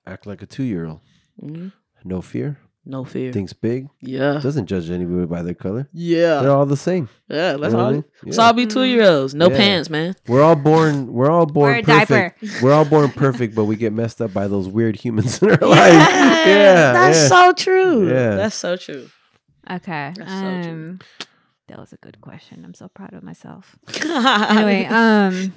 Act 0.06 0.26
like 0.26 0.40
a 0.42 0.46
two 0.46 0.62
year 0.64 0.86
old. 0.86 1.00
Mhm. 1.40 1.72
No 2.02 2.22
fear. 2.22 2.58
No 2.86 3.02
fear. 3.04 3.32
Thinks 3.32 3.54
big. 3.54 3.88
yeah. 4.00 4.40
Doesn't 4.42 4.66
judge 4.66 4.90
anybody 4.90 5.24
by 5.26 5.40
their 5.42 5.54
color. 5.54 5.88
Yeah. 5.92 6.42
They're 6.42 6.50
all 6.50 6.66
the 6.66 6.76
same. 6.76 7.08
Yeah, 7.30 7.52
You 7.52 7.58
let's 7.58 7.72
know 7.72 7.78
what 7.78 7.82
I 7.82 7.86
all, 7.86 7.92
mean? 7.92 8.04
let's 8.24 8.36
Yeah. 8.36 8.44
all 8.44 8.52
be 8.52 8.66
two 8.66 8.82
year 8.84 9.04
olds. 9.04 9.34
No 9.34 9.48
Yeah. 9.48 9.56
pants, 9.56 9.88
man. 9.88 10.14
We're 10.28 10.42
all 10.42 10.54
born. 10.56 11.10
We're 11.12 11.30
all 11.30 11.46
born 11.46 11.70
Wear 11.70 11.78
a 11.78 11.82
diaper. 11.82 12.34
perfect. 12.38 12.62
We're 12.62 12.72
all 12.74 12.84
born 12.84 13.10
perfect, 13.10 13.54
but 13.54 13.64
we 13.64 13.76
get 13.76 13.92
messed 13.94 14.20
up 14.20 14.34
by 14.34 14.48
those 14.48 14.68
weird 14.68 14.96
humans 14.96 15.38
in 15.42 15.50
our 15.50 15.56
life. 15.66 15.92
Yeah, 15.92 16.92
That's 16.92 17.18
yeah. 17.22 17.28
so 17.28 17.52
true. 17.54 18.08
Yeah. 18.08 18.34
That's 18.36 18.54
so 18.56 18.76
true. 18.76 19.08
Okay. 19.70 20.12
That's 20.16 20.30
so 20.30 20.62
true. 20.62 20.70
Um, 20.70 20.98
that 21.68 21.78
was 21.78 21.94
a 21.94 21.96
good 21.96 22.20
question. 22.20 22.62
I'm 22.66 22.74
so 22.74 22.88
proud 22.88 23.14
of 23.14 23.22
myself. 23.22 23.76
anyway, 24.04 24.84
um 24.84 25.54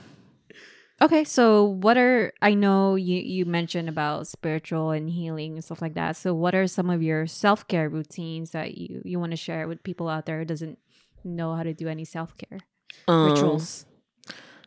okay, 1.01 1.23
so 1.23 1.63
what 1.63 1.97
are 1.97 2.33
I 2.41 2.53
know 2.53 2.95
you 2.95 3.17
you 3.19 3.45
mentioned 3.45 3.89
about 3.89 4.27
spiritual 4.27 4.91
and 4.91 5.09
healing 5.09 5.53
and 5.53 5.63
stuff 5.63 5.81
like 5.81 5.93
that. 5.95 6.15
So 6.15 6.33
what 6.33 6.55
are 6.55 6.67
some 6.67 6.89
of 6.89 7.01
your 7.03 7.27
self-care 7.27 7.89
routines 7.89 8.51
that 8.51 8.77
you 8.77 9.01
you 9.05 9.19
want 9.19 9.31
to 9.31 9.37
share 9.37 9.67
with 9.67 9.83
people 9.83 10.09
out 10.09 10.25
there 10.25 10.39
who 10.39 10.45
doesn't 10.45 10.79
know 11.23 11.55
how 11.55 11.63
to 11.63 11.73
do 11.73 11.87
any 11.87 12.05
self-care 12.05 12.59
Um, 13.07 13.27
rituals? 13.31 13.85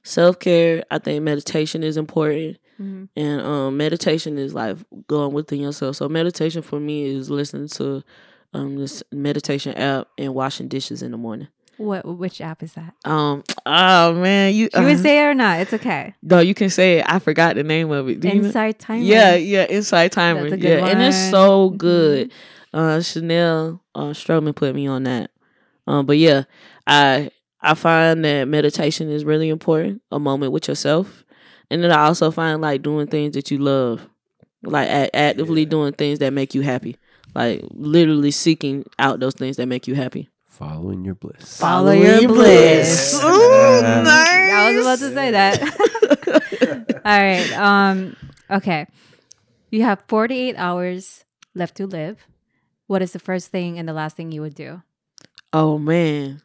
Self 0.02 0.38
care, 0.38 0.82
I 0.90 0.98
think 0.98 1.22
meditation 1.22 1.82
is 1.82 1.96
important. 1.96 2.56
Mhm. 2.80 3.08
And 3.14 3.40
um, 3.42 3.76
meditation 3.76 4.38
is 4.38 4.54
like 4.54 4.78
going 5.06 5.34
within 5.34 5.60
yourself. 5.60 5.96
So 5.96 6.08
meditation 6.08 6.62
for 6.62 6.80
me 6.80 7.04
is 7.04 7.28
listening 7.28 7.68
to 7.68 8.02
um, 8.54 8.76
this 8.76 9.02
meditation 9.12 9.74
app 9.74 10.08
and 10.16 10.34
washing 10.34 10.68
dishes 10.68 11.02
in 11.02 11.10
the 11.10 11.18
morning. 11.18 11.48
What 11.80 12.04
which 12.04 12.42
app 12.42 12.62
is 12.62 12.74
that? 12.74 12.94
Um, 13.06 13.42
oh 13.64 14.12
man, 14.14 14.54
you 14.54 14.68
You 14.76 14.84
would 14.84 14.96
uh, 14.96 15.02
say 15.02 15.18
it 15.24 15.28
or 15.28 15.34
not? 15.34 15.60
It's 15.60 15.72
okay. 15.72 16.14
no, 16.22 16.40
you 16.40 16.52
can 16.54 16.68
say 16.68 16.98
it. 16.98 17.06
I 17.08 17.18
forgot 17.18 17.54
the 17.56 17.62
name 17.62 17.90
of 17.90 18.06
it. 18.08 18.20
Do 18.20 18.28
you 18.28 18.44
Insight 18.44 18.78
Timer. 18.78 19.02
Yeah, 19.02 19.34
yeah, 19.36 19.64
Insight 19.64 20.12
Timer. 20.12 20.42
That's 20.42 20.52
a 20.54 20.56
good 20.58 20.78
yeah, 20.78 20.86
and 20.86 21.02
it's 21.02 21.16
one. 21.16 21.30
so 21.30 21.70
Mhm. 21.70 21.78
good. 21.78 22.32
Uh, 22.74 23.00
Chanel 23.00 23.82
uh, 23.94 24.10
Stroman 24.12 24.54
put 24.54 24.74
me 24.74 24.86
on 24.86 25.04
that. 25.04 25.30
Um, 25.86 26.04
but 26.06 26.18
yeah, 26.18 26.44
I 26.86 27.30
I 27.62 27.74
find 27.74 28.24
that 28.24 28.46
meditation 28.46 29.08
is 29.10 29.24
really 29.24 29.48
important. 29.48 30.02
A 30.12 30.18
moment 30.20 30.52
with 30.52 30.68
yourself, 30.68 31.24
and 31.70 31.82
then 31.82 31.90
I 31.92 32.04
also 32.04 32.30
find 32.30 32.60
like 32.60 32.82
doing 32.82 33.06
things 33.06 33.32
that 33.34 33.50
you 33.50 33.58
love, 33.58 34.06
like 34.62 34.88
a- 34.88 35.16
actively 35.16 35.64
doing 35.64 35.94
things 35.94 36.18
that 36.20 36.32
make 36.32 36.54
you 36.54 36.60
happy, 36.62 36.96
like 37.34 37.62
literally 37.70 38.30
seeking 38.30 38.84
out 38.98 39.18
those 39.20 39.34
things 39.34 39.56
that 39.56 39.66
make 39.66 39.88
you 39.88 39.94
happy. 39.94 40.28
Following 40.50 41.04
your 41.04 41.14
bliss. 41.14 41.58
Follow 41.58 41.92
your 41.92 42.26
bliss. 42.26 43.18
Ooh, 43.22 43.28
I 43.28 44.72
was 44.74 44.84
about 44.84 44.98
to 44.98 45.14
say 45.14 45.30
that. 45.30 47.00
All 47.04 47.18
right. 47.18 47.52
Um. 47.52 48.16
Okay. 48.50 48.86
You 49.70 49.84
have 49.84 50.02
48 50.08 50.56
hours 50.56 51.24
left 51.54 51.76
to 51.76 51.86
live. 51.86 52.26
What 52.88 53.00
is 53.00 53.12
the 53.12 53.20
first 53.20 53.50
thing 53.52 53.78
and 53.78 53.88
the 53.88 53.92
last 53.92 54.16
thing 54.16 54.32
you 54.32 54.42
would 54.42 54.56
do? 54.56 54.82
Oh 55.52 55.78
man. 55.78 56.42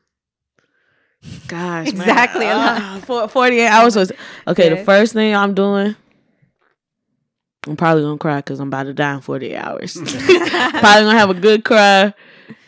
Gosh. 1.48 1.88
Exactly. 1.88 2.46
Ah, 2.48 3.02
for- 3.04 3.28
48 3.28 3.68
hours 3.68 3.96
was 3.96 4.12
okay. 4.48 4.68
Okay. 4.68 4.70
The 4.70 4.86
first 4.86 5.14
thing 5.14 5.36
I'm 5.36 5.56
doing, 5.56 5.96
I'm 7.68 7.76
probably 7.76 8.04
gonna 8.04 8.20
cry 8.20 8.38
because 8.38 8.60
I'm 8.60 8.68
about 8.68 8.84
to 8.84 8.94
die 8.94 9.16
in 9.16 9.22
48 9.22 9.56
hours. 9.58 9.94
probably 9.98 10.78
gonna 10.80 11.18
have 11.18 11.32
a 11.32 11.34
good 11.34 11.66
cry 11.66 12.14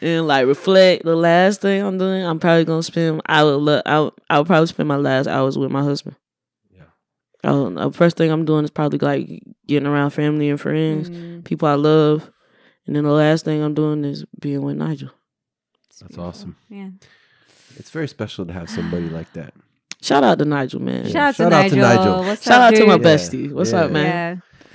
and 0.02 0.28
like 0.28 0.46
reflect. 0.48 1.04
The 1.04 1.16
last 1.16 1.62
thing 1.62 1.82
I'm 1.82 1.98
doing, 1.98 2.24
I'm 2.26 2.40
probably 2.40 2.66
gonna 2.66 2.84
spend. 2.84 3.22
I 3.26 3.44
would 3.44 3.56
look. 3.58 3.84
I 3.86 4.00
would, 4.02 4.14
I 4.30 4.38
would 4.40 4.48
probably 4.48 4.68
spend 4.68 4.88
my 4.88 4.96
last 4.98 5.28
hours 5.28 5.58
with 5.58 5.72
my 5.72 5.84
husband. 5.84 6.16
Yeah. 6.72 6.84
Oh, 7.44 7.70
the 7.70 7.92
first 7.92 8.18
thing 8.18 8.32
I'm 8.32 8.46
doing 8.46 8.64
is 8.64 8.72
probably 8.72 9.00
like 9.00 9.44
getting 9.68 9.88
around 9.88 10.12
family 10.12 10.50
and 10.50 10.60
friends, 10.60 11.10
Mm, 11.10 11.44
people 11.44 11.68
I 11.68 11.76
love, 11.76 12.32
and 12.86 12.96
then 12.96 13.04
the 13.04 13.12
last 13.12 13.46
thing 13.46 13.62
I'm 13.62 13.74
doing 13.74 14.04
is 14.06 14.26
being 14.40 14.62
with 14.62 14.78
Nigel. 14.78 15.10
it's 15.90 16.00
That's 16.00 16.10
beautiful. 16.10 16.24
awesome. 16.26 16.56
Yeah. 16.70 16.90
It's 17.78 17.92
very 17.92 18.08
special 18.08 18.46
to 18.46 18.54
have 18.54 18.70
somebody 18.70 19.08
like 19.10 19.32
that. 19.34 19.54
Shout 20.02 20.24
out 20.24 20.40
to 20.40 20.46
Nigel, 20.46 20.82
man. 20.82 21.06
Yeah. 21.06 21.12
Shout 21.12 21.18
out 21.18 21.36
to 21.36 21.44
Shout 21.44 21.54
out 21.54 21.70
to 21.70 21.76
Nigel. 21.76 22.04
Nigel. 22.06 22.24
What's 22.24 22.44
Shout 22.44 22.62
up, 22.62 22.68
out 22.74 22.76
to 22.76 22.86
my 22.88 22.98
dude? 22.98 23.06
Yeah. 23.06 23.16
bestie. 23.16 23.52
What's 23.52 23.72
Yeah. 23.72 23.80
up, 23.82 23.92
man? 23.92 24.06
Yeah. 24.06 24.66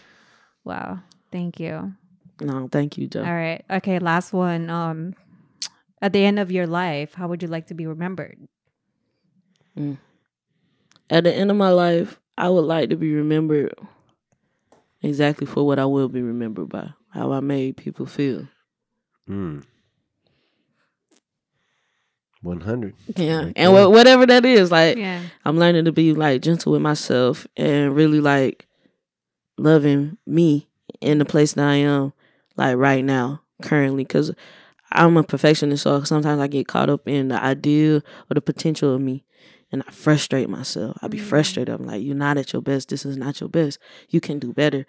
Wow. 0.65 0.99
Thank 1.33 1.59
you. 1.61 1.95
No, 2.43 2.69
thank 2.71 2.99
you, 2.99 3.07
Joe. 3.07 3.21
All 3.25 3.33
right. 3.33 3.65
Okay. 3.71 3.99
Last 3.99 4.33
one. 4.33 4.69
Um, 4.69 5.15
at 6.01 6.13
the 6.13 6.25
end 6.25 6.39
of 6.39 6.51
your 6.51 6.67
life, 6.67 7.15
how 7.15 7.29
would 7.29 7.43
you 7.43 7.49
like 7.49 7.69
to 7.69 7.75
be 7.75 7.87
remembered? 7.87 8.37
At 11.09 11.25
the 11.25 11.33
end 11.35 11.51
of 11.51 11.57
my 11.57 11.71
life, 11.71 12.19
I 12.37 12.49
would 12.49 12.65
like 12.65 12.91
to 12.91 12.97
be 12.97 13.15
remembered 13.15 13.75
exactly 15.03 15.47
for 15.47 15.65
what 15.67 15.79
I 15.79 15.85
will 15.87 16.09
be 16.09 16.23
remembered 16.23 16.69
by, 16.69 16.91
how 17.11 17.33
I 17.33 17.41
made 17.41 17.77
people 17.77 18.07
feel. 18.07 18.49
Mm. 19.29 19.65
100. 22.43 22.95
Yeah, 23.17 23.37
Right 23.37 23.53
and 23.55 23.55
there. 23.55 23.71
wha- 23.89 23.89
whatever 23.89 24.27
that 24.27 24.45
is, 24.45 24.71
like 24.73 24.97
Yeah. 24.99 25.23
I'm 25.45 25.59
learning 25.59 25.85
to 25.85 25.93
be 25.93 26.13
like 26.13 26.43
gentle 26.43 26.73
with 26.73 26.83
myself 26.83 27.47
and 27.57 27.95
really 27.95 28.21
like 28.21 28.67
loving 29.57 30.19
me 30.27 30.67
in 31.01 31.19
the 31.19 31.25
place 31.25 31.53
that 31.53 31.65
I 31.69 31.77
am, 31.77 32.13
like 32.57 32.77
right 32.77 33.05
now, 33.05 33.43
currently, 33.63 34.05
because 34.05 34.33
I'm 34.91 35.17
a 35.17 35.23
perfectionist, 35.23 35.85
so 35.85 36.03
sometimes 36.05 36.41
I 36.41 36.47
get 36.49 36.69
caught 36.69 36.91
up 36.91 37.09
in 37.09 37.29
the 37.29 37.43
idea 37.43 37.97
or 37.97 38.35
the 38.35 38.41
potential 38.43 38.95
of 38.95 39.01
me, 39.01 39.25
and 39.71 39.83
I 39.87 39.91
frustrate 39.91 40.49
myself. 40.51 40.99
I 41.03 41.09
be 41.09 41.19
Mm. 41.19 41.23
frustrated. 41.23 41.75
I'm 41.75 41.87
like, 41.87 42.03
you're 42.03 42.15
not 42.15 42.37
at 42.37 42.53
your 42.53 42.61
best. 42.63 42.91
This 42.91 43.07
is 43.07 43.17
not 43.17 43.41
your 43.41 43.49
best. 43.49 43.79
You 44.11 44.21
can 44.21 44.39
do 44.39 44.53
better. 44.53 44.87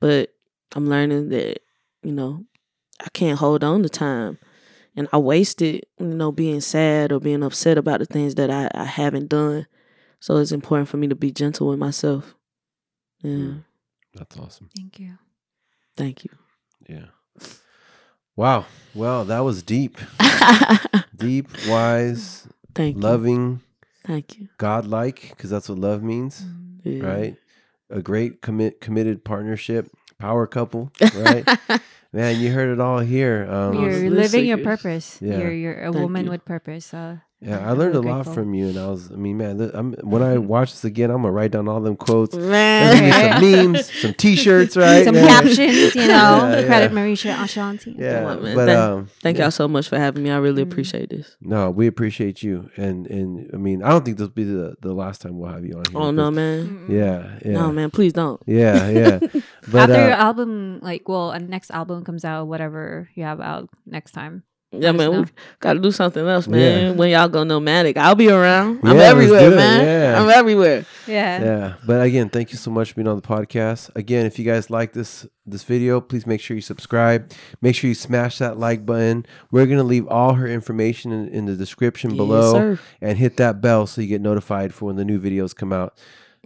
But 0.00 0.34
I'm 0.74 0.88
learning 0.88 1.28
that 1.30 1.58
you 2.02 2.12
know 2.12 2.44
I 3.00 3.08
can't 3.12 3.38
hold 3.38 3.62
on 3.64 3.82
to 3.82 3.88
time, 3.88 4.38
and 4.96 5.08
I 5.12 5.18
wasted 5.18 5.84
you 5.98 6.06
know 6.06 6.32
being 6.32 6.60
sad 6.60 7.12
or 7.12 7.20
being 7.20 7.42
upset 7.42 7.76
about 7.78 7.98
the 8.00 8.06
things 8.06 8.34
that 8.36 8.50
I, 8.50 8.70
I 8.74 8.84
haven't 8.84 9.28
done. 9.28 9.66
So 10.20 10.36
it's 10.38 10.52
important 10.52 10.88
for 10.88 10.96
me 10.96 11.06
to 11.08 11.14
be 11.14 11.30
gentle 11.30 11.68
with 11.68 11.78
myself. 11.78 12.34
Yeah. 13.22 13.30
Mm. 13.36 13.64
That's 14.14 14.36
awesome. 14.38 14.70
Thank 14.74 14.98
you. 15.00 15.18
Thank 15.96 16.24
you. 16.24 16.30
Yeah. 16.88 17.06
Wow. 18.36 18.66
Well, 18.94 19.24
that 19.26 19.40
was 19.40 19.62
deep, 19.62 19.98
deep, 21.16 21.48
wise, 21.68 22.46
Thank 22.74 22.96
you. 22.96 23.02
loving, 23.02 23.60
Thank 24.06 24.38
you. 24.38 24.48
godlike, 24.58 25.30
because 25.30 25.50
that's 25.50 25.68
what 25.68 25.78
love 25.78 26.02
means, 26.02 26.44
Yeah. 26.82 27.04
right? 27.06 27.36
A 27.90 28.02
great 28.02 28.40
commit 28.42 28.80
committed 28.80 29.24
partnership, 29.24 29.88
power 30.18 30.46
couple, 30.46 30.90
right? 31.14 31.48
Man, 32.12 32.40
you 32.40 32.52
heard 32.52 32.72
it 32.72 32.80
all 32.80 33.00
here. 33.00 33.46
Um, 33.50 33.74
you're 33.74 34.10
living 34.10 34.46
your 34.46 34.58
purpose. 34.58 35.18
Yeah. 35.20 35.38
You're 35.38 35.52
you're 35.52 35.80
a 35.84 35.92
Thank 35.92 36.02
woman 36.02 36.24
you. 36.26 36.30
with 36.30 36.44
purpose. 36.44 36.86
So 36.86 37.18
yeah, 37.44 37.58
I'm 37.58 37.68
I 37.68 37.72
learned 37.72 37.94
a 37.94 38.00
lot 38.00 38.14
grateful. 38.24 38.34
from 38.34 38.54
you, 38.54 38.68
and 38.68 38.78
I 38.78 38.86
was, 38.88 39.12
I 39.12 39.16
mean, 39.16 39.36
man, 39.36 39.58
th- 39.58 39.70
I'm, 39.74 39.92
when 40.02 40.22
I 40.22 40.38
watch 40.38 40.72
this 40.72 40.84
again, 40.84 41.10
I'm 41.10 41.18
gonna 41.22 41.32
write 41.32 41.50
down 41.50 41.68
all 41.68 41.80
them 41.80 41.96
quotes. 41.96 42.34
There's 42.34 42.48
Man. 42.48 43.40
some 43.40 43.72
memes, 43.72 43.92
some 44.00 44.14
T-shirts, 44.14 44.76
right? 44.76 45.04
Some 45.04 45.14
Yeah. 45.14 45.26
captions, 45.26 45.94
you 45.94 46.08
know. 46.08 46.50
Yeah, 46.54 46.66
Credit. 46.66 46.92
Marisha 46.92 47.42
Ashanti. 47.42 47.94
Yeah, 47.98 48.24
on, 48.24 48.40
but 48.42 48.66
Thank- 48.66 48.78
um, 48.78 49.08
Thank 49.22 49.38
yeah. 49.38 49.44
y'all 49.44 49.50
so 49.50 49.68
much 49.68 49.88
for 49.88 49.98
having 49.98 50.22
me. 50.22 50.30
I 50.30 50.36
really 50.38 50.64
Mm. 50.64 50.70
appreciate 50.72 51.10
this. 51.10 51.36
No, 51.40 51.70
we 51.70 51.86
appreciate 51.86 52.42
you, 52.42 52.70
and 52.76 53.06
and 53.06 53.50
I 53.52 53.56
mean, 53.58 53.82
I 53.82 53.90
don't 53.90 54.04
think 54.04 54.16
this 54.18 54.26
will 54.26 54.32
be 54.34 54.44
the 54.44 54.76
the 54.80 54.92
last 54.94 55.20
time 55.20 55.38
we'll 55.38 55.50
have 55.52 55.64
you 55.64 55.74
on 55.74 55.84
here. 55.90 56.00
Oh 56.00 56.10
no, 56.10 56.30
man. 56.30 56.86
Yeah, 56.88 57.38
yeah, 57.44 57.52
No, 57.52 57.72
man. 57.72 57.90
Please 57.90 58.12
don't. 58.12 58.40
yeah, 58.46 58.88
yeah. 59.00 59.18
But 59.70 59.90
After 59.90 59.94
your 60.02 60.12
uh, 60.12 60.16
album, 60.28 60.80
like, 60.82 61.08
well, 61.08 61.30
a 61.32 61.38
next 61.38 61.70
album 61.70 62.04
comes 62.04 62.24
out, 62.24 62.46
whatever 62.46 63.08
you 63.14 63.24
have 63.24 63.40
out 63.40 63.68
next 63.86 64.12
time. 64.12 64.44
Yeah, 64.80 64.90
Let 64.90 64.94
us 64.94 64.98
man. 64.98 65.10
We 65.10 65.16
know. 65.18 65.24
got 65.60 65.72
to 65.74 65.78
do 65.80 65.90
something 65.90 66.26
else, 66.26 66.46
Yeah. 66.46 66.52
man. 66.56 66.96
When 66.96 67.10
y'all 67.10 67.28
go 67.28 67.44
nomadic, 67.44 67.96
I'll 67.96 68.14
be 68.14 68.28
around. 68.30 68.80
I'm 68.82 68.96
Yeah, 68.96 69.02
everywhere, 69.04 69.50
man. 69.50 69.84
yeah. 69.84 70.20
I'm 70.22 70.28
everywhere. 70.30 70.84
Yeah. 71.06 71.42
yeah, 71.44 71.74
but 71.86 72.02
again, 72.02 72.28
thank 72.30 72.50
you 72.52 72.56
so 72.58 72.70
much 72.70 72.90
for 72.90 72.94
being 72.96 73.08
on 73.08 73.16
the 73.16 73.22
podcast. 73.22 73.90
Again, 73.94 74.24
if 74.26 74.38
you 74.38 74.44
guys 74.44 74.70
like 74.70 74.92
this 74.92 75.26
this 75.46 75.62
video, 75.62 76.00
please 76.00 76.26
make 76.26 76.40
sure 76.40 76.54
you 76.56 76.62
subscribe. 76.62 77.30
Make 77.60 77.74
sure 77.76 77.88
you 77.88 77.94
smash 77.94 78.38
that 78.38 78.58
like 78.58 78.86
button. 78.86 79.26
We're 79.50 79.66
gonna 79.66 79.82
leave 79.84 80.08
all 80.08 80.34
her 80.34 80.46
information 80.46 81.12
in, 81.12 81.28
in 81.28 81.44
the 81.44 81.54
description 81.56 82.10
Yes, 82.10 82.16
below, 82.16 82.52
sir. 82.52 82.78
and 83.02 83.18
hit 83.18 83.36
that 83.36 83.60
bell 83.60 83.86
so 83.86 84.00
you 84.00 84.06
get 84.08 84.22
notified 84.22 84.72
for 84.72 84.86
when 84.86 84.96
the 84.96 85.04
new 85.04 85.20
videos 85.20 85.54
come 85.54 85.72
out. 85.72 85.98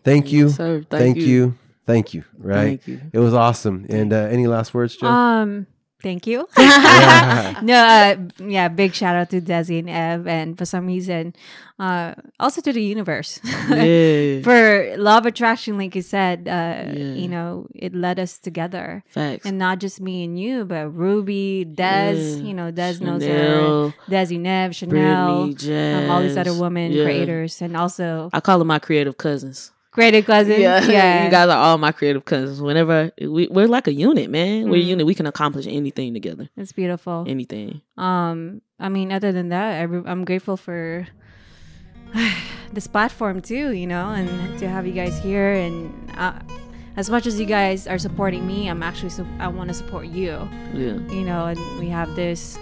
Thank 0.04 0.32
you, 0.32 0.46
Yes, 0.46 0.56
sir. 0.56 0.82
thank, 0.90 1.16
you. 1.18 1.54
thank 1.86 2.12
you. 2.14 2.24
Right, 2.36 2.80
Thank 2.82 2.86
you. 2.88 3.00
it 3.12 3.18
was 3.20 3.34
awesome. 3.34 3.86
And 3.88 4.12
uh, 4.12 4.16
any 4.16 4.46
last 4.48 4.74
words, 4.74 4.96
Joe? 4.96 5.06
Um, 5.06 5.66
thank 6.02 6.26
you. 6.26 6.48
Yeah. 6.58 7.58
no, 7.62 7.74
uh, 7.74 8.16
yeah, 8.46 8.68
big 8.68 8.94
shout 8.94 9.16
out 9.16 9.30
to 9.30 9.40
Desi 9.40 9.78
and 9.78 9.90
Ev, 9.90 10.26
and 10.26 10.56
for 10.56 10.64
some 10.64 10.86
reason, 10.86 11.34
uh, 11.78 12.14
also 12.40 12.60
to 12.60 12.72
the 12.72 12.82
universe. 12.82 13.40
Yeah. 13.44 14.40
for 14.42 14.96
law 14.96 15.18
of 15.18 15.26
attraction, 15.26 15.78
like 15.78 15.94
you 15.94 16.02
said, 16.02 16.48
uh, 16.48 16.92
Yeah. 16.92 17.14
you 17.14 17.28
know, 17.28 17.66
it 17.74 17.94
led 17.94 18.18
us 18.18 18.38
together. 18.38 19.04
Facts. 19.08 19.46
And 19.46 19.58
not 19.58 19.78
just 19.78 20.00
me 20.00 20.24
and 20.24 20.38
you, 20.38 20.64
but 20.64 20.88
Ruby, 20.94 21.64
Des, 21.64 22.14
you 22.42 22.54
know, 22.54 22.70
Des 22.70 22.98
knows 23.00 23.22
her, 23.22 23.92
Desi 24.08 24.38
Nev, 24.38 24.74
Chanel, 24.74 25.46
Brittany, 25.52 25.94
um, 25.94 26.10
all 26.10 26.22
these 26.22 26.36
other 26.36 26.54
women 26.54 26.92
creators, 26.92 27.60
and 27.62 27.76
also 27.76 28.30
I 28.32 28.40
call 28.40 28.58
them 28.58 28.68
my 28.68 28.78
creative 28.78 29.16
cousins. 29.18 29.72
Creative 29.98 30.24
cousins. 30.26 30.58
Yeah, 30.58 31.24
you 31.24 31.30
guys 31.30 31.48
are 31.48 31.58
all 31.58 31.76
my 31.78 31.92
creative 31.92 32.24
cousins. 32.24 32.62
Whenever 32.62 33.10
we, 33.20 33.48
we're 33.50 33.66
like 33.66 33.86
a 33.88 33.92
unit, 33.92 34.30
man. 34.30 34.70
We're 34.70 34.76
a 34.76 34.82
Mhm. 34.84 34.86
unit. 34.94 35.06
We 35.06 35.14
can 35.14 35.26
accomplish 35.26 35.66
anything 35.66 36.14
together. 36.14 36.48
it's 36.56 36.72
beautiful. 36.72 37.24
Anything. 37.26 37.82
Um, 37.96 38.62
I 38.78 38.88
mean, 38.88 39.10
other 39.12 39.32
than 39.32 39.48
that, 39.50 39.80
I 39.80 39.82
re- 39.82 40.06
I'm 40.06 40.24
grateful 40.24 40.56
for 40.56 41.06
this 42.72 42.86
platform 42.86 43.40
too, 43.40 43.72
you 43.72 43.86
know, 43.86 44.10
and 44.10 44.58
to 44.58 44.68
have 44.68 44.86
you 44.86 44.92
guys 44.92 45.18
here. 45.18 45.52
And 45.52 45.92
uh, 46.16 46.38
as 46.96 47.10
much 47.10 47.26
as 47.26 47.38
you 47.40 47.46
guys 47.46 47.86
are 47.86 47.98
supporting 47.98 48.46
me, 48.46 48.68
I'm 48.68 48.82
actually 48.82 49.10
su- 49.10 49.26
I 49.38 49.48
want 49.48 49.68
to 49.68 49.74
support 49.74 50.06
you, 50.06 50.48
Yeah. 50.74 50.98
you 51.12 51.24
know. 51.24 51.46
And 51.46 51.58
we 51.80 51.88
have 51.88 52.14
this 52.14 52.58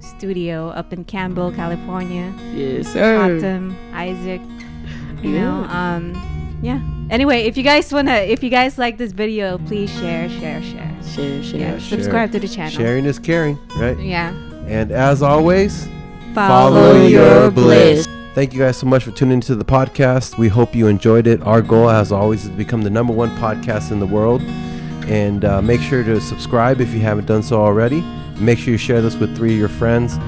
studio 0.00 0.68
up 0.70 0.92
in 0.92 1.04
Campbell, 1.04 1.50
California. 1.52 2.32
Yes, 2.54 2.92
sir. 2.92 3.16
Autumn, 3.18 3.74
Isaac, 3.92 4.40
you 5.22 5.32
know. 5.32 5.64
Um, 5.68 6.14
yeah. 6.62 6.80
Anyway, 7.10 7.42
if 7.42 7.56
you 7.56 7.62
guys 7.62 7.92
wanna, 7.92 8.14
if 8.14 8.42
you 8.42 8.50
guys 8.50 8.78
like 8.78 8.98
this 8.98 9.12
video, 9.12 9.58
please 9.58 9.90
share, 9.92 10.28
share, 10.28 10.62
share. 10.62 10.96
Share, 11.02 11.42
share. 11.42 11.60
Yeah, 11.60 11.78
share. 11.78 11.80
subscribe 11.80 12.32
to 12.32 12.40
the 12.40 12.48
channel. 12.48 12.72
Sharing 12.72 13.04
is 13.04 13.18
caring, 13.18 13.58
right? 13.76 13.98
Yeah. 13.98 14.30
And 14.66 14.90
as 14.90 15.22
always, 15.22 15.88
Follow 16.36 17.06
your 17.06 17.50
bliss. 17.50 18.06
Thank 18.34 18.52
you 18.52 18.58
guys 18.58 18.76
so 18.76 18.86
much 18.86 19.04
for 19.04 19.10
tuning 19.10 19.36
into 19.36 19.54
the 19.54 19.64
podcast. 19.64 20.36
We 20.36 20.48
hope 20.48 20.74
you 20.74 20.86
enjoyed 20.86 21.26
it. 21.26 21.40
Our 21.40 21.62
goal, 21.62 21.88
as 21.88 22.12
always, 22.12 22.44
is 22.44 22.50
to 22.50 22.56
become 22.56 22.82
the 22.82 22.90
number 22.90 23.14
one 23.14 23.30
podcast 23.38 23.90
in 23.90 24.00
the 24.00 24.06
world. 24.06 24.42
And 25.08 25.46
uh, 25.46 25.62
make 25.62 25.80
sure 25.80 26.04
to 26.04 26.20
subscribe 26.20 26.82
if 26.82 26.92
you 26.92 27.00
haven't 27.00 27.24
done 27.24 27.42
so 27.42 27.58
already. 27.58 28.02
Make 28.38 28.58
sure 28.58 28.72
you 28.72 28.76
share 28.76 29.00
this 29.00 29.16
with 29.16 29.34
three 29.34 29.54
of 29.54 29.58
your 29.58 29.70
friends. 29.70 30.18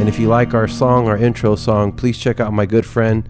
And 0.00 0.08
if 0.08 0.18
you 0.18 0.28
like 0.28 0.54
our 0.54 0.68
song, 0.68 1.06
our 1.06 1.18
intro 1.18 1.54
song, 1.54 1.92
please 1.92 2.16
check 2.16 2.40
out 2.40 2.50
my 2.54 2.64
good 2.64 2.86
friend 2.86 3.28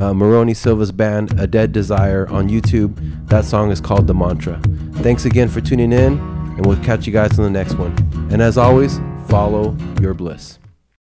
uh, 0.00 0.14
Maroni 0.14 0.54
Silva's 0.54 0.92
band, 0.92 1.38
A 1.40 1.46
Dead 1.46 1.72
Desire, 1.72 2.28
on 2.28 2.48
YouTube. 2.48 2.96
That 3.28 3.44
song 3.44 3.70
is 3.70 3.80
called 3.80 4.06
The 4.06 4.14
Mantra. 4.14 4.60
Thanks 5.02 5.24
again 5.24 5.48
for 5.48 5.60
tuning 5.60 5.92
in, 5.92 6.18
and 6.18 6.64
we'll 6.64 6.82
catch 6.84 7.06
you 7.06 7.12
guys 7.12 7.38
on 7.38 7.44
the 7.44 7.50
next 7.50 7.74
one. 7.74 7.92
And 8.30 8.40
as 8.40 8.56
always, 8.56 9.00
follow 9.28 9.76
your 10.00 10.14
bliss. 10.14 10.59